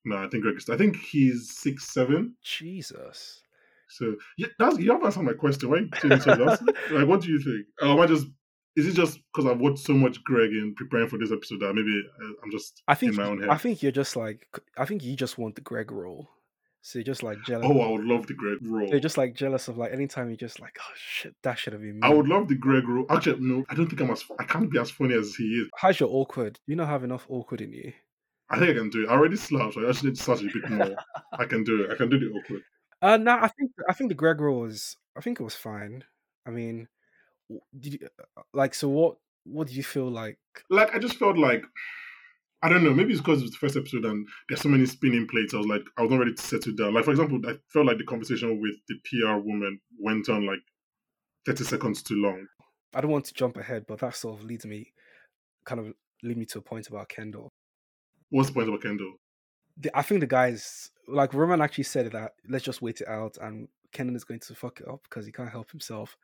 No, 0.04 0.16
I 0.16 0.28
think 0.28 0.42
Greg 0.44 0.56
is. 0.56 0.68
I 0.68 0.76
think 0.76 0.96
he's 0.96 1.52
six 1.56 1.92
seven. 1.92 2.34
Jesus. 2.42 3.42
So 3.90 4.14
yeah, 4.36 4.48
that's 4.58 4.78
you 4.78 4.92
have 4.92 5.02
answered 5.02 5.22
my 5.22 5.32
question. 5.32 5.70
Why 5.70 5.80
didn't 6.00 6.18
you 6.18 6.18
tell 6.18 6.48
us? 6.48 6.60
like, 6.90 7.08
what 7.08 7.22
do 7.22 7.30
you 7.30 7.38
think? 7.40 7.66
Or 7.80 7.88
am 7.88 8.00
I 8.00 8.06
just? 8.06 8.26
Is 8.76 8.86
it 8.86 8.92
just 8.92 9.18
because 9.34 9.50
I've 9.50 9.58
watched 9.60 9.80
so 9.80 9.92
much 9.94 10.22
Greg 10.22 10.50
in 10.50 10.74
preparing 10.76 11.08
for 11.08 11.18
this 11.18 11.32
episode 11.32 11.60
that 11.60 11.74
maybe 11.74 12.02
uh, 12.22 12.32
I'm 12.44 12.50
just 12.50 12.82
I 12.86 12.94
think 12.94 13.12
in 13.12 13.16
my 13.16 13.24
own 13.24 13.40
head? 13.40 13.48
I 13.48 13.56
think 13.56 13.82
you're 13.82 13.92
just 13.92 14.14
like 14.14 14.46
I 14.76 14.84
think 14.84 15.02
you 15.02 15.16
just 15.16 15.36
want 15.38 15.54
the 15.56 15.62
Greg 15.62 15.90
role. 15.90 16.28
So 16.80 16.98
you're 17.00 17.04
just 17.04 17.24
like 17.24 17.38
jealous. 17.44 17.66
oh, 17.68 17.80
I 17.80 17.90
would 17.90 18.04
love 18.04 18.28
the 18.28 18.34
Greg 18.34 18.58
role. 18.62 18.88
You're 18.88 19.00
just 19.00 19.18
like 19.18 19.34
jealous 19.34 19.66
of 19.66 19.76
like 19.78 19.92
anytime 19.92 20.28
you're 20.28 20.36
just 20.36 20.60
like, 20.60 20.76
oh 20.80 20.92
shit, 20.94 21.34
that 21.42 21.58
should 21.58 21.72
have 21.72 21.82
been 21.82 21.98
me. 21.98 22.00
I 22.02 22.10
would 22.14 22.28
love 22.28 22.46
the 22.46 22.54
Greg 22.54 22.86
role. 22.88 23.04
Actually, 23.10 23.40
no, 23.40 23.64
I 23.68 23.74
don't 23.74 23.88
think 23.88 24.00
I'm 24.00 24.10
as. 24.10 24.22
I 24.38 24.44
can't 24.44 24.70
be 24.70 24.78
as 24.78 24.90
funny 24.90 25.14
as 25.14 25.34
he 25.34 25.44
is. 25.44 25.68
How's 25.76 25.98
your 25.98 26.10
awkward? 26.10 26.60
You 26.66 26.76
don't 26.76 26.86
have 26.86 27.04
enough 27.04 27.26
awkward 27.28 27.60
in 27.62 27.72
you. 27.72 27.92
I 28.50 28.58
think 28.58 28.70
I 28.70 28.74
can 28.74 28.90
do 28.90 29.04
it. 29.04 29.08
I 29.08 29.12
already 29.12 29.36
slouched. 29.36 29.76
I 29.78 29.82
just 29.82 30.04
need 30.04 30.16
to 30.16 30.22
slouch 30.22 30.42
a 30.42 30.44
bit 30.44 30.70
more. 30.70 30.96
I 31.32 31.44
can 31.44 31.64
do 31.64 31.82
it. 31.82 31.90
I 31.90 31.96
can 31.96 32.08
do 32.08 32.18
the 32.18 32.26
awkward. 32.26 32.62
Uh 33.00 33.16
no, 33.16 33.32
I 33.32 33.48
think 33.48 33.70
I 33.88 33.92
think 33.92 34.08
the 34.08 34.14
Greg 34.14 34.40
was 34.40 34.96
I 35.16 35.20
think 35.20 35.40
it 35.40 35.44
was 35.44 35.54
fine. 35.54 36.04
I 36.46 36.50
mean, 36.50 36.88
did 37.78 37.94
you 37.94 38.08
uh, 38.36 38.42
like 38.52 38.74
so 38.74 38.88
what 38.88 39.16
what 39.44 39.66
did 39.66 39.76
you 39.76 39.84
feel 39.84 40.10
like? 40.10 40.38
Like 40.70 40.94
I 40.94 40.98
just 40.98 41.16
felt 41.16 41.38
like 41.38 41.64
I 42.62 42.68
don't 42.68 42.82
know. 42.82 42.92
Maybe 42.92 43.12
it's 43.12 43.20
because 43.20 43.40
it 43.40 43.44
was 43.44 43.52
the 43.52 43.58
first 43.58 43.76
episode 43.76 44.04
and 44.04 44.26
there's 44.48 44.62
so 44.62 44.68
many 44.68 44.84
spinning 44.86 45.28
plates. 45.28 45.54
I 45.54 45.58
was 45.58 45.66
like, 45.66 45.82
I 45.96 46.02
was 46.02 46.10
not 46.10 46.18
ready 46.18 46.34
to 46.34 46.42
settle 46.42 46.74
down. 46.74 46.94
Like 46.94 47.04
for 47.04 47.12
example, 47.12 47.40
I 47.46 47.54
felt 47.72 47.86
like 47.86 47.98
the 47.98 48.04
conversation 48.04 48.60
with 48.60 48.74
the 48.88 48.96
PR 49.04 49.36
woman 49.36 49.78
went 49.98 50.28
on 50.28 50.46
like 50.46 50.60
thirty 51.46 51.64
seconds 51.64 52.02
too 52.02 52.16
long. 52.16 52.46
I 52.94 53.00
don't 53.00 53.10
want 53.10 53.26
to 53.26 53.34
jump 53.34 53.58
ahead, 53.58 53.84
but 53.86 54.00
that 54.00 54.16
sort 54.16 54.38
of 54.38 54.44
leads 54.44 54.66
me 54.66 54.92
kind 55.64 55.80
of 55.80 55.92
lead 56.22 56.38
me 56.38 56.46
to 56.46 56.58
a 56.58 56.62
point 56.62 56.88
about 56.88 57.08
Kendall. 57.08 57.52
What's 58.30 58.48
the 58.48 58.54
point 58.54 58.68
about 58.68 58.82
Kendall? 58.82 59.14
the, 59.80 59.96
I 59.96 60.02
think 60.02 60.20
the 60.20 60.26
guys 60.26 60.90
like 61.06 61.32
Roman 61.32 61.62
actually 61.62 61.84
said 61.84 62.10
that 62.12 62.32
let's 62.48 62.64
just 62.64 62.82
wait 62.82 63.00
it 63.00 63.08
out 63.08 63.38
and 63.40 63.68
Kenan 63.92 64.16
is 64.16 64.24
going 64.24 64.40
to 64.40 64.54
fuck 64.54 64.80
it 64.80 64.88
up 64.88 65.02
because 65.04 65.24
he 65.24 65.32
can't 65.32 65.50
help 65.50 65.70
himself. 65.70 66.16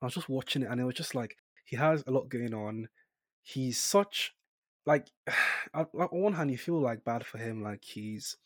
I 0.00 0.06
was 0.06 0.14
just 0.14 0.28
watching 0.28 0.62
it 0.62 0.70
and 0.70 0.80
it 0.80 0.84
was 0.84 0.94
just 0.94 1.14
like 1.14 1.36
he 1.64 1.76
has 1.76 2.02
a 2.06 2.10
lot 2.10 2.28
going 2.28 2.54
on. 2.54 2.88
He's 3.42 3.78
such 3.78 4.34
like 4.86 5.08
on 5.74 5.86
on 5.94 6.08
one 6.10 6.32
hand 6.32 6.50
you 6.50 6.58
feel 6.58 6.80
like 6.80 7.04
bad 7.04 7.24
for 7.24 7.38
him, 7.38 7.62
like 7.62 7.84
he's 7.84 8.36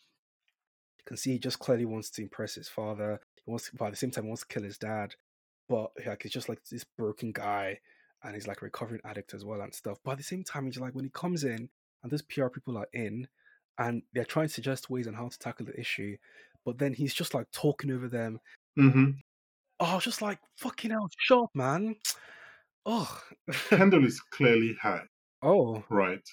you 0.99 1.05
can 1.07 1.17
see 1.17 1.33
he 1.33 1.39
just 1.39 1.59
clearly 1.59 1.85
wants 1.85 2.11
to 2.11 2.23
impress 2.23 2.55
his 2.55 2.69
father. 2.69 3.21
He 3.45 3.51
wants 3.51 3.71
to, 3.71 3.77
but 3.77 3.87
at 3.87 3.91
the 3.93 3.97
same 3.97 4.11
time 4.11 4.27
wants 4.27 4.43
to 4.43 4.49
kill 4.49 4.65
his 4.65 4.79
dad. 4.79 5.15
But 5.69 5.93
like 6.05 6.23
he's 6.23 6.33
just 6.33 6.49
like 6.49 6.63
this 6.71 6.85
broken 6.85 7.33
guy 7.33 7.81
and 8.23 8.35
he's 8.35 8.49
like 8.49 8.63
a 8.63 8.65
recovering 8.65 9.01
addict 9.05 9.35
as 9.35 9.45
well 9.45 9.61
and 9.61 9.75
stuff. 9.75 9.99
But 10.05 10.13
at 10.13 10.19
the 10.19 10.25
same 10.25 10.43
time 10.43 10.67
he's 10.67 10.79
like 10.79 10.95
when 10.95 11.05
he 11.05 11.11
comes 11.11 11.45
in 11.45 11.69
and 12.03 12.13
those 12.13 12.23
PR 12.23 12.49
people 12.49 12.77
are 12.77 12.89
in 12.93 13.27
and 13.79 14.03
they're 14.15 14.25
trying 14.25 14.49
to 14.49 14.53
suggest 14.53 14.91
ways 14.91 15.07
on 15.07 15.15
how 15.15 15.29
to 15.29 15.39
tackle 15.39 15.67
the 15.67 15.79
issue, 15.79 16.17
but 16.65 16.79
then 16.79 16.93
he's 16.93 17.15
just 17.15 17.35
like 17.35 17.47
talking 17.53 17.91
over 17.91 18.09
them. 18.09 18.41
Mm-hmm. 18.79 19.11
Oh, 19.81 19.85
I 19.85 19.95
was 19.95 20.05
just 20.05 20.23
like, 20.23 20.39
fucking 20.57 20.91
hell, 20.91 21.09
shut 21.19 21.45
up, 21.45 21.51
man. 21.55 21.97
Oh, 22.87 23.21
Kendall 23.69 24.05
is 24.05 24.21
clearly 24.21 24.77
high, 24.81 25.03
oh, 25.43 25.85
right? 25.91 26.27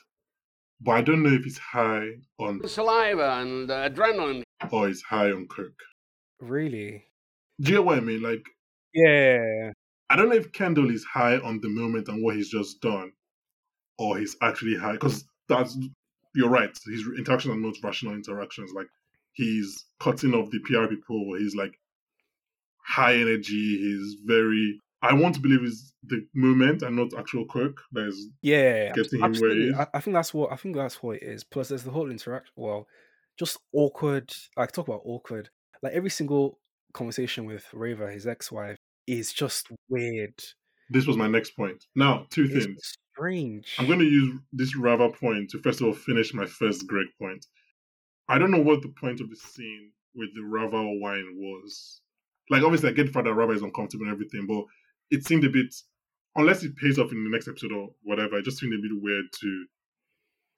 But 0.82 0.92
I 0.92 1.02
don't 1.02 1.24
know 1.24 1.34
if 1.34 1.44
he's 1.44 1.58
high 1.58 2.10
on 2.40 2.68
Saliva 2.68 3.40
and 3.42 3.70
uh, 3.72 3.90
adrenaline. 3.90 4.44
or 4.72 4.88
he's 4.88 5.02
high 5.02 5.32
on 5.32 5.48
coke. 5.48 5.82
really? 6.40 7.06
Do 7.62 7.72
you 7.72 7.78
get 7.78 7.86
what 7.86 7.98
I 7.98 8.02
mean? 8.02 8.22
Like 8.22 8.44
Yeah, 8.94 9.72
I 10.10 10.16
don't 10.16 10.30
know 10.30 10.36
if 10.36 10.52
Kendall 10.52 10.92
is 10.92 11.04
high 11.06 11.38
on 11.38 11.60
the 11.62 11.70
moment 11.70 12.08
and 12.08 12.24
what 12.24 12.36
he's 12.36 12.50
just 12.50 12.82
done, 12.82 13.12
or 13.98 14.18
he's 14.18 14.36
actually 14.42 14.76
high 14.76 14.94
because 14.94 15.26
that's 15.48 15.78
you're 16.36 16.50
right. 16.50 16.78
His 16.86 17.08
interactions 17.18 17.54
are 17.54 17.60
not 17.60 17.76
rational 17.84 18.14
interactions. 18.14 18.72
Like 18.74 18.88
he's 19.34 19.86
cutting 20.00 20.34
off 20.34 20.50
the 20.52 20.60
PR 20.60 20.88
people. 20.88 21.36
He's 21.38 21.56
like 21.56 21.80
high 22.86 23.16
energy. 23.16 23.78
He's 23.78 24.18
very. 24.26 24.80
I 25.02 25.14
want 25.14 25.36
to 25.36 25.42
believe 25.42 25.64
it's 25.64 25.94
the 26.06 26.26
moment 26.34 26.82
and 26.82 26.96
not 26.96 27.14
actual 27.18 27.46
quirk 27.46 27.76
that 27.92 28.08
is 28.08 28.30
yeah, 28.42 28.94
getting 28.94 29.20
him 29.20 29.34
where 29.34 29.54
he 29.54 29.64
is. 29.68 29.76
I, 29.76 29.88
I 29.96 30.00
think 30.00 30.14
that's 30.14 30.34
what 30.34 30.52
I 30.52 30.56
think 30.56 30.76
that's 30.76 31.04
what 31.04 31.18
it 31.18 31.24
is. 31.24 31.44
Plus, 31.44 31.70
there's 31.70 31.84
the 31.84 31.92
whole 31.92 32.10
interaction. 32.10 32.54
Well, 32.56 32.88
just 33.38 33.58
awkward. 33.74 34.32
Like 34.56 34.72
talk 34.72 34.88
about 34.88 35.02
awkward. 35.06 35.50
Like 35.82 35.94
every 35.94 36.10
single 36.10 36.60
conversation 36.94 37.46
with 37.46 37.66
Rava, 37.74 38.10
his 38.12 38.26
ex-wife, 38.26 38.78
is 39.06 39.34
just 39.34 39.68
weird. 39.90 40.42
This 40.90 41.08
was 41.08 41.18
my 41.18 41.28
next 41.28 41.52
point. 41.52 41.84
Now, 41.96 42.26
two 42.30 42.44
It's 42.46 42.66
things. 42.66 42.94
strange. 43.14 43.76
I'm 43.80 43.88
going 43.88 44.00
to 44.00 44.06
use 44.06 44.40
this 44.52 44.76
Rava 44.76 45.10
point 45.10 45.50
to 45.52 45.60
first 45.60 45.82
of 45.82 45.88
all 45.88 45.94
finish 45.94 46.34
my 46.34 46.46
first 46.46 46.88
Greg 46.88 47.08
point. 47.20 47.46
I 48.30 48.38
don't 48.38 48.52
know 48.52 48.62
what 48.62 48.82
the 48.82 48.90
point 48.90 49.22
of 49.22 49.30
the 49.30 49.36
scene 49.36 49.92
with 50.16 50.30
the 50.36 50.44
Rava 50.44 50.82
wine 50.82 51.36
was. 51.36 52.02
Like, 52.50 52.64
obviously, 52.64 52.90
I 52.90 52.94
get 52.94 53.08
the 53.08 53.12
fact 53.12 53.26
that 53.26 53.34
Rava 53.34 53.54
is 53.54 53.62
uncomfortable 53.62 54.06
and 54.06 54.14
everything, 54.14 54.46
but 54.48 54.66
it 55.12 55.26
seemed 55.26 55.44
a 55.46 55.50
bit, 55.50 55.74
unless 56.36 56.64
it 56.64 56.76
pays 56.76 57.00
off 57.00 57.12
in 57.12 57.24
the 57.24 57.30
next 57.30 57.48
episode 57.48 57.72
or 57.72 57.90
whatever, 58.04 58.38
it 58.38 58.46
just 58.46 58.58
seemed 58.60 58.74
a 58.74 58.82
bit 58.82 58.92
weird 59.02 59.26
to 59.42 59.66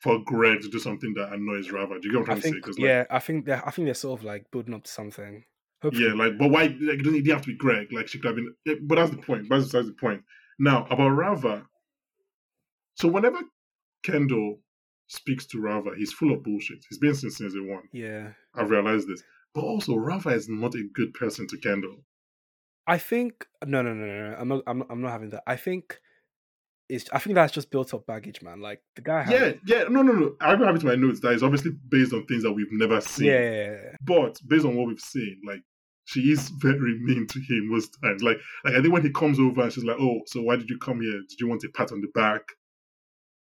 for 0.01 0.19
Greg 0.25 0.61
to 0.61 0.69
do 0.69 0.77
something 0.79 1.13
that 1.15 1.31
annoys 1.33 1.71
Rava. 1.71 1.99
Do 1.99 2.07
you 2.07 2.13
get 2.13 2.19
what 2.21 2.29
I'm 2.29 2.37
I 2.37 2.41
trying 2.41 2.41
to 2.41 2.47
say? 2.47 2.51
think 2.51 2.67
like, 2.67 2.77
yeah, 2.79 3.03
I 3.09 3.19
think 3.19 3.45
they're 3.45 3.65
I 3.67 3.71
think 3.71 3.85
they're 3.85 3.93
sort 3.93 4.19
of 4.19 4.25
like 4.25 4.51
building 4.51 4.73
up 4.73 4.83
to 4.83 4.91
something. 4.91 5.43
Hopefully. 5.81 6.07
Yeah, 6.07 6.13
like, 6.13 6.37
but 6.37 6.49
why? 6.49 6.63
Like, 6.63 6.99
it 6.99 7.03
doesn't 7.03 7.19
it 7.19 7.23
didn't 7.23 7.33
have 7.33 7.41
to 7.43 7.47
be 7.51 7.57
Greg. 7.57 7.91
Like, 7.91 8.07
she 8.07 8.19
could 8.19 8.27
have 8.29 8.35
been. 8.35 8.53
yeah, 8.65 8.75
But 8.81 8.95
that's 8.95 9.11
the 9.11 9.17
point. 9.17 9.47
That's 9.49 9.65
besides 9.65 9.87
the 9.87 9.93
point. 9.93 10.21
Now 10.59 10.85
about 10.89 11.09
Rava. 11.09 11.67
So 12.95 13.07
whenever 13.07 13.39
Kendall 14.03 14.59
speaks 15.07 15.45
to 15.47 15.59
Rava, 15.59 15.91
he's 15.97 16.13
full 16.13 16.33
of 16.33 16.43
bullshit. 16.43 16.79
He's 16.89 16.97
been 16.97 17.13
since 17.13 17.37
season 17.37 17.67
one. 17.69 17.83
yeah. 17.91 18.29
I've 18.55 18.69
realized 18.69 19.07
this. 19.07 19.21
But 19.53 19.61
also, 19.63 19.95
Rava 19.95 20.29
is 20.29 20.47
not 20.49 20.75
a 20.75 20.83
good 20.93 21.13
person 21.13 21.47
to 21.47 21.57
Kendall. 21.57 21.97
I 22.87 22.97
think 22.97 23.45
no, 23.65 23.81
no, 23.81 23.93
no, 23.93 24.05
no, 24.05 24.29
no. 24.31 24.35
I'm 24.37 24.47
not. 24.47 24.63
I'm. 24.67 24.83
I'm 24.89 25.01
not 25.01 25.11
having 25.11 25.29
that. 25.31 25.43
I 25.47 25.55
think 25.55 25.99
it's. 26.89 27.09
I 27.11 27.19
think 27.19 27.35
that's 27.35 27.53
just 27.53 27.71
built 27.71 27.93
up 27.93 28.05
baggage, 28.05 28.41
man. 28.41 28.61
Like 28.61 28.81
the 28.95 29.01
guy. 29.01 29.23
Has, 29.23 29.31
Yeah, 29.33 29.53
yeah, 29.65 29.83
no, 29.89 30.01
no, 30.01 30.13
no. 30.13 30.35
I 30.41 30.49
have 30.51 30.61
it 30.75 30.81
in 30.81 30.87
my 30.87 30.95
notes 30.95 31.19
that 31.21 31.33
is 31.33 31.43
obviously 31.43 31.71
based 31.89 32.13
on 32.13 32.25
things 32.25 32.43
that 32.43 32.51
we've 32.53 32.71
never 32.71 33.01
seen. 33.01 33.27
yeah. 33.27 33.75
But 34.01 34.39
based 34.47 34.65
on 34.65 34.75
what 34.75 34.87
we've 34.87 34.99
seen, 34.99 35.41
like 35.45 35.61
she 36.05 36.31
is 36.31 36.49
very 36.61 36.99
mean 37.01 37.27
to 37.27 37.39
him 37.39 37.69
most 37.71 37.97
times. 38.03 38.21
Like, 38.23 38.37
like 38.63 38.75
I 38.75 38.81
think 38.81 38.93
when 38.93 39.03
he 39.03 39.11
comes 39.11 39.39
over 39.39 39.61
and 39.63 39.73
she's 39.73 39.83
like, 39.83 39.97
"Oh, 39.99 40.19
so 40.27 40.41
why 40.41 40.55
did 40.55 40.69
you 40.69 40.77
come 40.77 41.01
here? 41.01 41.19
Did 41.29 41.39
you 41.39 41.47
want 41.47 41.63
a 41.63 41.69
pat 41.69 41.91
on 41.91 42.01
the 42.01 42.07
back?" 42.13 42.41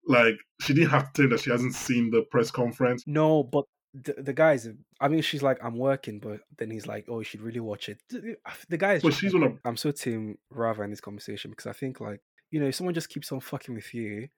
Like 0.06 0.36
she 0.60 0.72
didn't 0.74 0.90
have 0.90 1.04
to 1.04 1.10
tell 1.14 1.24
him 1.26 1.30
that 1.32 1.40
she 1.40 1.50
hasn't 1.50 1.74
seen 1.74 2.10
the 2.10 2.22
press 2.30 2.50
conference. 2.50 3.04
No, 3.06 3.42
but 3.42 3.64
the 3.94 4.14
the 4.18 4.32
guys. 4.32 4.68
I 5.00 5.08
mean, 5.08 5.22
she's 5.22 5.42
like, 5.42 5.58
I'm 5.62 5.76
working, 5.76 6.18
but 6.18 6.40
then 6.56 6.70
he's 6.70 6.86
like, 6.86 7.06
oh, 7.08 7.18
you 7.20 7.24
should 7.24 7.40
really 7.42 7.60
watch 7.60 7.88
it. 7.88 7.98
The- 8.08 8.36
guy's 8.76 9.00
guy. 9.02 9.08
But 9.08 9.14
she's 9.14 9.34
like- 9.34 9.42
on 9.44 9.58
a- 9.64 9.68
I'm 9.68 9.76
so 9.76 9.90
team 9.92 10.38
Rava 10.50 10.82
in 10.82 10.90
this 10.90 11.00
conversation 11.00 11.50
because 11.50 11.66
I 11.66 11.72
think 11.72 12.00
like 12.00 12.20
you 12.50 12.60
know, 12.60 12.66
if 12.68 12.74
someone 12.74 12.94
just 12.94 13.08
keeps 13.08 13.30
on 13.32 13.40
fucking 13.40 13.74
with 13.74 13.92
you, 13.94 14.28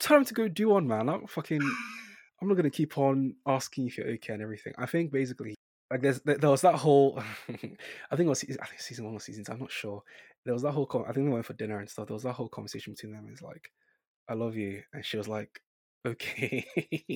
tell 0.00 0.16
them 0.16 0.24
to 0.26 0.34
go 0.34 0.48
do 0.48 0.74
on, 0.74 0.86
man. 0.86 1.08
I'm 1.08 1.26
fucking. 1.26 1.60
I'm 2.42 2.48
not 2.48 2.54
gonna 2.56 2.68
keep 2.70 2.98
on 2.98 3.34
asking 3.46 3.86
if 3.86 3.96
you're 3.96 4.08
okay 4.08 4.34
and 4.34 4.42
everything. 4.42 4.74
I 4.76 4.84
think 4.84 5.10
basically, 5.10 5.54
like, 5.90 6.02
there's 6.02 6.20
there, 6.20 6.50
was 6.50 6.60
that 6.60 6.74
whole. 6.74 7.18
I 7.48 7.56
think 7.56 8.26
it 8.26 8.26
was 8.26 8.40
season- 8.40 8.58
I 8.62 8.66
think 8.66 8.80
season 8.80 9.06
one 9.06 9.14
or 9.14 9.20
season 9.20 9.44
two. 9.44 9.52
I'm 9.52 9.58
not 9.60 9.70
sure. 9.72 10.02
There 10.44 10.52
was 10.52 10.62
that 10.62 10.72
whole. 10.72 10.86
I 11.08 11.12
think 11.12 11.26
they 11.26 11.32
went 11.32 11.46
for 11.46 11.54
dinner 11.54 11.78
and 11.78 11.88
stuff. 11.88 12.08
There 12.08 12.14
was 12.14 12.24
that 12.24 12.34
whole 12.34 12.48
conversation 12.50 12.92
between 12.92 13.12
them. 13.14 13.28
Is 13.32 13.40
like, 13.40 13.70
I 14.28 14.34
love 14.34 14.54
you, 14.56 14.82
and 14.92 15.02
she 15.04 15.16
was 15.16 15.28
like, 15.28 15.60
okay. 16.06 16.66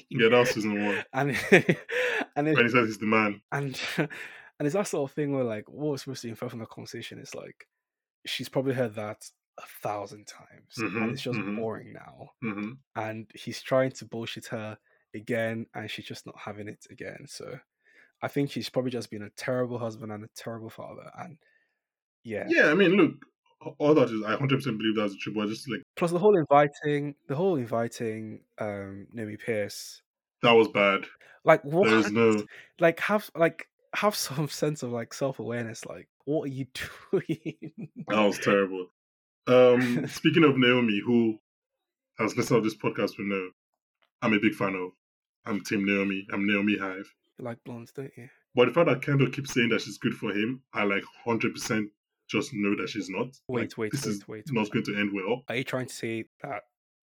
Yeah, 0.08 0.28
that 0.30 0.38
was 0.38 0.50
season 0.54 0.82
one. 0.86 1.04
and 1.12 1.30
and 2.36 2.48
it, 2.48 2.56
When 2.56 2.64
he 2.64 2.70
says 2.70 2.86
he's 2.88 2.98
the 2.98 3.06
man. 3.06 3.42
and 3.52 3.78
and 3.98 4.08
it's 4.66 4.74
that 4.74 4.86
sort 4.88 5.10
of 5.10 5.14
thing 5.14 5.34
where 5.34 5.44
like 5.44 5.68
what 5.68 5.92
was 5.92 6.02
supposed 6.02 6.22
to 6.22 6.28
infer 6.28 6.48
from 6.48 6.60
the 6.60 6.66
conversation 6.66 7.18
is 7.18 7.34
like 7.34 7.66
she's 8.26 8.48
probably 8.48 8.72
heard 8.74 8.94
that 8.94 9.22
a 9.62 9.66
thousand 9.82 10.26
times 10.26 10.84
Mhm, 10.84 10.98
and 11.00 11.12
it's 11.12 11.22
just 11.22 11.40
mhm. 11.40 11.56
boring 11.56 11.92
now 11.92 12.30
hmm 12.42 12.72
and 12.96 13.30
he's 13.34 13.62
trying 13.62 13.90
to 13.92 14.06
bullshit 14.06 14.46
her 14.46 14.78
again 15.14 15.66
and 15.74 15.90
she's 15.90 16.06
just 16.06 16.26
not 16.26 16.38
having 16.38 16.68
it 16.68 16.86
again 16.90 17.26
so 17.28 17.58
i 18.22 18.28
think 18.28 18.50
she's 18.50 18.70
probably 18.70 18.90
just 18.92 19.10
been 19.10 19.22
a 19.24 19.30
terrible 19.30 19.78
husband 19.78 20.12
and 20.12 20.24
a 20.24 20.28
terrible 20.36 20.70
father 20.70 21.10
and 21.18 21.38
Yeah. 22.24 22.52
Yeah, 22.54 22.70
I 22.70 22.74
mean, 22.74 22.92
look, 22.92 23.24
all 23.78 23.94
that 23.94 24.10
is 24.10 24.22
I 24.22 24.36
hundred 24.36 24.56
percent 24.56 24.78
believe 24.78 24.96
that's 24.96 25.16
true, 25.16 25.34
but 25.34 25.48
just 25.48 25.68
like 25.70 25.82
Plus 25.96 26.10
the 26.10 26.18
whole 26.18 26.36
inviting, 26.36 27.14
the 27.28 27.36
whole 27.36 27.54
inviting 27.56 28.44
um 28.58 29.06
Naomi 29.12 29.36
Pierce. 29.36 30.02
that 30.42 30.52
was 30.52 30.68
bad. 30.68 31.06
Like 31.44 31.62
what? 31.64 31.90
There's 31.90 32.10
no 32.10 32.46
Like 32.78 33.00
have 33.00 33.30
like 33.34 33.68
have 33.94 34.14
some 34.16 34.48
sense 34.48 34.82
of 34.82 34.90
like 34.90 35.14
self 35.14 35.38
awareness. 35.38 35.84
Like 35.86 36.08
what 36.24 36.44
are 36.44 36.52
you 36.52 36.66
doing? 37.10 37.90
that 38.08 38.20
was 38.20 38.38
terrible. 38.38 38.90
Um, 39.46 40.06
speaking 40.08 40.44
of 40.44 40.56
Naomi, 40.56 41.00
who 41.04 41.38
has 42.18 42.36
listened 42.36 42.62
to 42.62 42.68
this 42.68 42.76
podcast 42.78 43.18
will 43.18 43.26
know, 43.26 43.48
I'm 44.22 44.32
a 44.34 44.38
big 44.40 44.54
fan 44.54 44.74
of. 44.74 44.90
I'm 45.46 45.62
Team 45.62 45.84
Naomi. 45.86 46.26
I'm 46.32 46.46
Naomi 46.46 46.76
Hive. 46.78 47.12
You 47.38 47.44
like 47.44 47.58
blondes, 47.64 47.92
don't 47.92 48.12
you? 48.16 48.28
But 48.54 48.66
the 48.66 48.74
fact 48.74 48.88
that 48.88 49.02
Kendall 49.02 49.30
keeps 49.30 49.54
saying 49.54 49.70
that 49.70 49.80
she's 49.80 49.96
good 49.98 50.14
for 50.14 50.30
him, 50.30 50.62
I 50.74 50.84
like 50.84 51.04
hundred 51.24 51.54
percent 51.54 51.90
just 52.28 52.52
know 52.52 52.76
that 52.76 52.88
she's 52.88 53.08
not. 53.08 53.28
Wait, 53.48 53.62
Like, 53.62 53.78
wait, 53.78 53.92
this 53.92 54.04
wait, 54.04 54.12
is 54.12 54.28
wait, 54.28 54.44
not 54.52 54.62
wait. 54.64 54.72
going 54.72 54.84
to 54.84 54.96
end 55.00 55.10
well. 55.14 55.44
Are 55.48 55.56
you 55.56 55.64
trying 55.64 55.86
to 55.86 55.94
say 55.94 56.26
that 56.42 56.62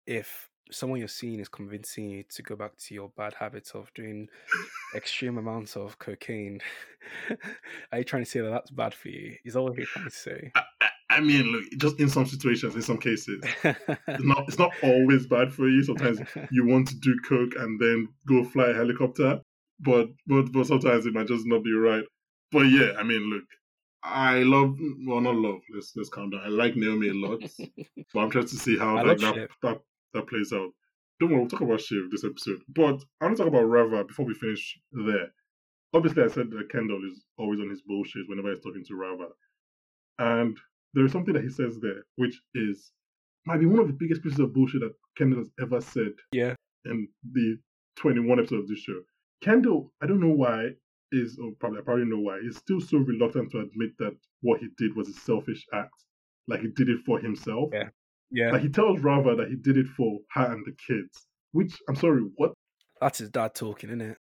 if 0.06 0.48
someone 0.70 0.98
you're 0.98 1.08
seeing 1.08 1.40
is 1.40 1.48
convincing 1.48 2.10
you 2.10 2.24
to 2.30 2.42
go 2.42 2.56
back 2.56 2.76
to 2.76 2.94
your 2.94 3.10
bad 3.16 3.34
habits 3.34 3.70
of 3.72 3.92
doing 3.94 4.28
extreme 4.96 5.38
amounts 5.38 5.76
of 5.76 5.98
cocaine, 5.98 6.60
are 7.92 7.98
you 7.98 8.04
trying 8.04 8.24
to 8.24 8.30
say 8.30 8.40
that 8.40 8.50
that's 8.50 8.70
bad 8.70 8.92
for 8.94 9.08
you? 9.08 9.36
Is 9.44 9.54
that 9.54 9.62
what 9.62 9.76
you're 9.76 9.86
trying 9.86 10.06
to 10.06 10.10
say? 10.10 10.50
I, 10.54 10.62
I, 11.10 11.20
mean, 11.20 11.44
look, 11.52 11.64
just 11.78 12.00
in 12.00 12.08
some 12.08 12.26
situations, 12.26 12.74
in 12.74 12.82
some 12.82 12.98
cases, 12.98 13.42
it's 13.64 14.24
not 14.24 14.44
it's 14.48 14.58
not 14.58 14.72
always 14.82 15.26
bad 15.26 15.52
for 15.52 15.68
you. 15.68 15.82
Sometimes 15.82 16.20
you 16.50 16.66
want 16.66 16.88
to 16.88 16.96
do 16.96 17.16
coke 17.28 17.52
and 17.58 17.78
then 17.80 18.08
go 18.26 18.44
fly 18.44 18.68
a 18.68 18.74
helicopter, 18.74 19.40
but 19.80 20.08
but 20.26 20.52
but 20.52 20.66
sometimes 20.66 21.06
it 21.06 21.14
might 21.14 21.28
just 21.28 21.46
not 21.46 21.62
be 21.62 21.72
right. 21.72 22.04
But 22.50 22.62
yeah, 22.62 22.92
I 22.98 23.02
mean, 23.02 23.30
look, 23.30 23.44
I 24.02 24.42
love 24.42 24.78
well, 25.06 25.20
not 25.20 25.36
love. 25.36 25.60
Let's 25.74 25.92
let's 25.96 26.10
calm 26.10 26.30
down. 26.30 26.42
I 26.44 26.48
like 26.48 26.76
Naomi 26.76 27.08
a 27.08 27.14
lot, 27.14 27.40
but 28.14 28.20
I'm 28.20 28.30
trying 28.30 28.46
to 28.46 28.56
see 28.56 28.78
how 28.78 28.96
like, 28.96 29.20
love 29.20 29.34
that, 29.34 29.48
that 29.62 29.80
that 30.12 30.26
plays 30.26 30.52
out. 30.52 30.70
Don't 31.20 31.30
worry, 31.30 31.40
we'll 31.40 31.48
talk 31.48 31.62
about 31.62 31.80
Shiv 31.80 32.10
this 32.10 32.24
episode. 32.24 32.60
But 32.68 33.02
I 33.20 33.24
want 33.24 33.36
to 33.36 33.44
talk 33.44 33.52
about 33.52 33.64
Rava 33.64 34.04
before 34.04 34.26
we 34.26 34.34
finish 34.34 34.78
there. 34.92 35.28
Obviously, 35.94 36.24
I 36.24 36.28
said 36.28 36.50
that 36.50 36.70
Kendall 36.70 37.00
is 37.10 37.24
always 37.38 37.60
on 37.60 37.70
his 37.70 37.82
bullshit 37.82 38.28
whenever 38.28 38.50
he's 38.50 38.62
talking 38.62 38.84
to 38.84 38.94
Rava, 38.94 39.28
and 40.18 40.58
there 40.94 41.04
is 41.04 41.12
something 41.12 41.34
that 41.34 41.42
he 41.42 41.50
says 41.50 41.78
there, 41.80 42.04
which 42.16 42.40
is 42.54 42.92
might 43.46 43.60
be 43.60 43.66
one 43.66 43.80
of 43.80 43.86
the 43.86 43.92
biggest 43.98 44.22
pieces 44.22 44.38
of 44.38 44.54
bullshit 44.54 44.80
that 44.80 44.94
Kendall 45.18 45.40
has 45.40 45.50
ever 45.60 45.80
said 45.80 46.12
yeah. 46.32 46.54
in 46.86 47.08
the 47.32 47.58
21 47.96 48.38
episodes 48.38 48.62
of 48.62 48.68
this 48.68 48.78
show. 48.78 49.00
Kendall, 49.42 49.92
I 50.02 50.06
don't 50.06 50.20
know 50.20 50.34
why, 50.34 50.70
is 51.12 51.38
or 51.38 51.52
probably 51.60 51.80
I 51.80 51.82
probably 51.82 52.06
know 52.06 52.20
why, 52.20 52.38
is 52.38 52.56
still 52.56 52.80
so 52.80 52.98
reluctant 52.98 53.50
to 53.52 53.58
admit 53.58 53.90
that 53.98 54.16
what 54.40 54.60
he 54.60 54.68
did 54.78 54.96
was 54.96 55.08
a 55.08 55.12
selfish 55.12 55.64
act. 55.74 55.92
Like 56.48 56.60
he 56.60 56.68
did 56.68 56.88
it 56.88 57.00
for 57.04 57.18
himself. 57.18 57.70
Yeah. 57.72 57.88
Yeah. 58.30 58.50
Like 58.50 58.62
he 58.62 58.68
tells 58.68 59.00
Rava 59.00 59.36
that 59.36 59.48
he 59.48 59.56
did 59.56 59.76
it 59.76 59.86
for 59.96 60.18
her 60.32 60.52
and 60.52 60.64
the 60.64 60.72
kids. 60.72 61.26
Which 61.52 61.78
I'm 61.88 61.96
sorry, 61.96 62.22
what? 62.36 62.52
That's 63.00 63.18
his 63.18 63.30
dad 63.30 63.54
talking, 63.54 63.90
isn't 63.90 64.00
it? 64.00 64.18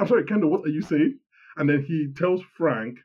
I'm 0.00 0.08
sorry, 0.08 0.24
Kendall, 0.24 0.50
what 0.50 0.64
are 0.64 0.70
you 0.70 0.82
saying? 0.82 1.18
And 1.56 1.68
then 1.68 1.84
he 1.86 2.08
tells 2.16 2.42
Frank 2.56 2.98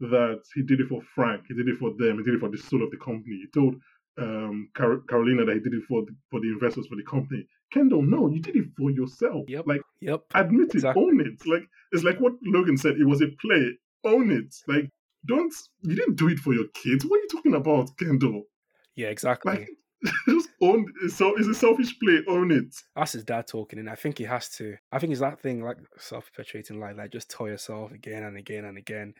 that 0.00 0.42
he 0.54 0.62
did 0.62 0.80
it 0.80 0.88
for 0.88 1.00
Frank. 1.14 1.44
He 1.48 1.54
did 1.54 1.68
it 1.68 1.76
for 1.78 1.90
them. 1.90 2.18
He 2.18 2.24
did 2.24 2.34
it 2.34 2.40
for 2.40 2.48
the 2.48 2.58
soul 2.58 2.82
of 2.82 2.90
the 2.90 2.96
company. 2.98 3.36
He 3.36 3.46
told 3.52 3.74
um, 4.18 4.68
Car- 4.74 5.02
Karolina 5.10 5.46
that 5.46 5.54
he 5.54 5.60
did 5.60 5.74
it 5.74 5.84
for 5.88 6.02
the, 6.04 6.12
for 6.30 6.40
the 6.40 6.48
investors 6.48 6.86
for 6.86 6.96
the 6.96 7.02
company. 7.04 7.46
Kendall, 7.72 8.02
no, 8.02 8.28
you 8.28 8.40
did 8.40 8.56
it 8.56 8.66
for 8.76 8.90
yourself. 8.90 9.44
Yep. 9.48 9.64
Like 9.66 9.82
Yep. 10.00 10.22
admit 10.34 10.74
it, 10.74 10.84
own 10.84 11.20
it. 11.20 11.46
Like 11.46 11.68
it's 11.92 12.04
like 12.04 12.18
what 12.18 12.32
Logan 12.42 12.76
said. 12.76 12.96
It 12.96 13.06
was 13.06 13.20
a 13.22 13.28
play. 13.40 13.72
Own 14.04 14.30
it. 14.30 14.54
Like 14.66 14.88
don't 15.26 15.52
you 15.82 15.94
didn't 15.96 16.16
do 16.16 16.28
it 16.28 16.38
for 16.38 16.54
your 16.54 16.66
kids. 16.74 17.04
What 17.04 17.16
are 17.18 17.22
you 17.22 17.28
talking 17.30 17.54
about, 17.54 17.90
Kendall? 17.98 18.44
Yeah, 18.94 19.08
exactly. 19.08 19.52
Like 19.52 19.68
just 20.28 20.48
own. 20.62 20.86
So 21.08 21.36
it's 21.36 21.48
a 21.48 21.54
selfish 21.54 21.98
play. 21.98 22.20
Own 22.28 22.50
it. 22.52 22.74
That's 22.96 23.12
his 23.12 23.24
dad 23.24 23.46
talking, 23.48 23.78
and 23.80 23.90
I 23.90 23.96
think 23.96 24.18
he 24.18 24.24
has 24.24 24.48
to. 24.56 24.76
I 24.92 24.98
think 24.98 25.10
it's 25.10 25.20
that 25.20 25.40
thing 25.40 25.62
like 25.62 25.76
self-perpetuating 25.98 26.78
lie, 26.80 26.92
like 26.92 27.12
just 27.12 27.30
tell 27.30 27.48
yourself 27.48 27.92
again 27.92 28.22
and 28.22 28.36
again 28.36 28.64
and 28.64 28.78
again, 28.78 29.14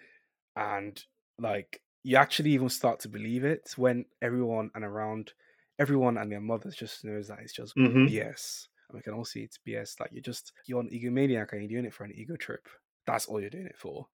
and 0.59 1.03
like 1.39 1.81
you 2.03 2.17
actually 2.17 2.51
even 2.51 2.69
start 2.69 3.01
to 3.01 3.09
believe 3.09 3.45
it 3.45 3.73
when 3.77 4.05
everyone 4.21 4.71
and 4.75 4.85
around 4.85 5.33
everyone 5.79 6.19
and 6.19 6.31
their 6.31 6.41
mothers 6.41 6.75
just 6.75 7.05
knows 7.05 7.29
that 7.29 7.39
it's 7.41 7.53
just 7.53 7.75
hmm 7.75 8.07
BS. 8.07 8.67
And 8.91 8.97
we 8.97 9.03
can 9.03 9.15
all 9.15 9.25
see 9.25 9.41
it's 9.41 9.59
BS. 9.67 10.01
Like 10.01 10.11
you're 10.13 10.23
just 10.23 10.53
you're 10.67 10.81
an 10.81 10.91
egomaniac 10.91 11.53
and 11.53 11.63
you're 11.63 11.81
doing 11.81 11.85
it 11.85 11.95
for 11.95 12.05
an 12.05 12.13
ego 12.15 12.37
trip. 12.37 12.67
That's 13.07 13.27
all 13.27 13.41
you're 13.41 13.51
doing 13.51 13.67
it 13.67 13.79
for. 13.79 14.07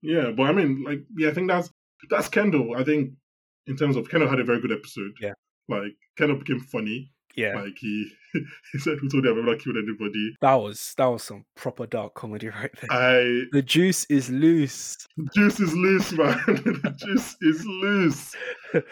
Yeah, 0.00 0.32
but 0.36 0.44
I 0.44 0.52
mean, 0.52 0.82
like, 0.84 1.04
yeah, 1.16 1.28
I 1.28 1.34
think 1.34 1.48
that's 1.48 1.70
that's 2.10 2.28
Kendall. 2.28 2.76
I 2.76 2.82
think 2.82 3.12
in 3.66 3.76
terms 3.76 3.96
of 3.96 4.08
Kendall 4.08 4.30
had 4.30 4.40
a 4.40 4.44
very 4.44 4.60
good 4.60 4.72
episode. 4.72 5.12
Yeah. 5.20 5.34
Like 5.68 5.92
Kendall 6.16 6.38
became 6.38 6.60
funny. 6.60 7.11
Yeah, 7.34 7.54
Like 7.60 7.76
he 7.78 8.12
he 8.72 8.78
said, 8.78 8.98
"Who 8.98 9.08
told 9.08 9.24
you 9.24 9.30
I've 9.30 9.38
ever 9.38 9.56
killed 9.56 9.76
anybody?" 9.76 10.34
that 10.40 10.54
was 10.54 10.94
that 10.96 11.06
was 11.06 11.22
some 11.22 11.44
proper 11.54 11.86
dark 11.86 12.14
comedy 12.14 12.48
right 12.48 12.70
there. 12.80 12.92
I 12.92 13.44
the 13.52 13.62
juice 13.62 14.04
is 14.06 14.30
loose. 14.30 15.06
juice 15.34 15.60
is 15.60 15.74
loose, 15.74 16.12
man. 16.12 16.40
the 16.46 16.94
juice 16.96 17.36
is 17.40 17.64
loose. 17.66 18.34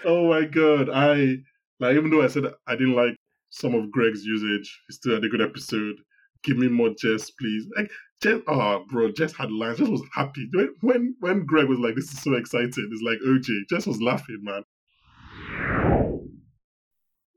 Oh 0.04 0.28
my 0.28 0.44
god! 0.44 0.90
I 0.90 1.38
like 1.78 1.96
even 1.96 2.10
though 2.10 2.22
I 2.22 2.28
said 2.28 2.44
I 2.66 2.72
didn't 2.72 2.94
like 2.94 3.16
some 3.50 3.74
of 3.74 3.90
Greg's 3.90 4.24
usage, 4.24 4.80
he 4.88 4.94
still 4.94 5.14
had 5.14 5.24
a 5.24 5.28
good 5.28 5.42
episode. 5.42 5.96
Give 6.44 6.56
me 6.56 6.68
more 6.68 6.90
Jess, 6.98 7.30
please. 7.30 7.66
Like 7.76 7.90
Jess, 8.22 8.40
oh 8.48 8.84
bro, 8.90 9.10
Jess 9.12 9.34
had 9.34 9.50
lines. 9.50 9.78
Jess 9.78 9.88
was 9.88 10.02
happy 10.14 10.48
when 10.52 10.74
when 10.80 11.14
when 11.20 11.46
Greg 11.46 11.68
was 11.68 11.78
like, 11.78 11.94
"This 11.94 12.12
is 12.12 12.22
so 12.22 12.34
exciting." 12.34 12.88
It's 12.90 13.02
like 13.02 13.18
OJ. 13.26 13.68
Jess 13.68 13.86
was 13.86 14.00
laughing, 14.00 14.40
man. 14.42 14.62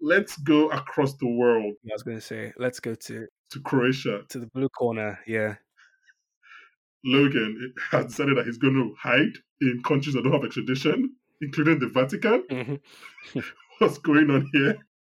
Let's 0.06 0.36
go 0.38 0.70
across 0.70 1.14
the 1.16 1.28
world 1.28 1.74
I 1.90 1.94
was 1.94 2.04
gonna 2.04 2.20
say, 2.22 2.52
let's 2.58 2.80
go 2.80 2.94
to 2.94 3.26
to 3.52 3.60
Croatia. 3.62 4.24
to 4.30 4.40
the 4.40 4.48
blue 4.48 4.68
corner. 4.70 5.18
Yeah, 5.26 5.56
Logan 7.06 7.74
has 7.92 8.08
decided 8.08 8.38
that 8.38 8.46
he's 8.46 8.58
going 8.58 8.74
to 8.76 8.96
hide 9.02 9.34
in 9.62 9.82
countries 9.84 10.16
that 10.16 10.24
don't 10.24 10.34
have 10.34 10.44
extradition, 10.46 11.16
including 11.42 11.80
the 11.80 11.88
Vatican. 11.88 12.44
Mhm. 12.50 12.80
what's 13.80 13.98
going 13.98 14.30
on 14.30 14.50
here. 14.54 14.76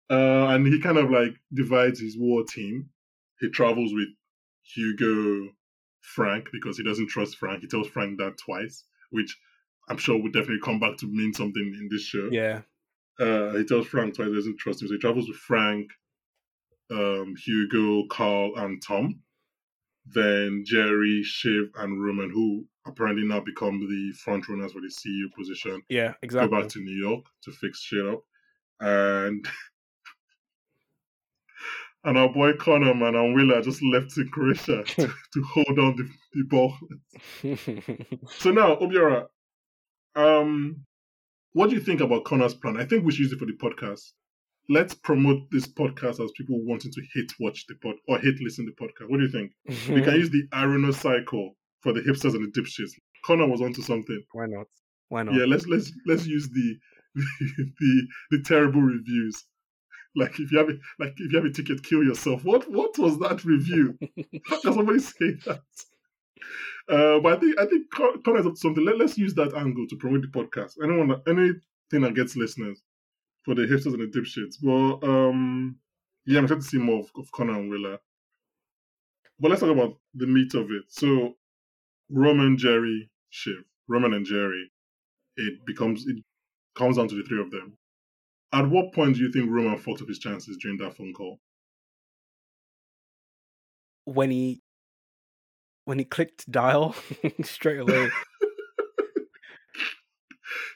Uh, 0.09 0.47
and 0.53 0.65
he 0.67 0.79
kind 0.79 0.97
of 0.97 1.09
like 1.09 1.33
divides 1.53 1.99
his 1.99 2.17
war 2.17 2.43
team. 2.47 2.89
He 3.39 3.49
travels 3.49 3.91
with 3.93 4.07
Hugo 4.73 5.49
Frank 6.01 6.47
because 6.53 6.77
he 6.77 6.83
doesn't 6.83 7.09
trust 7.09 7.37
Frank. 7.37 7.61
He 7.61 7.67
tells 7.67 7.87
Frank 7.87 8.17
that 8.19 8.37
twice, 8.37 8.83
which 9.09 9.35
I'm 9.89 9.97
sure 9.97 10.21
would 10.21 10.33
definitely 10.33 10.61
come 10.63 10.79
back 10.79 10.97
to 10.97 11.07
mean 11.07 11.33
something 11.33 11.75
in 11.79 11.89
this 11.91 12.03
show. 12.03 12.29
yeah. 12.31 12.61
Uh, 13.19 13.57
he 13.57 13.65
tells 13.65 13.87
Frank 13.87 14.15
twice 14.15 14.27
he 14.27 14.35
doesn't 14.35 14.57
trust 14.59 14.81
him. 14.81 14.87
So 14.87 14.93
he 14.95 14.99
travels 14.99 15.27
with 15.27 15.37
Frank, 15.37 15.89
um, 16.91 17.33
Hugo, 17.43 18.05
Carl, 18.09 18.55
and 18.57 18.81
Tom. 18.81 19.21
Then 20.07 20.63
Gerri, 20.71 21.23
Shiv, 21.23 21.69
and 21.77 22.03
Roman, 22.03 22.29
who 22.29 22.65
apparently 22.85 23.23
now 23.25 23.39
become 23.39 23.79
the 23.79 24.11
front 24.23 24.47
runners 24.47 24.71
for 24.73 24.81
the 24.81 24.87
CEO 24.87 25.33
position 25.35 25.81
Yeah, 25.89 26.13
exactly. 26.21 26.49
go 26.49 26.61
back 26.61 26.69
to 26.73 26.79
New 26.79 26.95
York 26.95 27.25
to 27.43 27.51
fix 27.51 27.81
shit 27.81 28.05
up. 28.05 28.21
And 28.79 29.43
and 32.03 32.17
our 32.19 32.29
boy 32.29 32.53
Connor, 32.53 32.93
man, 32.93 33.15
and 33.15 33.33
Willa 33.33 33.63
just 33.63 33.81
left 33.81 34.15
in 34.17 34.29
Croatia 34.29 34.83
to, 34.87 35.07
to 35.07 35.43
hold 35.43 35.79
on 35.79 35.95
the, 35.95 36.07
the 36.33 36.43
ball. 36.43 36.77
So 38.29 38.51
now, 38.51 38.75
Obiora, 38.75 39.27
um, 40.15 40.85
what 41.55 41.69
do 41.69 41.75
you 41.75 41.81
think 41.81 42.01
about 42.01 42.25
Connor's 42.25 42.53
plan? 42.53 42.75
I 42.75 42.83
think 42.83 43.05
we 43.05 43.13
should 43.13 43.21
use 43.21 43.31
it 43.31 43.39
for 43.39 43.45
the 43.45 43.53
podcast. 43.53 44.11
Let's 44.67 44.93
promote 44.93 45.49
this 45.51 45.65
podcast 45.65 46.21
as 46.21 46.29
people 46.35 46.61
wanting 46.65 46.91
to 46.91 47.01
hate 47.13 47.31
watch 47.39 47.65
the 47.67 47.75
pod 47.75 47.95
or 48.09 48.19
hate 48.19 48.41
listen 48.41 48.65
to 48.65 48.73
the 48.77 48.85
podcast. 48.85 49.09
What 49.09 49.19
do 49.19 49.23
you 49.23 49.31
think? 49.31 49.53
We 49.89 50.01
can 50.01 50.15
use 50.15 50.29
the 50.29 50.45
Irono 50.53 50.93
cycle 50.93 51.55
for 51.79 51.93
the 51.93 52.01
hipsters 52.01 52.35
and 52.35 52.43
the 52.43 52.59
dipshits. 52.59 52.91
Connor 53.23 53.47
was 53.47 53.61
onto 53.61 53.81
something. 53.81 54.21
Why 54.33 54.47
not? 54.47 54.67
Why 55.07 55.23
not? 55.23 55.35
Yeah, 55.35 55.45
let's 55.45 55.65
let's 55.67 55.93
let's 56.05 56.27
use 56.27 56.49
the 56.49 56.77
the 57.15 58.07
the 58.31 58.43
terrible 58.43 58.81
reviews. 58.81 59.41
Like 60.13 60.37
if 60.41 60.51
you 60.51 60.57
have 60.57 60.67
a 60.67 60.73
like 60.99 61.13
if 61.15 61.31
you 61.31 61.37
have 61.37 61.49
a 61.49 61.53
ticket, 61.53 61.83
kill 61.83 62.03
yourself. 62.03 62.43
What 62.43 62.69
what 62.69 62.97
was 62.97 63.17
that 63.19 63.45
review? 63.45 63.97
How 64.49 64.59
can 64.59 64.73
somebody 64.73 64.99
say 64.99 65.35
that? 65.45 65.61
Uh, 66.87 67.19
but 67.19 67.37
I 67.37 67.39
think 67.39 67.59
I 67.59 67.65
think 67.65 67.89
Con- 67.91 68.21
Connor's 68.23 68.45
up 68.45 68.53
to 68.53 68.59
something. 68.59 68.85
Let, 68.85 68.97
let's 68.97 69.17
use 69.17 69.33
that 69.35 69.55
angle 69.55 69.87
to 69.87 69.95
promote 69.95 70.21
the 70.21 70.27
podcast. 70.27 70.73
Anyone 70.83 71.21
anything 71.27 72.01
that 72.01 72.15
gets 72.15 72.35
listeners 72.35 72.81
for 73.43 73.55
the 73.55 73.63
hipsters 73.63 73.93
and 73.93 74.01
the 74.01 74.19
dipshits. 74.19 74.55
Well, 74.61 74.99
um, 75.03 75.77
yeah, 76.25 76.39
I'm 76.39 76.45
excited 76.45 76.61
to 76.61 76.67
see 76.67 76.77
more 76.77 76.99
of, 76.99 77.11
of 77.15 77.31
Connor 77.31 77.59
and 77.59 77.69
Willa. 77.69 77.99
But 79.39 79.49
let's 79.49 79.61
talk 79.61 79.71
about 79.71 79.97
the 80.13 80.27
meat 80.27 80.53
of 80.53 80.69
it. 80.71 80.83
So 80.89 81.35
Roman, 82.09 82.57
Gerri, 82.57 83.09
Shiv, 83.29 83.63
Roman 83.87 84.13
and 84.13 84.25
Gerri. 84.25 84.65
It 85.37 85.65
becomes 85.65 86.05
it 86.07 86.17
comes 86.75 86.97
down 86.97 87.07
to 87.09 87.15
the 87.15 87.23
three 87.23 87.41
of 87.41 87.51
them. 87.51 87.77
At 88.53 88.69
what 88.69 88.93
point 88.93 89.15
do 89.15 89.21
you 89.21 89.31
think 89.31 89.49
Roman 89.49 89.77
fucked 89.77 90.01
up 90.01 90.07
his 90.07 90.19
chances 90.19 90.57
during 90.61 90.77
that 90.77 90.95
phone 90.95 91.13
call? 91.13 91.39
when 94.05 94.31
he 94.31 94.61
when 95.85 95.99
he 95.99 96.05
clicked 96.05 96.49
dial 96.51 96.95
straight 97.43 97.79
away. 97.79 98.09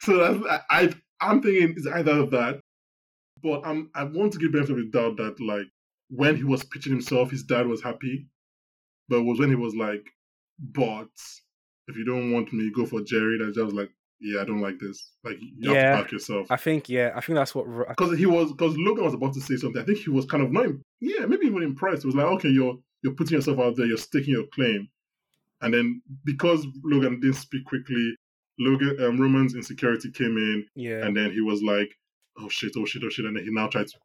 so 0.01 0.45
I, 0.49 0.59
I 0.69 0.93
I'm 1.21 1.41
thinking 1.41 1.73
it's 1.75 1.87
either 1.87 2.11
of 2.13 2.31
that, 2.31 2.59
but 3.43 3.61
I'm 3.65 3.89
I 3.95 4.03
want 4.03 4.33
to 4.33 4.39
give 4.39 4.51
benefit 4.53 4.71
of 4.71 4.77
the 4.77 4.89
doubt 4.91 5.17
that 5.17 5.39
like 5.39 5.67
when 6.09 6.35
he 6.35 6.43
was 6.43 6.63
pitching 6.63 6.91
himself, 6.91 7.31
his 7.31 7.43
dad 7.43 7.67
was 7.67 7.83
happy, 7.83 8.27
but 9.07 9.17
it 9.17 9.25
was 9.25 9.39
when 9.39 9.49
he 9.49 9.55
was 9.55 9.75
like, 9.75 10.05
"But 10.59 11.09
if 11.87 11.95
you 11.97 12.05
don't 12.05 12.31
want 12.31 12.51
me, 12.53 12.71
go 12.75 12.85
for 12.85 13.01
Gerri." 13.01 13.37
That 13.39 13.53
just 13.53 13.65
was 13.65 13.73
like, 13.73 13.89
"Yeah, 14.19 14.41
I 14.41 14.45
don't 14.45 14.61
like 14.61 14.79
this. 14.79 15.11
Like 15.23 15.37
you 15.41 15.73
Yeah. 15.73 15.91
have 15.91 15.97
to 15.97 16.03
back 16.03 16.11
yourself." 16.11 16.47
I 16.49 16.57
think 16.57 16.89
yeah, 16.89 17.11
I 17.15 17.21
think 17.21 17.35
that's 17.35 17.53
what 17.53 17.65
because 17.89 18.17
he 18.17 18.25
was 18.25 18.51
because 18.51 18.75
Logan 18.77 19.05
was 19.05 19.13
about 19.13 19.33
to 19.33 19.41
say 19.41 19.57
something. 19.57 19.81
I 19.81 19.85
think 19.85 19.99
he 19.99 20.09
was 20.09 20.25
kind 20.25 20.43
of 20.43 20.51
not, 20.51 20.67
yeah, 20.99 21.25
maybe 21.25 21.45
even 21.47 21.63
impressed. 21.63 22.03
It 22.03 22.07
was 22.07 22.15
like, 22.15 22.25
okay, 22.25 22.49
you're 22.49 22.77
you're 23.03 23.13
putting 23.13 23.35
yourself 23.35 23.59
out 23.59 23.75
there, 23.75 23.85
you're 23.85 23.97
staking 23.97 24.33
your 24.33 24.45
claim, 24.53 24.87
and 25.61 25.73
then 25.73 26.01
because 26.25 26.65
Logan 26.83 27.19
didn't 27.19 27.35
speak 27.35 27.65
quickly, 27.65 28.15
Logan 28.59 28.97
um, 29.03 29.19
Roman's 29.19 29.55
insecurity 29.55 30.11
came 30.11 30.37
in, 30.37 30.65
yeah. 30.75 31.05
and 31.05 31.15
then 31.15 31.31
he 31.31 31.41
was 31.41 31.61
like, 31.61 31.89
oh 32.39 32.49
shit, 32.49 32.73
oh 32.77 32.85
shit, 32.85 33.03
oh 33.05 33.09
shit, 33.09 33.25
and 33.25 33.35
then 33.35 33.43
he 33.43 33.51
now 33.51 33.67
tried 33.67 33.87
to 33.87 33.97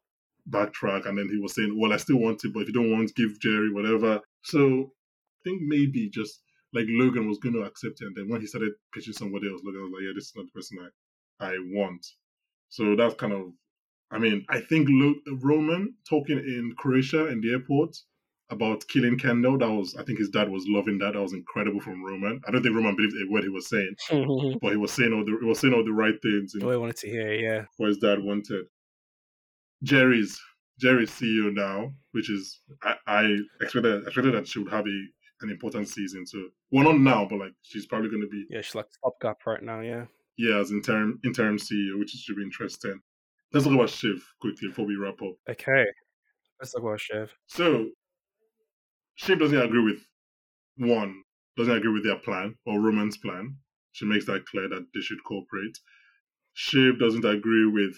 backtrack, 0.49 1.07
and 1.07 1.17
then 1.17 1.29
he 1.29 1.39
was 1.39 1.55
saying, 1.55 1.77
well, 1.79 1.93
I 1.93 1.97
still 1.97 2.17
want 2.17 2.43
it, 2.43 2.53
but 2.53 2.61
if 2.61 2.67
you 2.67 2.73
don't 2.73 2.91
want, 2.91 3.15
give 3.15 3.39
Gerri 3.39 3.73
whatever. 3.73 4.19
So 4.43 4.59
I 4.59 5.49
think 5.49 5.61
maybe 5.63 6.09
just 6.09 6.41
like 6.73 6.85
Logan 6.89 7.27
was 7.27 7.39
going 7.39 7.55
to 7.55 7.63
accept 7.63 8.01
it, 8.01 8.05
and 8.05 8.15
then 8.15 8.29
when 8.29 8.41
he 8.41 8.47
started 8.47 8.73
pitching 8.93 9.13
somebody 9.13 9.49
else, 9.49 9.61
Logan 9.63 9.83
was 9.83 9.91
like, 9.93 10.03
yeah, 10.03 10.13
this 10.15 10.25
is 10.25 10.33
not 10.35 10.45
the 10.45 10.51
person 10.51 10.77
I 10.81 10.89
I 11.39 11.57
want. 11.71 12.05
So 12.69 12.95
that's 12.95 13.15
kind 13.15 13.33
of, 13.33 13.51
I 14.11 14.17
mean, 14.17 14.45
I 14.49 14.61
think 14.61 14.87
Lo- 14.89 15.37
Roman 15.41 15.93
talking 16.09 16.37
in 16.37 16.73
Croatia 16.77 17.27
in 17.27 17.41
the 17.41 17.51
airport 17.51 17.95
about 18.49 18.87
killing 18.87 19.17
Kendall, 19.17 19.57
that 19.57 19.69
was, 19.69 19.95
I 19.95 20.03
think 20.03 20.19
his 20.19 20.29
dad 20.29 20.49
was 20.49 20.65
loving 20.67 20.97
that. 20.99 21.13
That 21.13 21.21
was 21.21 21.33
incredible 21.33 21.79
from 21.79 22.03
Roman. 22.03 22.41
I 22.47 22.51
don't 22.51 22.61
think 22.61 22.75
Roman 22.75 22.95
believed 22.95 23.15
a 23.15 23.31
word 23.31 23.43
he 23.43 23.49
was 23.49 23.67
saying, 23.67 23.95
but 24.61 24.71
he 24.71 24.77
was 24.77 24.91
saying 24.91 25.13
all 25.13 25.25
the, 25.25 25.37
he 25.39 25.45
was 25.45 25.59
saying 25.59 25.73
all 25.73 25.83
the 25.83 25.91
right 25.91 26.15
things 26.21 26.53
way 26.55 26.73
I 26.73 26.77
wanted 26.77 26.97
to 26.97 27.09
hear, 27.09 27.33
yeah. 27.33 27.65
what 27.77 27.87
his 27.87 27.97
dad 27.97 28.19
wanted. 28.19 28.65
Gerri's, 29.83 30.39
Gerri's 30.79 31.09
CEO 31.11 31.53
now, 31.53 31.91
which 32.11 32.29
is, 32.29 32.61
I, 32.83 32.95
I 33.07 33.37
expected, 33.61 34.03
expected 34.03 34.35
that 34.35 34.47
she 34.47 34.59
would 34.59 34.71
have 34.71 34.85
a, 34.85 35.05
an 35.41 35.49
important 35.49 35.87
season 35.87 36.25
too. 36.29 36.49
Well, 36.71 36.83
not 36.83 36.99
now, 36.99 37.25
but 37.29 37.39
like, 37.39 37.53
she's 37.63 37.85
probably 37.85 38.09
going 38.09 38.21
to 38.21 38.27
be 38.27 38.45
Yeah, 38.49 38.61
she's 38.61 38.75
like 38.75 38.87
stopgap 38.91 39.45
right 39.45 39.63
now, 39.63 39.81
yeah. 39.81 40.05
yeah, 40.37 40.57
as 40.59 40.71
interim 40.71 41.19
interim 41.25 41.57
CEO, 41.57 41.97
which 41.99 42.11
should 42.11 42.37
be 42.37 42.43
interesting. 42.43 42.99
Let's 43.53 43.65
talk 43.65 43.75
about 43.75 43.89
Shiv 43.89 44.21
quickly 44.41 44.67
before 44.67 44.85
we 44.85 44.95
wrap 44.95 45.21
up. 45.21 45.35
Okay. 45.49 45.85
Let's 46.59 46.73
talk 46.73 46.83
about 46.83 46.99
Shiv. 46.99 47.31
So, 47.47 47.89
Shiv 49.15 49.39
doesn't 49.39 49.61
agree 49.61 49.83
with 49.83 49.99
one, 50.77 51.23
doesn't 51.57 51.75
agree 51.75 51.91
with 51.93 52.03
their 52.03 52.17
plan 52.17 52.55
or 52.65 52.79
Roman's 52.81 53.17
plan. 53.17 53.55
She 53.93 54.05
makes 54.05 54.25
that 54.25 54.45
clear 54.45 54.67
that 54.69 54.85
they 54.93 55.01
should 55.01 55.23
cooperate. 55.23 55.77
Shiv 56.53 56.99
doesn't 56.99 57.25
agree 57.25 57.65
with 57.67 57.95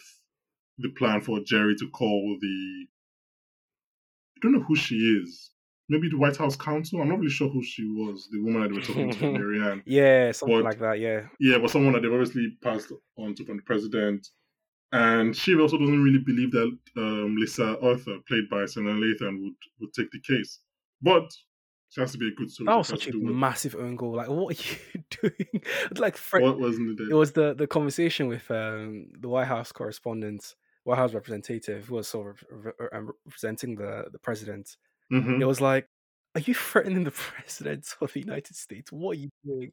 the 0.78 0.90
plan 0.90 1.22
for 1.22 1.40
Gerri 1.40 1.76
to 1.78 1.90
call 1.90 2.38
the. 2.40 2.86
I 4.36 4.40
don't 4.42 4.52
know 4.54 4.64
who 4.68 4.76
she 4.76 4.96
is. 4.96 5.52
Maybe 5.90 6.10
the 6.10 6.18
White 6.18 6.38
House 6.38 6.56
counsel. 6.56 7.02
I'm 7.02 7.10
not 7.10 7.18
really 7.20 7.32
sure 7.32 7.50
who 7.50 7.64
she 7.64 7.84
was. 7.86 8.28
The 8.32 8.40
woman 8.42 8.62
that 8.62 8.70
they 8.70 8.76
were 8.76 8.82
talking 8.82 9.12
to, 9.12 9.32
Marianne. 9.40 9.82
Yeah, 9.86 10.32
something 10.34 10.58
But- 10.58 10.66
like 10.66 10.80
that, 10.80 11.00
yeah. 11.00 11.22
Yeah, 11.40 11.58
but 11.60 11.72
someone 11.72 11.94
that 11.94 12.02
they've 12.02 12.12
obviously 12.12 12.56
passed 12.62 12.92
on 13.18 13.34
to 13.36 13.46
from 13.46 13.58
the 13.58 13.64
president. 13.64 14.28
And 14.92 15.36
Shiv 15.36 15.60
also 15.60 15.78
doesn't 15.78 16.04
really 16.04 16.20
believe 16.20 16.52
that 16.52 16.78
um, 16.98 17.36
Lisa 17.38 17.78
Arthur, 17.82 18.18
played 18.28 18.50
by 18.50 18.66
Sana 18.66 18.92
Lathan, 18.92 19.42
would, 19.42 19.54
would 19.82 19.94
take 19.94 20.12
the 20.12 20.20
case. 20.22 20.60
But 21.02 21.32
she 21.90 22.02
has 22.02 22.12
to 22.14 22.18
be 22.18 22.28
a 22.28 22.32
good 22.36 22.52
soldier. 22.52 22.72
That 22.72 22.78
was 22.78 22.88
such 22.88 23.08
a 23.08 23.12
to 23.12 23.20
do 23.20 23.26
what- 23.26 23.34
massive 23.34 23.76
own 23.76 23.96
goal. 23.96 24.16
Like, 24.16 24.30
what 24.30 24.58
are 24.58 24.62
you 24.94 25.04
doing? 25.22 25.62
like, 25.98 26.18
Fred, 26.18 26.44
What 26.44 26.60
wasn't 26.60 27.00
it? 27.00 27.10
it 27.10 27.14
was 27.16 27.32
the 27.34 27.54
the 27.54 27.68
conversation 27.68 28.28
with 28.28 28.50
um 28.52 29.08
the 29.20 29.30
White 29.30 29.48
House 29.48 29.72
correspondent, 29.72 30.56
White 30.84 30.98
House 30.98 31.14
representative, 31.14 31.86
who 31.88 31.96
was 31.96 32.08
sort 32.08 32.32
of 32.36 32.44
re- 32.50 32.72
re- 32.80 33.02
representing 33.26 33.76
the 33.76 34.06
the 34.12 34.20
president. 34.20 34.76
Mhm. 35.14 35.40
It 35.42 35.46
was 35.46 35.62
like, 35.62 35.88
are 36.36 36.42
you 36.42 36.54
threatening 36.54 37.04
the 37.06 37.12
president 37.36 37.88
of 38.02 38.12
the 38.14 38.20
United 38.20 38.56
States? 38.56 38.92
What 38.92 39.18
are 39.18 39.20
you 39.22 39.30
doing? 39.46 39.72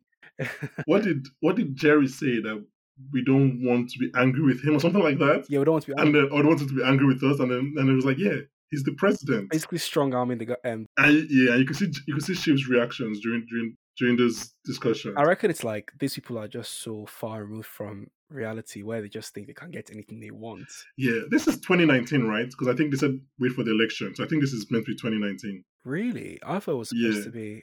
What 0.86 1.02
did 1.04 1.26
What 1.40 1.56
did 1.56 1.76
Gerri 1.76 2.08
say 2.08 2.40
that 2.40 2.64
we 3.12 3.24
don't 3.24 3.60
want 3.64 3.90
to 3.90 3.98
be 3.98 4.10
angry 4.14 4.42
with 4.42 4.62
him 4.64 4.76
or 4.76 4.80
something 4.80 5.02
like 5.02 5.18
that? 5.18 5.46
yeah, 5.48 5.58
we 5.58 5.64
don't 5.64 5.72
want 5.72 5.84
to 5.86 5.94
be 5.94 6.00
And 6.00 6.14
then 6.14 6.28
or 6.30 6.44
wanted 6.44 6.68
to 6.68 6.74
be 6.74 6.84
angry 6.84 7.06
with 7.06 7.22
us, 7.24 7.40
and 7.40 7.50
then 7.50 7.74
and 7.76 7.88
it 7.90 7.94
was 7.94 8.04
like, 8.04 8.18
yeah, 8.18 8.38
he's 8.70 8.82
the 8.82 8.92
president. 8.94 9.50
basically 9.50 9.78
strong 9.78 10.14
arming 10.14 10.38
the 10.38 10.46
guy. 10.46 10.56
Um, 10.64 10.86
And 10.96 11.30
yeah, 11.30 11.54
you 11.56 11.64
can 11.64 11.74
see 11.74 11.90
you 12.06 12.14
can 12.14 12.20
see 12.22 12.34
Shiv's 12.34 12.68
reactions 12.68 13.20
during 13.20 13.46
during 13.50 13.76
during 13.98 14.16
this 14.16 14.52
discussion. 14.64 15.14
I 15.16 15.22
reckon 15.22 15.50
it's 15.50 15.62
like 15.64 15.92
these 16.00 16.14
people 16.14 16.36
are 16.38 16.48
just 16.48 16.82
so 16.82 17.06
far 17.06 17.44
removed 17.44 17.66
from 17.68 18.08
reality 18.28 18.82
where 18.82 19.00
they 19.00 19.08
just 19.08 19.32
think 19.32 19.46
they 19.46 19.52
can 19.52 19.70
get 19.70 19.90
anything 19.92 20.18
they 20.18 20.32
want. 20.32 20.66
Yeah, 20.96 21.20
this 21.30 21.46
is 21.46 21.56
2019, 21.60 22.24
right? 22.24 22.46
Because 22.50 22.66
I 22.68 22.74
think 22.74 22.90
they 22.90 22.96
said 22.96 23.20
wait 23.38 23.52
for 23.52 23.62
the 23.62 23.70
election, 23.70 24.12
so 24.14 24.24
I 24.24 24.26
think 24.26 24.42
this 24.42 24.52
is 24.52 24.66
meant 24.70 24.86
to 24.86 24.92
be 24.92 24.96
2019. 24.96 25.62
Really, 25.84 26.40
I 26.44 26.58
thought 26.58 26.72
it 26.72 26.78
was 26.78 26.88
supposed 26.88 27.18
Yeah. 27.18 27.24
to 27.24 27.30
be. 27.30 27.62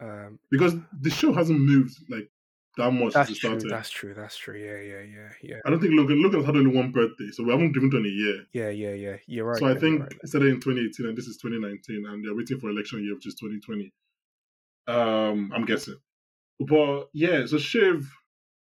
Um, 0.00 0.38
because 0.50 0.74
the 1.00 1.10
show 1.10 1.32
hasn't 1.32 1.60
moved 1.60 1.94
like 2.10 2.28
that 2.76 2.90
much 2.90 3.12
that's 3.12 3.28
true. 3.28 3.50
started. 3.50 3.70
That's 3.70 3.90
true. 3.90 4.14
That's 4.14 4.36
true. 4.36 4.58
Yeah, 4.58 4.80
yeah, 4.80 5.02
yeah, 5.02 5.28
yeah, 5.42 5.60
I 5.66 5.70
don't 5.70 5.80
think 5.80 5.94
Logan 5.94 6.22
Logan's 6.22 6.46
had 6.46 6.56
only 6.56 6.74
one 6.74 6.90
birthday, 6.90 7.28
so 7.32 7.44
we 7.44 7.50
haven't 7.50 7.72
given 7.72 7.90
to 7.90 7.98
in 7.98 8.06
a 8.06 8.08
year. 8.08 8.44
yeah, 8.52 8.70
yeah, 8.70 8.94
yeah. 8.94 9.16
You're 9.26 9.46
right. 9.46 9.58
so 9.58 9.66
I 9.66 9.78
think 9.78 10.00
right. 10.00 10.12
it 10.22 10.28
started 10.28 10.48
in 10.48 10.60
2018 10.60 11.06
and 11.06 11.16
this 11.16 11.26
is 11.26 11.36
2019, 11.38 12.06
and 12.06 12.24
they're 12.24 12.34
waiting 12.34 12.58
for 12.58 12.70
election 12.70 13.04
year, 13.04 13.14
which 13.14 13.26
is 13.26 13.34
2020. 13.34 13.92
Um, 14.88 15.52
I'm 15.54 15.64
guessing. 15.64 15.96
But 16.60 17.08
yeah, 17.12 17.44
so 17.46 17.58
Shiv 17.58 18.10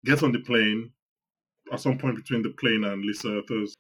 gets 0.04 0.22
on 0.22 0.32
the 0.32 0.40
plane 0.40 0.90
at 1.72 1.80
some 1.80 1.98
point 1.98 2.16
between 2.16 2.42
the 2.42 2.50
plane 2.50 2.84
and 2.84 3.04
Lisa 3.04 3.36
Arthur's 3.36 3.74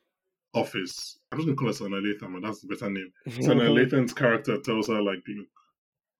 office. 0.54 1.18
I'm 1.30 1.38
just 1.38 1.46
gonna 1.46 1.56
call 1.56 1.68
her 1.68 1.74
Sana 1.74 1.96
Lathan, 1.96 2.30
man. 2.30 2.42
That's 2.42 2.62
the 2.62 2.68
better 2.68 2.90
name. 2.90 3.12
Sana 3.40 3.62
Lathan's 3.70 4.12
character 4.12 4.58
tells 4.58 4.88
her 4.88 5.00
like, 5.00 5.22
look, 5.28 5.46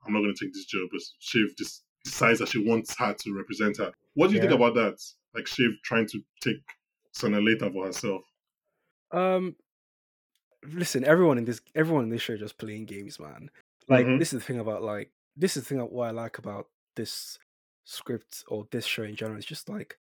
I'm 0.06 0.12
not 0.12 0.20
going 0.20 0.34
to 0.34 0.44
take 0.44 0.54
this 0.54 0.66
job, 0.66 0.88
but 0.92 1.00
Shiv 1.18 1.56
just 1.58 1.82
decides 2.06 2.38
that 2.38 2.48
she 2.48 2.66
wants 2.66 2.96
her 2.98 3.12
to 3.14 3.34
represent 3.36 3.76
her. 3.78 3.92
What 4.14 4.28
do 4.28 4.34
you 4.34 4.40
think 4.40 4.52
about 4.52 4.74
that? 4.74 4.98
Like 5.34 5.46
Shiv 5.46 5.72
trying 5.84 6.06
to 6.08 6.22
take 6.40 6.56
Sana 7.12 7.38
Lathan 7.40 7.72
for 7.72 7.86
herself. 7.86 8.22
Um, 9.10 9.56
listen, 10.64 11.04
everyone 11.04 11.38
in 11.38 11.44
this, 11.44 11.60
everyone 11.74 12.04
in 12.04 12.10
this 12.10 12.22
show 12.22 12.36
just 12.36 12.58
playing 12.58 12.86
games, 12.86 13.18
man. 13.20 13.50
Like 13.88 14.06
Mhm. 14.06 14.18
this 14.18 14.32
is 14.32 14.40
the 14.40 14.44
thing 14.46 14.58
about 14.58 14.82
like 14.82 15.12
this 15.36 15.56
is 15.56 15.62
the 15.64 15.68
thing 15.68 15.78
that 15.78 15.92
what 15.92 16.08
I 16.08 16.10
like 16.10 16.38
about 16.38 16.70
this 16.96 17.38
script 17.84 18.42
or 18.48 18.66
this 18.70 18.86
show 18.86 19.02
in 19.04 19.14
general. 19.16 19.36
It's 19.38 19.46
just 19.46 19.68
like 19.68 19.98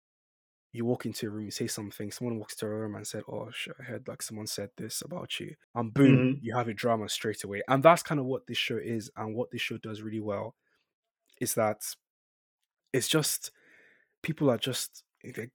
you 0.73 0.85
walk 0.85 1.05
into 1.05 1.27
a 1.27 1.29
room, 1.29 1.45
you 1.45 1.51
say 1.51 1.67
something, 1.67 2.11
someone 2.11 2.37
walks 2.37 2.55
to 2.57 2.65
a 2.65 2.69
room 2.69 2.95
and 2.95 3.05
said, 3.07 3.23
"Oh 3.27 3.49
shit, 3.51 3.75
I 3.79 3.83
heard 3.83 4.07
like 4.07 4.21
someone 4.21 4.47
said 4.47 4.69
this 4.77 5.01
about 5.01 5.39
you," 5.39 5.55
and 5.75 5.93
boom, 5.93 6.35
Mhm. 6.35 6.39
you 6.43 6.55
have 6.55 6.67
a 6.67 6.73
drama 6.73 7.09
straight 7.09 7.43
away. 7.43 7.61
And 7.67 7.83
that's 7.83 8.03
kind 8.03 8.19
of 8.19 8.25
what 8.25 8.47
this 8.47 8.57
show 8.57 8.77
is, 8.77 9.09
and 9.15 9.35
what 9.35 9.51
this 9.51 9.61
show 9.61 9.77
does 9.77 10.01
really 10.01 10.19
well 10.21 10.55
is 11.41 11.55
that 11.55 11.83
it's 12.93 13.07
just 13.09 13.51
people 14.23 14.49
are 14.49 14.57
just 14.57 15.03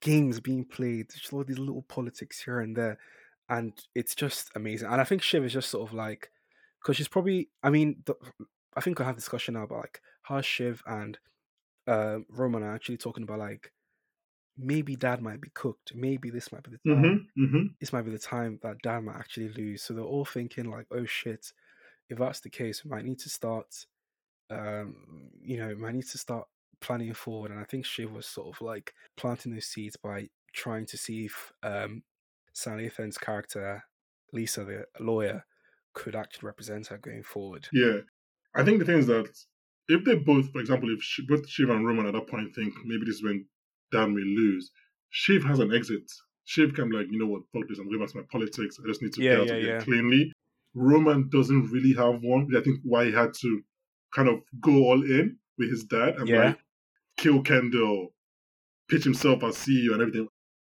games 0.01 0.41
being 0.41 0.65
played, 0.65 1.11
just 1.11 1.33
all 1.33 1.45
these 1.45 1.59
little 1.59 1.83
politics 1.83 2.43
here 2.43 2.61
and 2.61 2.77
there, 2.77 2.99
and 3.49 3.73
it's 3.95 4.15
just 4.15 4.51
amazing. 4.55 4.89
And 4.91 5.01
I 5.01 5.05
think 5.05 5.23
Shiv 5.23 5.45
is 5.45 5.53
just 5.53 5.71
sort 5.71 5.89
of 5.89 5.95
like 5.95 6.31
because 6.83 6.97
she's 6.97 7.09
probably, 7.09 7.49
I 7.63 7.71
mean, 7.71 8.03
the, 8.07 8.15
I 8.77 8.81
think 8.81 9.01
I 9.01 9.05
have 9.05 9.15
a 9.17 9.19
discussion 9.19 9.55
now 9.55 9.65
about 9.65 9.81
like 9.81 10.01
how 10.23 10.41
Shiv 10.41 10.83
and 10.87 11.19
um 11.87 12.27
Roman 12.31 12.63
are 12.63 12.75
actually 12.75 12.97
talking 12.99 13.23
about 13.25 13.39
like 13.39 13.73
maybe 14.59 14.97
Dad 14.97 15.23
might 15.23 15.41
be 15.41 15.51
cooked, 15.55 15.93
maybe 15.95 16.31
this 16.31 16.51
might 16.53 16.63
be 16.65 16.71
the 16.73 16.79
time 16.95 17.29
Mm-hmm. 17.37 17.45
Mm-hmm. 17.45 17.67
this 17.81 17.93
might 17.93 18.03
be 18.07 18.11
the 18.11 18.19
time 18.19 18.59
that 18.63 18.81
dad 18.83 19.01
might 19.05 19.17
actually 19.17 19.51
lose. 19.51 19.83
So 19.83 19.95
they're 19.95 20.05
all 20.05 20.25
thinking 20.25 20.71
like, 20.71 20.87
oh 20.91 21.05
shit, 21.05 21.53
if 22.09 22.19
that's 22.19 22.41
the 22.41 22.51
case, 22.51 22.85
we 22.85 22.91
might 22.91 23.05
need 23.05 23.19
to 23.21 23.29
start, 23.29 23.67
um, 24.51 25.31
you 25.43 25.57
know, 25.59 25.69
we 25.69 25.75
might 25.75 25.95
need 25.95 26.07
to 26.09 26.19
start 26.19 26.47
planning 26.81 27.15
forward. 27.15 27.51
And 27.51 27.61
I 27.61 27.65
think 27.65 27.85
Shiv 27.85 28.13
was 28.13 28.27
sort 28.27 28.55
of 28.55 28.61
like 28.61 28.95
planting 29.17 29.53
those 29.53 29.67
seeds 29.67 29.97
by 29.97 30.29
trying 30.53 30.87
to 30.87 30.97
see 30.97 31.27
if 31.27 31.53
um, 31.63 32.03
Sana 32.53 32.83
Lathan's 32.83 33.19
character, 33.19 33.85
Lisa, 34.33 34.65
the 34.65 34.85
lawyer, 35.01 35.45
could 35.95 36.15
actually 36.15 36.47
represent 36.47 36.89
her 36.89 36.99
going 36.99 37.23
forward. 37.23 37.69
Yeah. 37.73 37.99
I 38.55 38.65
think 38.65 38.79
the 38.79 38.85
thing 38.85 38.99
is 38.99 39.07
that 39.07 39.29
if 39.89 40.05
they 40.05 40.15
both, 40.15 40.51
for 40.51 40.61
example, 40.61 40.91
if 40.93 41.03
Sh- 41.03 41.21
both 41.29 41.49
Shiv 41.49 41.71
and 41.71 41.87
Roman 41.87 42.07
at 42.07 42.15
that 42.15 42.27
point 42.27 42.55
think 42.55 42.75
maybe 42.85 43.05
this 43.07 43.17
is 43.17 43.23
when 43.23 43.47
Dan 43.93 44.15
will 44.15 44.23
lose, 44.25 44.71
Shiv 45.11 45.45
has 45.45 45.59
an 45.59 45.75
exit. 45.75 46.11
Shiv 46.45 46.75
can 46.75 46.89
be 46.89 46.97
like, 46.97 47.07
you 47.11 47.19
know 47.19 47.27
what, 47.27 47.43
fuck 47.53 47.69
this, 47.69 47.79
I'm 47.79 47.89
going 47.89 48.01
back 48.01 48.11
to 48.11 48.19
my 48.19 48.25
politics. 48.31 48.79
I 48.83 48.87
just 48.87 49.03
need 49.03 49.13
to 49.15 49.23
Yeah, 49.23 49.31
get 49.33 49.41
out 49.41 49.47
yeah, 49.47 49.53
of 49.55 49.63
here 49.63 49.77
yeah. 49.77 49.81
cleanly. 49.85 50.33
Roman 50.75 51.29
doesn't 51.31 51.71
really 51.71 51.95
have 51.95 52.23
one, 52.23 52.49
I 52.57 52.61
think 52.61 52.81
why 52.85 53.07
he 53.07 53.13
had 53.13 53.33
to 53.41 53.63
kind 54.17 54.29
of 54.29 54.37
go 54.61 54.73
all 54.89 55.03
in 55.03 55.37
with 55.59 55.71
his 55.71 55.85
dad 55.85 56.17
and 56.19 56.27
Yeah. 56.29 56.45
like 56.47 56.59
kill 57.19 57.43
Kendall, 57.43 58.15
pitch 58.89 59.05
himself 59.05 59.43
as 59.45 59.57
CEO 59.57 59.93
and 59.93 60.01
everything. 60.03 60.27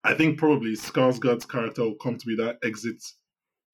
I 0.05 0.15
think 0.15 0.39
probably 0.39 0.73
Skarsgård's 0.77 1.45
character 1.47 1.83
will 1.83 1.97
come 1.97 2.17
to 2.17 2.27
be 2.27 2.37
that 2.37 2.57
exit 2.65 3.03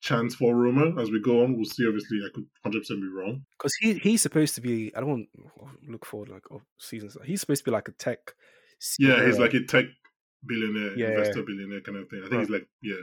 chance 0.01 0.35
for 0.35 0.57
Roman 0.57 0.99
as 0.99 1.11
we 1.11 1.21
go 1.21 1.45
on. 1.45 1.55
We'll 1.55 1.65
see. 1.65 1.87
Obviously, 1.87 2.19
I 2.27 2.31
could 2.35 2.47
100% 2.67 2.89
be 3.01 3.09
wrong. 3.09 3.45
Because 3.57 3.73
he, 3.81 3.95
he's 3.95 4.23
supposed 4.23 4.55
to 4.57 4.61
be, 4.61 4.91
I 4.97 5.01
don't 5.01 5.11
want 5.11 5.29
to 5.37 5.91
look 5.93 6.05
forward 6.07 6.29
like 6.31 6.43
oh, 6.51 6.63
seasons. 6.79 7.17
He's 7.25 7.41
supposed 7.41 7.65
to 7.65 7.71
be 7.71 7.75
like 7.75 7.89
a 7.89 7.93
tech. 7.93 8.19
Yeah, 8.99 9.25
he's 9.25 9.39
like 9.39 9.55
a 9.55 9.63
tech 9.65 9.85
billionaire, 10.45 10.99
Yeah. 10.99 11.11
investor 11.11 11.43
billionaire 11.45 11.83
kind 11.83 11.99
of 11.99 12.09
thing. 12.09 12.21
I 12.21 12.23
think 12.23 12.33
Right. 12.33 12.41
he's 12.41 12.51
like 12.51 12.69
yeah. 12.83 13.03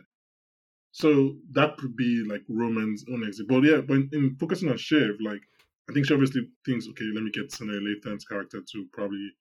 So 0.92 1.38
that 1.52 1.78
could 1.78 1.96
be 1.96 2.24
like 2.28 2.42
Roman's 2.50 3.06
own 3.12 3.26
exit. 3.26 3.48
But 3.48 3.64
yeah, 3.64 3.82
but 3.82 3.94
in, 3.96 4.10
in 4.12 4.36
focusing 4.38 4.70
on 4.70 4.78
Shiv, 4.78 5.16
like 5.22 5.42
I 5.90 5.94
think 5.94 6.06
she 6.06 6.14
obviously 6.14 6.48
thinks, 6.66 6.88
okay, 6.88 7.06
let 7.16 7.24
me 7.24 7.32
get 7.32 7.52
Sana 7.52 7.74
Lathan's 7.74 8.26
character 8.26 8.62
to 8.72 8.86
probably 8.94 9.32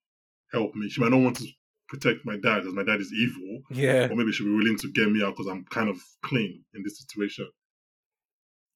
help 0.52 0.74
me. 0.74 0.88
She 0.88 1.00
might 1.00 1.10
not 1.10 1.20
want 1.20 1.36
to 1.36 1.46
protect 1.88 2.24
my 2.24 2.36
dad 2.36 2.60
because 2.60 2.74
my 2.74 2.84
dad 2.84 3.00
is 3.00 3.12
evil, 3.12 3.62
Yeah. 3.70 4.08
or 4.10 4.16
maybe 4.16 4.32
she'll 4.32 4.46
be 4.46 4.52
willing 4.54 4.78
to 4.78 4.90
get 4.92 5.10
me 5.10 5.22
out 5.22 5.36
because 5.36 5.46
I'm 5.46 5.64
kind 5.66 5.88
of 5.90 6.00
clean 6.22 6.64
in 6.74 6.82
this 6.82 6.98
situation. 6.98 7.48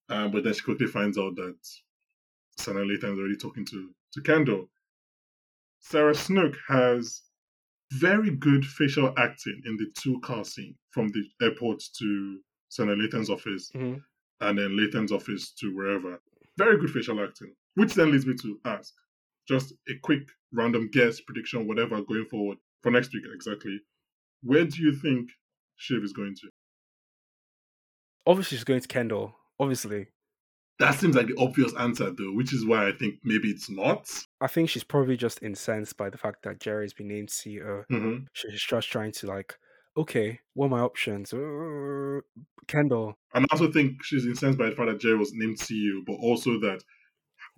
Um, 0.08 0.30
but 0.32 0.44
then 0.44 0.52
she 0.52 0.60
quickly 0.62 0.86
finds 0.86 1.16
out 1.16 1.34
that 1.36 1.56
Sana 2.58 2.80
Lathan 2.80 3.14
is 3.14 3.18
already 3.18 3.36
talking 3.36 3.64
to 3.66 3.94
to 4.12 4.20
Kendall. 4.20 4.68
Sarah 5.80 6.14
Snook 6.14 6.54
has 6.68 7.22
very 7.92 8.30
good 8.30 8.64
facial 8.66 9.14
acting 9.18 9.62
in 9.64 9.76
the 9.78 9.86
two 9.98 10.20
car 10.20 10.44
scene 10.44 10.74
from 10.90 11.08
the 11.08 11.24
airport 11.40 11.82
to 11.98 12.40
Sana 12.68 12.94
Lathan's 12.94 13.30
office 13.30 13.70
Mhm. 13.74 14.02
and 14.40 14.58
then 14.58 14.76
Lathan's 14.76 15.12
office 15.12 15.52
to 15.54 15.74
wherever. 15.74 16.20
Very 16.58 16.78
good 16.78 16.90
facial 16.90 17.22
acting. 17.22 17.54
Which 17.74 17.94
then 17.94 18.10
leads 18.12 18.26
me 18.26 18.34
to 18.42 18.58
ask 18.64 18.92
just 19.48 19.72
a 19.88 19.92
quick 20.02 20.22
random 20.52 20.88
guess, 20.92 21.20
prediction, 21.20 21.66
whatever, 21.66 22.00
going 22.02 22.26
forward 22.26 22.58
for 22.82 22.90
next 22.90 23.12
week 23.14 23.24
exactly. 23.34 23.80
Where 24.42 24.64
do 24.64 24.82
you 24.82 24.94
think 24.94 25.30
Shiv 25.76 26.02
is 26.04 26.12
going 26.12 26.34
to? 26.36 26.48
Obviously, 28.26 28.56
she's 28.56 28.64
going 28.64 28.80
to 28.80 28.88
Kendall. 28.88 29.34
Obviously, 29.58 30.06
That 30.78 30.94
seems 30.98 31.14
like 31.16 31.26
the 31.28 31.36
obvious 31.38 31.74
answer 31.76 32.10
though, 32.10 32.32
which 32.32 32.52
is 32.52 32.66
why 32.66 32.88
I 32.88 32.92
think 32.92 33.16
maybe 33.24 33.48
it's 33.50 33.70
not. 33.70 34.08
I 34.40 34.46
think 34.48 34.68
she's 34.68 34.84
probably 34.84 35.16
just 35.16 35.42
incensed 35.42 35.96
by 35.96 36.10
the 36.10 36.18
fact 36.18 36.42
that 36.44 36.60
Gerri's 36.60 36.92
been 36.92 37.08
named 37.08 37.28
CEO. 37.28 37.84
hmm 37.88 38.18
She's 38.32 38.60
just 38.60 38.90
trying 38.90 39.12
to 39.12 39.26
like, 39.26 39.56
okay, 39.96 40.40
what 40.54 40.66
are 40.66 40.70
my 40.70 40.80
options? 40.80 41.32
Uh, 41.32 42.20
Kendall. 42.66 43.14
And 43.34 43.44
I 43.44 43.48
also 43.52 43.70
think 43.70 44.02
she's 44.04 44.26
incensed 44.26 44.58
by 44.58 44.70
the 44.70 44.76
fact 44.76 44.88
that 44.88 45.00
Jerry 45.00 45.18
was 45.18 45.32
named 45.34 45.58
CEO, 45.58 46.00
but 46.06 46.14
also 46.14 46.58
that 46.60 46.82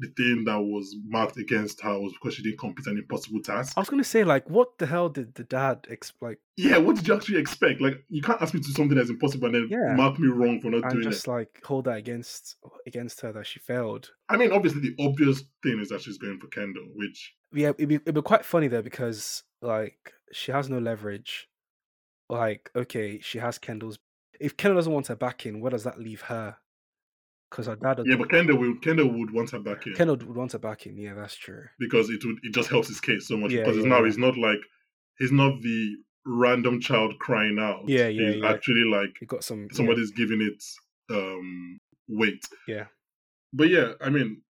the 0.00 0.08
thing 0.16 0.42
that 0.44 0.60
was 0.60 0.96
marked 1.06 1.36
against 1.36 1.80
her 1.82 1.98
was 2.00 2.12
because 2.14 2.34
she 2.34 2.42
didn't 2.42 2.58
complete 2.58 2.86
an 2.88 2.98
impossible 2.98 3.40
task. 3.40 3.74
I 3.76 3.80
was 3.80 3.88
gonna 3.88 4.02
say 4.04 4.24
like, 4.24 4.50
what 4.50 4.76
the 4.78 4.86
hell 4.86 5.08
did 5.08 5.34
the 5.34 5.44
dad 5.44 5.86
ex- 5.90 6.12
like? 6.20 6.38
Yeah, 6.56 6.78
what 6.78 6.96
did 6.96 7.06
you 7.06 7.14
actually 7.14 7.38
expect? 7.38 7.80
Like, 7.80 8.04
you 8.08 8.20
can't 8.22 8.40
ask 8.42 8.54
me 8.54 8.60
to 8.60 8.66
do 8.66 8.72
something 8.72 8.96
that's 8.96 9.10
impossible 9.10 9.46
and 9.46 9.54
then 9.54 9.68
Yeah. 9.70 9.94
mark 9.94 10.18
me 10.18 10.28
wrong 10.28 10.60
for 10.60 10.70
not 10.70 10.82
And 10.84 10.92
doing 10.94 11.04
just 11.04 11.26
it. 11.26 11.30
like 11.30 11.60
hold 11.64 11.84
that 11.84 11.96
against 11.98 12.56
against 12.86 13.20
her 13.20 13.32
that 13.32 13.46
she 13.46 13.58
failed. 13.60 14.10
I 14.28 14.36
mean, 14.36 14.50
obviously, 14.52 14.80
the 14.80 14.94
obvious 15.04 15.42
thing 15.62 15.78
is 15.80 15.88
that 15.90 16.00
she's 16.02 16.18
going 16.18 16.38
for 16.40 16.48
Kendall, 16.48 16.86
which 16.94 17.34
Yeah, 17.52 17.68
it'd 17.70 17.88
be 17.88 17.94
it'd 17.96 18.14
be 18.14 18.22
quite 18.22 18.44
funny 18.44 18.66
though 18.68 18.82
because 18.82 19.44
like 19.62 20.12
she 20.32 20.50
has 20.52 20.68
no 20.68 20.78
leverage. 20.78 21.48
Like, 22.28 22.70
okay, 22.74 23.20
she 23.20 23.38
has 23.38 23.58
Kendall's. 23.58 23.98
If 24.40 24.56
Kendall 24.56 24.78
doesn't 24.78 24.92
want 24.92 25.06
her 25.08 25.14
back 25.16 25.46
in, 25.46 25.60
where 25.60 25.70
does 25.70 25.84
that 25.84 26.00
leave 26.00 26.22
her? 26.22 26.56
Because 27.54 27.66
her 27.66 27.76
dad. 27.76 28.00
yeah, 28.04 28.16
but 28.16 28.30
Kendall 28.30 28.58
would 28.58 28.82
Kendall 28.82 29.08
would 29.16 29.32
want 29.32 29.50
her 29.50 29.60
back 29.60 29.86
in 29.86 29.94
Kendall 29.94 30.16
would 30.16 30.34
want 30.36 30.52
her 30.52 30.58
back 30.58 30.86
in. 30.86 30.96
Yeah, 30.98 31.14
that's 31.14 31.36
true. 31.36 31.64
because 31.78 32.10
it 32.10 32.24
would 32.24 32.38
it 32.42 32.52
just 32.52 32.68
helps 32.68 32.88
his 32.88 33.00
case 33.00 33.28
so 33.28 33.36
much 33.36 33.52
Yeah, 33.52 33.60
because 33.62 33.76
yeah, 33.78 33.88
now 33.88 34.00
yeah. 34.00 34.06
he's 34.06 34.18
not 34.18 34.36
like 34.36 34.58
he's 35.18 35.30
not 35.32 35.60
the 35.62 35.94
random 36.26 36.80
child 36.80 37.14
crying 37.20 37.58
out. 37.60 37.88
Yeah, 37.88 38.08
yeah, 38.08 38.32
He's 38.32 38.44
actually 38.44 38.84
like 38.84 39.10
he 39.20 39.26
got 39.26 39.44
some. 39.44 39.68
somebody's 39.72 40.10
giving 40.10 40.40
it 40.42 40.62
um 41.14 41.78
weight. 42.08 42.42
Yeah. 42.66 42.86
But 43.52 43.68
yeah, 43.68 43.92
I 44.00 44.10
mean, 44.10 44.42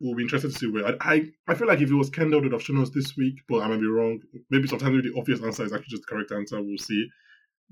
we'll 0.00 0.14
be 0.16 0.24
interested 0.24 0.52
to 0.52 0.58
see 0.58 0.66
where. 0.70 0.86
I 0.86 0.96
I, 1.00 1.26
I 1.48 1.54
feel 1.54 1.68
like 1.68 1.80
if 1.80 1.90
it 1.90 1.94
was 1.94 2.10
Kendall, 2.10 2.42
they'd 2.42 2.52
have 2.52 2.62
shown 2.62 2.82
us 2.82 2.90
this 2.90 3.16
week, 3.16 3.36
but 3.48 3.62
I 3.62 3.68
might 3.68 3.80
be 3.80 3.86
wrong. 3.86 4.20
Maybe 4.50 4.68
sometimes 4.68 5.02
the 5.02 5.18
obvious 5.18 5.42
answer 5.42 5.64
is 5.64 5.72
actually 5.72 5.88
just 5.96 6.02
the 6.02 6.14
correct 6.14 6.32
answer. 6.32 6.60
We'll 6.60 6.76
see. 6.76 7.06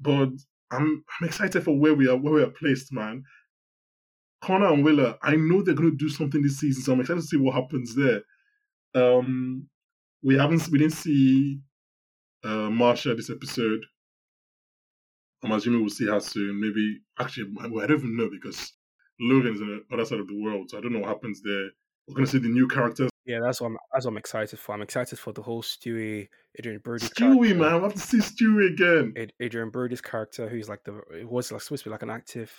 But 0.01 0.31
I'm 0.71 1.05
I'm 1.21 1.27
excited 1.29 1.63
for 1.63 1.79
where 1.79 1.95
we 1.95 2.09
are 2.09 2.17
where 2.17 2.33
we 2.35 2.43
are 2.43 2.51
placed, 2.51 2.93
man. 2.93 3.25
Connor 4.45 4.73
and 4.73 4.85
Willa, 4.85 5.17
I 5.23 5.37
know 5.37 5.63
they're 5.63 5.75
going 5.75 5.91
to 5.91 5.97
do 5.97 6.11
something 6.11 6.43
this 6.43 6.59
season, 6.59 6.83
so 6.83 6.93
I'm 6.93 7.01
excited 7.01 7.23
to 7.23 7.27
see 7.27 7.39
what 7.39 7.55
happens 7.55 7.95
there. 7.95 8.21
Um, 8.95 9.69
we 10.23 10.37
haven't 10.37 10.69
we 10.69 10.79
didn't 10.79 10.93
see 10.93 11.61
uh 12.45 12.69
Marsha 12.69 13.17
this 13.17 13.31
episode. 13.31 13.81
I'm 15.43 15.53
assuming 15.53 15.81
we'll 15.81 15.91
see 15.91 16.07
her 16.07 16.21
soon. 16.21 16.61
Maybe 16.61 17.01
actually, 17.19 17.53
I 17.61 17.67
I 17.67 17.87
don't 17.87 17.99
even 17.99 18.17
know 18.17 18.29
because 18.31 18.73
Logan's 19.19 19.61
on 19.63 19.83
the 19.89 19.95
other 19.95 20.05
side 20.05 20.21
of 20.21 20.29
the 20.29 20.41
world, 20.41 20.71
so 20.71 20.79
I 20.79 20.81
don't 20.83 20.93
know 20.93 21.01
what 21.01 21.09
happens 21.09 21.41
there. 21.43 21.71
We're 22.07 22.15
gonna 22.15 22.27
see 22.27 22.39
the 22.39 22.49
new 22.49 22.69
characters. 22.69 23.11
Yeah, 23.25 23.41
that's 23.43 23.63
what 23.63 23.69
I'm. 23.69 23.79
That's 23.93 24.05
what 24.05 24.13
I'm 24.13 24.19
excited 24.19 24.59
for. 24.59 24.75
I'm 24.75 24.83
excited 24.83 25.19
for 25.19 25.33
the 25.33 25.41
whole 25.43 25.63
Stewy, 25.63 26.29
Adrien 26.59 26.81
Brody. 26.85 27.07
Stewy, 27.07 27.17
character. 27.17 27.55
man, 27.55 27.77
we 27.77 27.83
have 27.83 27.95
to 27.95 27.99
see 27.99 28.19
Stewy 28.19 28.73
again. 28.73 29.15
Ad- 29.17 29.33
Adrien 29.43 29.71
Brody's 29.71 30.03
character, 30.03 30.49
who's 30.49 30.69
like 30.69 30.85
the 30.85 31.01
it 31.19 31.29
was 31.29 31.51
like 31.51 31.63
supposed 31.63 31.85
to 31.85 31.89
be 31.89 31.93
like 31.93 32.03
an 32.03 32.11
active, 32.11 32.53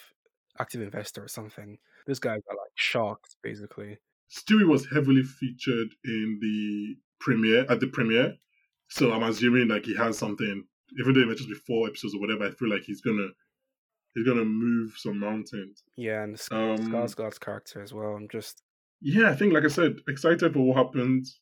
active 0.60 0.82
investor 0.82 1.24
or 1.24 1.28
something. 1.28 1.78
Those 2.08 2.20
guys 2.20 2.42
are 2.50 2.56
like 2.56 2.72
sharks, 2.76 3.36
basically. 3.42 3.98
Stewy 4.32 4.68
was 4.68 4.88
heavily 4.92 5.24
featured 5.24 5.90
in 6.04 6.40
the 6.42 6.96
premiere 7.20 7.66
at 7.70 7.80
the 7.80 7.88
premiere, 7.88 8.34
so 8.90 9.12
I'm 9.12 9.24
assuming 9.24 9.68
like 9.68 9.86
he 9.86 9.96
has 9.96 10.18
something. 10.18 10.64
Even 11.00 11.14
though 11.14 11.22
it 11.22 11.28
might 11.28 11.38
just 11.38 11.50
be 11.50 11.56
four 11.56 11.88
episodes 11.88 12.16
or 12.16 12.22
whatever, 12.22 12.46
I 12.46 12.52
feel 12.52 12.70
like 12.70 12.84
he's 12.84 13.02
gonna 13.02 13.28
he's 14.14 14.26
gonna 14.26 14.46
move 14.46 14.94
some 14.98 15.20
mountains. 15.20 15.84
Yeah, 15.98 16.24
and 16.24 16.40
Sk- 16.40 16.54
Um, 16.54 16.78
Skarsgård's 16.78 17.40
character 17.40 17.82
as 17.82 17.94
well. 17.94 18.16
I'm 18.16 18.28
just 18.30 18.62
Yeah, 19.02 19.30
I 19.30 19.36
think 19.36 19.54
like 19.54 19.64
I 19.66 19.68
said, 19.70 19.98
excited 20.08 20.54
for 20.54 20.60
what 20.60 20.78
happens. 20.78 21.40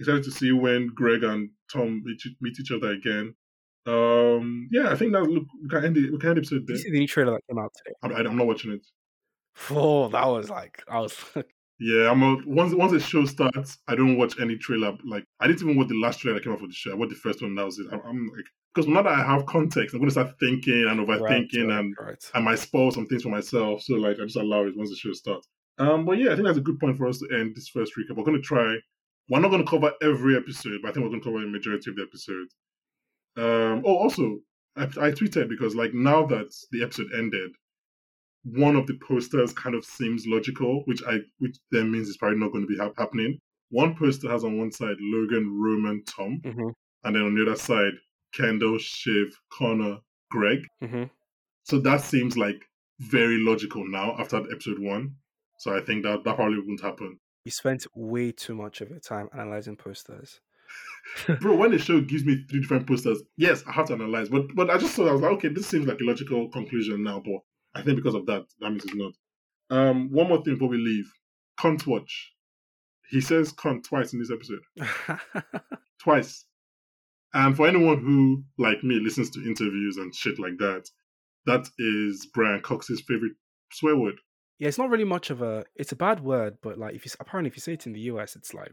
Excited 0.00 0.24
to 0.24 0.30
see 0.30 0.50
when 0.52 0.88
Greg 0.94 1.22
and 1.22 1.50
Tom 1.72 2.02
meet, 2.04 2.20
meet 2.40 2.58
each 2.60 2.72
other 2.72 2.90
again. 2.92 3.34
Um, 3.86 4.68
yeah, 4.72 4.90
I 4.90 4.96
think 4.96 5.12
that 5.12 5.24
look 5.24 5.44
we 5.62 5.68
can 5.68 5.84
end 5.84 5.96
the 5.96 6.10
we 6.10 6.18
can 6.18 6.30
end 6.30 6.36
the 6.38 6.40
episode 6.40 6.66
did 6.66 6.68
there. 6.68 6.76
you 6.76 6.82
see 6.82 6.90
the 6.90 6.98
new 7.00 7.06
trailer 7.06 7.32
that 7.32 7.46
came 7.48 7.58
out 7.58 7.72
today? 7.76 7.94
I'm, 8.02 8.26
I'm 8.26 8.36
not 8.36 8.46
watching 8.46 8.72
it. 8.72 8.86
Oh, 9.70 10.08
that 10.08 10.26
was 10.26 10.50
like 10.50 10.82
I 10.88 11.00
was. 11.00 11.16
Yeah, 11.80 12.08
I'm 12.08 12.22
a, 12.22 12.36
once 12.46 12.72
once 12.72 12.92
the 12.92 13.00
show 13.00 13.24
starts, 13.24 13.78
I 13.88 13.96
don't 13.96 14.16
watch 14.16 14.38
any 14.40 14.56
trailer. 14.56 14.96
Like 15.04 15.24
I 15.40 15.48
didn't 15.48 15.62
even 15.62 15.76
watch 15.76 15.88
the 15.88 16.00
last 16.00 16.20
trailer 16.20 16.38
that 16.38 16.44
came 16.44 16.52
out 16.52 16.60
for 16.60 16.68
the 16.68 16.72
show. 16.72 16.92
I 16.92 16.94
watched 16.94 17.10
the 17.10 17.16
first 17.16 17.42
one. 17.42 17.54
That 17.56 17.64
was 17.64 17.78
it. 17.80 17.86
I'm, 17.92 18.00
I'm 18.06 18.26
like 18.28 18.46
because 18.74 18.88
now 18.88 19.02
that 19.02 19.12
I 19.12 19.24
have 19.24 19.46
context, 19.46 19.94
I'm 19.94 20.00
gonna 20.00 20.12
start 20.12 20.38
thinking 20.38 20.86
and 20.88 21.00
overthinking, 21.06 21.68
right, 21.68 21.78
and 21.78 21.94
right. 22.00 22.30
I 22.32 22.40
might 22.40 22.60
spoil 22.60 22.90
some 22.90 23.06
things 23.06 23.22
for 23.24 23.28
myself. 23.28 23.82
So 23.82 23.94
like 23.94 24.18
I 24.20 24.24
just 24.24 24.36
allow 24.36 24.64
it 24.64 24.76
once 24.76 24.90
the 24.90 24.96
show 24.96 25.12
starts. 25.12 25.48
Um, 25.78 26.04
but 26.04 26.18
yeah, 26.18 26.30
I 26.30 26.34
think 26.34 26.46
that's 26.46 26.58
a 26.58 26.62
good 26.62 26.78
point 26.78 26.96
for 26.96 27.08
us 27.08 27.18
to 27.18 27.28
end 27.36 27.56
this 27.56 27.68
first 27.68 27.92
recap. 27.98 28.16
We're 28.16 28.24
gonna 28.24 28.40
try. 28.40 28.76
We're 29.28 29.40
not 29.40 29.50
gonna 29.50 29.66
cover 29.66 29.92
every 30.00 30.36
episode, 30.36 30.80
but 30.82 30.90
I 30.90 30.92
think 30.92 31.04
we're 31.04 31.10
gonna 31.10 31.24
cover 31.24 31.42
a 31.42 31.48
majority 31.48 31.90
of 31.90 31.96
the 31.96 32.02
episodes. 32.02 32.54
Um. 33.36 33.82
Oh, 33.84 33.96
also, 33.96 34.38
I, 34.76 34.84
I 34.84 35.10
tweeted 35.10 35.48
because 35.48 35.74
like 35.74 35.94
now 35.94 36.26
that 36.26 36.52
the 36.72 36.82
episode 36.82 37.08
ended, 37.16 37.50
one 38.44 38.76
of 38.76 38.86
the 38.86 38.98
posters 39.06 39.52
kind 39.52 39.74
of 39.74 39.84
seems 39.84 40.26
logical, 40.26 40.82
which 40.86 41.02
I 41.06 41.18
which 41.38 41.56
then 41.70 41.90
means 41.90 42.08
it's 42.08 42.18
probably 42.18 42.38
not 42.38 42.52
going 42.52 42.66
to 42.66 42.72
be 42.72 42.78
hap- 42.78 42.98
happening. 42.98 43.38
One 43.70 43.94
poster 43.96 44.30
has 44.30 44.44
on 44.44 44.58
one 44.58 44.70
side 44.70 44.96
Logan, 45.00 45.50
Roman, 45.60 46.04
Tom, 46.04 46.40
hmm 46.44 46.68
and 47.06 47.14
then 47.14 47.22
on 47.22 47.34
the 47.34 47.42
other 47.42 47.56
side 47.56 47.92
Kendall, 48.34 48.78
Shiv, 48.78 49.28
Connor, 49.52 49.98
Greg. 50.30 50.60
hmm 50.80 51.04
So 51.64 51.78
that 51.80 52.00
seems 52.00 52.36
like 52.36 52.64
very 53.00 53.38
logical 53.38 53.86
now 53.86 54.16
after 54.18 54.36
episode 54.36 54.78
one. 54.78 55.16
So 55.58 55.76
I 55.76 55.80
think 55.80 56.04
that 56.04 56.24
that 56.24 56.36
probably 56.36 56.58
won't 56.64 56.82
happen. 56.82 57.18
You 57.44 57.50
spent 57.50 57.86
way 57.94 58.32
too 58.32 58.54
much 58.54 58.80
of 58.80 58.90
your 58.90 59.00
time 59.00 59.28
analyzing 59.32 59.76
posters. 59.76 60.40
Bro, 61.40 61.56
when 61.56 61.70
the 61.70 61.78
show 61.78 62.00
gives 62.00 62.24
me 62.24 62.44
three 62.48 62.60
different 62.60 62.86
posters, 62.86 63.22
yes, 63.36 63.62
I 63.66 63.72
have 63.72 63.86
to 63.86 63.94
analyze. 63.94 64.28
But 64.28 64.54
but 64.54 64.70
I 64.70 64.78
just 64.78 64.94
thought 64.94 65.08
I 65.08 65.12
was 65.12 65.20
like, 65.20 65.32
okay, 65.32 65.48
this 65.48 65.66
seems 65.66 65.86
like 65.86 66.00
a 66.00 66.04
logical 66.04 66.48
conclusion 66.50 67.02
now. 67.04 67.22
But 67.24 67.40
I 67.74 67.82
think 67.82 67.96
because 67.96 68.14
of 68.14 68.26
that, 68.26 68.44
that 68.60 68.70
means 68.70 68.84
it's 68.84 68.94
not. 68.94 69.12
Um, 69.70 70.10
one 70.10 70.28
more 70.28 70.42
thing 70.42 70.54
before 70.54 70.68
we 70.68 70.78
leave. 70.78 71.10
Cunt 71.58 71.86
watch. 71.86 72.32
He 73.10 73.20
says 73.20 73.52
cunt 73.52 73.84
twice 73.84 74.12
in 74.12 74.18
this 74.18 74.30
episode. 74.32 75.60
Twice. 76.02 76.44
And 77.32 77.56
for 77.56 77.66
anyone 77.66 77.98
who, 77.98 78.44
like 78.58 78.82
me, 78.84 79.00
listens 79.00 79.30
to 79.30 79.40
interviews 79.40 79.96
and 79.96 80.14
shit 80.14 80.38
like 80.38 80.58
that, 80.58 80.88
that 81.46 81.68
is 81.78 82.26
Brian 82.32 82.60
Cox's 82.60 83.02
favorite 83.06 83.32
swear 83.72 83.96
word. 83.96 84.16
yeah, 84.58 84.68
it's 84.68 84.78
not 84.78 84.90
really 84.90 85.04
much 85.04 85.30
of 85.30 85.42
a. 85.42 85.64
It's 85.76 85.92
a 85.92 85.96
bad 85.96 86.20
word, 86.20 86.58
but 86.62 86.78
like 86.78 86.94
if 86.94 87.04
you 87.04 87.12
apparently 87.20 87.48
if 87.48 87.56
you 87.56 87.60
say 87.60 87.74
it 87.74 87.86
in 87.86 87.92
the 87.92 88.00
US, 88.00 88.36
it's 88.36 88.54
like 88.54 88.70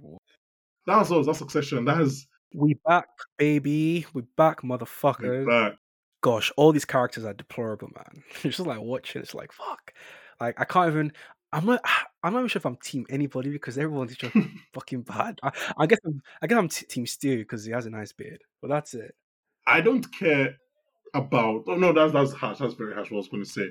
"Whoa, 0.85 0.97
That's 0.97 1.11
us, 1.11 1.25
that's 1.25 1.39
succession. 1.39 1.85
That 1.85 2.01
is 2.01 2.27
we 2.53 2.75
back, 2.85 3.07
baby, 3.37 4.05
we 4.13 4.23
back, 4.37 4.61
motherfuckers. 4.61 5.45
that. 5.45 5.77
gosh, 6.21 6.51
all 6.57 6.71
these 6.71 6.85
characters 6.85 7.25
are 7.25 7.33
deplorable, 7.33 7.89
man. 7.95 8.23
It's 8.43 8.57
just 8.57 8.59
like 8.59 8.79
watching. 8.81 9.21
It's 9.21 9.33
like 9.33 9.51
fuck. 9.51 9.93
Like 10.39 10.59
I 10.59 10.65
can't 10.65 10.89
even. 10.91 11.13
I'm 11.53 11.65
not. 11.65 11.81
I'm 12.23 12.33
not 12.33 12.39
even 12.39 12.49
sure 12.49 12.59
if 12.59 12.65
I'm 12.65 12.75
team 12.75 13.05
anybody 13.09 13.49
because 13.49 13.77
everyone's 13.77 14.15
just 14.15 14.35
fucking 14.73 15.01
bad. 15.03 15.39
I, 15.41 15.51
I 15.77 15.85
guess. 15.87 15.99
I'm, 16.05 16.21
I 16.41 16.47
guess 16.47 16.57
I'm 16.57 16.69
t- 16.69 16.85
team 16.85 17.07
Stu 17.07 17.39
because 17.39 17.65
he 17.65 17.71
has 17.71 17.85
a 17.87 17.89
nice 17.89 18.11
beard. 18.11 18.43
But 18.61 18.69
that's 18.69 18.93
it. 18.93 19.15
I 19.65 19.81
don't 19.81 20.05
care 20.13 20.55
about. 21.13 21.63
Oh 21.67 21.75
no, 21.75 21.93
that's 21.93 22.13
that's 22.13 22.33
harsh. 22.33 22.59
That's 22.59 22.75
very 22.75 22.93
harsh. 22.93 23.09
What 23.09 23.17
I 23.17 23.19
was 23.19 23.29
going 23.29 23.43
to 23.43 23.49
say. 23.49 23.69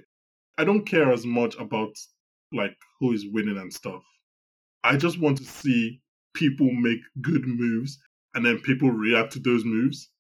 I 0.59 0.65
don't 0.65 0.85
care 0.85 1.13
as 1.13 1.25
much 1.25 1.55
about 1.59 1.93
like 2.53 2.77
who 2.99 3.13
is 3.13 3.27
winning 3.31 3.57
and 3.59 3.73
stuff. 3.73 4.03
I 4.83 4.97
just 4.97 5.21
want 5.21 5.39
to 5.39 5.45
see 5.45 6.01
people 6.35 6.70
make 6.70 7.01
good 7.20 7.47
moves 7.47 7.99
and 8.35 8.45
then 8.45 8.59
people 8.61 8.91
react 8.91 9.33
to 9.33 9.39
those 9.41 9.64
moves. 9.64 10.11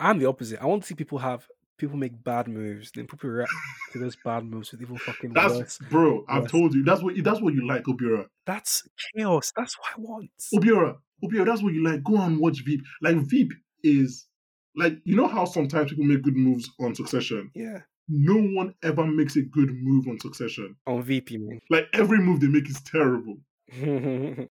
I'm 0.00 0.18
the 0.18 0.26
opposite. 0.26 0.60
I 0.60 0.66
want 0.66 0.82
to 0.82 0.88
see 0.88 0.94
people 0.94 1.18
have 1.18 1.46
people 1.78 1.96
make 1.96 2.22
bad 2.22 2.48
moves, 2.48 2.90
then 2.94 3.06
people 3.06 3.30
react 3.30 3.52
to 3.92 3.98
those 3.98 4.16
bad 4.24 4.44
moves 4.44 4.72
with 4.72 4.82
even 4.82 4.96
fucking 4.98 5.32
That's 5.32 5.54
worse. 5.54 5.78
bro. 5.90 6.24
I've 6.28 6.42
worse. 6.42 6.50
told 6.50 6.74
you. 6.74 6.84
That's 6.84 7.02
what. 7.02 7.14
That's 7.22 7.40
what 7.40 7.54
you 7.54 7.66
like, 7.66 7.84
Obiora. 7.84 8.26
That's 8.46 8.86
chaos. 9.14 9.52
That's 9.56 9.76
what 9.78 9.88
I 9.96 10.00
want. 10.00 10.30
Obiora. 10.54 10.96
Obiora. 11.24 11.46
That's 11.46 11.62
what 11.62 11.72
you 11.74 11.82
like. 11.84 12.02
Go 12.04 12.20
and 12.20 12.38
watch 12.38 12.62
Veep. 12.64 12.80
Like 13.02 13.16
Veep 13.16 13.52
is 13.82 14.26
like 14.74 14.98
you 15.04 15.16
know 15.16 15.26
how 15.28 15.44
sometimes 15.44 15.90
people 15.90 16.04
make 16.04 16.22
good 16.22 16.36
moves 16.36 16.68
on 16.80 16.94
Succession. 16.94 17.50
Yeah. 17.54 17.80
No 18.08 18.36
one 18.36 18.74
ever 18.84 19.04
makes 19.04 19.36
a 19.36 19.42
good 19.42 19.70
move 19.72 20.06
on 20.08 20.20
Succession. 20.20 20.76
On 20.86 21.02
Veep, 21.02 21.30
man. 21.32 21.60
Like 21.70 21.88
every 21.92 22.18
move 22.18 22.40
they 22.40 22.46
make 22.46 22.68
is 22.68 22.80
terrible. 22.82 23.38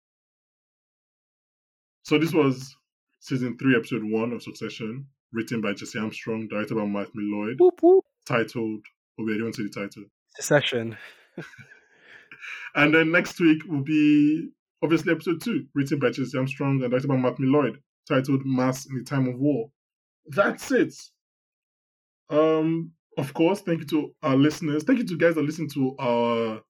So 2.05 2.19
this 2.19 2.33
was 2.33 2.77
season 3.19 3.57
three, 3.57 3.75
episode 3.75 4.03
one 4.03 4.31
of 4.31 4.43
Succession, 4.43 5.07
written 5.33 5.59
by 5.59 5.73
Jesse 5.73 5.97
Armstrong, 5.97 6.47
directed 6.47 6.75
by 6.75 6.85
Mark 6.85 7.09
Mylod, 7.17 7.55
whoop 7.57 7.81
whoop. 7.81 8.05
titled. 8.27 8.85
Oh 9.19 9.25
wait, 9.25 9.37
I 9.37 9.39
don't 9.39 9.55
see 9.55 9.63
the 9.63 9.69
title. 9.69 10.03
Succession. 10.35 10.97
And 12.75 12.93
then 12.93 13.09
next 13.11 13.39
week 13.39 13.63
will 13.65 13.83
be 13.83 14.49
obviously 14.83 15.13
episode 15.13 15.41
two, 15.41 15.65
written 15.73 15.97
by 15.97 16.11
Jesse 16.11 16.37
Armstrong 16.37 16.81
and 16.81 16.91
directed 16.91 17.07
by 17.07 17.15
Mark 17.15 17.37
Mylod, 17.37 17.77
titled 18.07 18.41
Mass 18.45 18.85
in 18.85 18.97
the 18.97 19.03
Time 19.03 19.27
of 19.27 19.39
War. 19.39 19.69
That's 20.27 20.69
it. 20.71 20.93
Um, 22.29 22.91
of 23.17 23.33
course, 23.33 23.61
thank 23.61 23.79
you 23.79 23.85
to 23.87 24.13
our 24.21 24.35
listeners. 24.35 24.83
Thank 24.83 24.99
you 24.99 25.05
to 25.05 25.17
guys 25.17 25.35
that 25.35 25.45
listen 25.45 25.69
to 25.69 25.95
our 25.97 26.61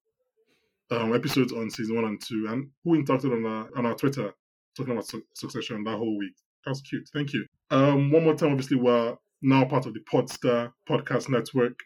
um, 0.92 1.14
episodes 1.14 1.52
on 1.52 1.68
season 1.70 1.96
one 1.96 2.04
and 2.04 2.22
two, 2.22 2.46
and 2.48 2.70
who 2.84 2.96
interacted 2.96 3.32
on 3.32 3.44
our 3.44 3.68
on 3.76 3.84
our 3.84 3.94
Twitter 3.94 4.32
talking 4.76 4.92
about 4.92 5.06
Su- 5.06 5.24
Succession 5.34 5.84
that 5.84 5.96
whole 5.96 6.18
week. 6.18 6.34
That 6.64 6.70
was 6.70 6.82
cute. 6.82 7.08
Thank 7.12 7.32
you. 7.32 7.46
Um, 7.70 8.10
one 8.10 8.24
more 8.24 8.34
time, 8.34 8.50
obviously, 8.50 8.76
we're 8.76 9.16
now 9.42 9.64
part 9.64 9.86
of 9.86 9.94
the 9.94 10.00
Podstar 10.00 10.72
Podcast 10.88 11.28
Network. 11.28 11.78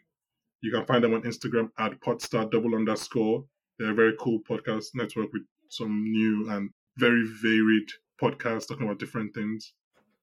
You 0.62 0.70
can 0.72 0.84
find 0.84 1.02
them 1.02 1.14
on 1.14 1.22
Instagram 1.22 1.70
at 1.78 2.00
Podstar 2.00 2.50
double 2.50 2.74
underscore. 2.74 3.44
They're 3.78 3.92
a 3.92 3.94
very 3.94 4.14
cool 4.18 4.40
podcast 4.48 4.88
network 4.94 5.32
with 5.32 5.42
some 5.70 6.04
new 6.10 6.50
and 6.50 6.70
very 6.98 7.24
varied 7.42 7.88
podcasts 8.20 8.68
talking 8.68 8.86
about 8.86 8.98
different 8.98 9.34
things. 9.34 9.72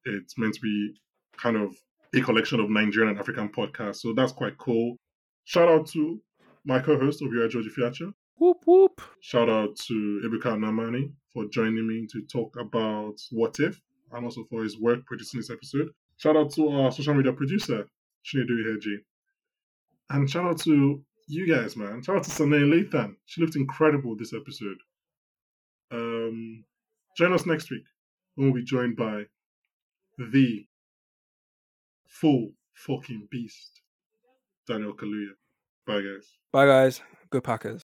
It's 0.06 0.38
meant 0.38 0.54
to 0.54 0.62
be 0.62 0.94
kind 1.38 1.58
of 1.58 1.76
a 2.16 2.22
collection 2.22 2.60
of 2.60 2.70
Nigerian 2.70 3.10
and 3.10 3.20
African 3.20 3.50
podcasts, 3.50 3.98
so 3.98 4.14
that's 4.14 4.32
quite 4.32 4.58
cool. 4.58 4.96
Shout 5.46 5.70
out 5.70 5.88
to 5.88 6.22
my 6.66 6.80
co-host 6.80 7.22
Obiora 7.22 7.50
George 7.50 7.68
Fiacha. 7.76 8.12
Whoop 8.40 8.58
whoop. 8.66 9.02
Shout 9.22 9.50
out 9.50 9.76
to 9.88 10.22
Ebuka 10.26 10.56
Namani 10.58 11.12
for 11.34 11.46
joining 11.46 11.88
me 11.88 12.08
to 12.12 12.22
talk 12.32 12.56
about 12.60 13.16
What 13.32 13.60
If 13.60 13.80
and 14.12 14.26
also 14.26 14.44
for 14.50 14.64
his 14.64 14.80
work 14.80 15.06
producing 15.06 15.40
this 15.40 15.50
episode. 15.50 15.90
Shout 16.18 16.36
out 16.36 16.52
to 16.54 16.70
our 16.70 16.92
social 16.92 17.14
media 17.16 17.34
producer, 17.34 17.88
Chinedu 18.26 18.52
Iheji. 18.52 18.98
And 20.12 20.30
shout 20.30 20.46
out 20.46 20.60
to 20.62 21.04
you 21.28 21.48
guys, 21.48 21.76
man. 21.76 22.02
Shout 22.04 22.18
out 22.18 22.24
to 22.24 22.30
Sana 22.30 22.58
Lathan. 22.58 23.16
She 23.26 23.42
looked 23.42 23.56
incredible 23.56 24.16
this 24.16 24.34
episode. 24.34 24.78
Um, 25.92 26.64
join 27.18 27.34
us 27.34 27.46
next 27.46 27.72
week 27.72 27.84
when 28.36 28.52
we'll 28.52 28.62
be 28.62 28.66
joined 28.66 28.96
by 28.96 29.24
the 30.18 30.66
full 32.08 32.52
fucking 32.74 33.28
beast, 33.32 33.82
Daniel 34.68 34.94
Kaluuya. 34.94 35.32
Bye, 35.86 36.02
guys. 36.02 36.38
Bye 36.52 36.66
guys. 36.66 37.02
Good 37.30 37.44
Packers. 37.44 37.86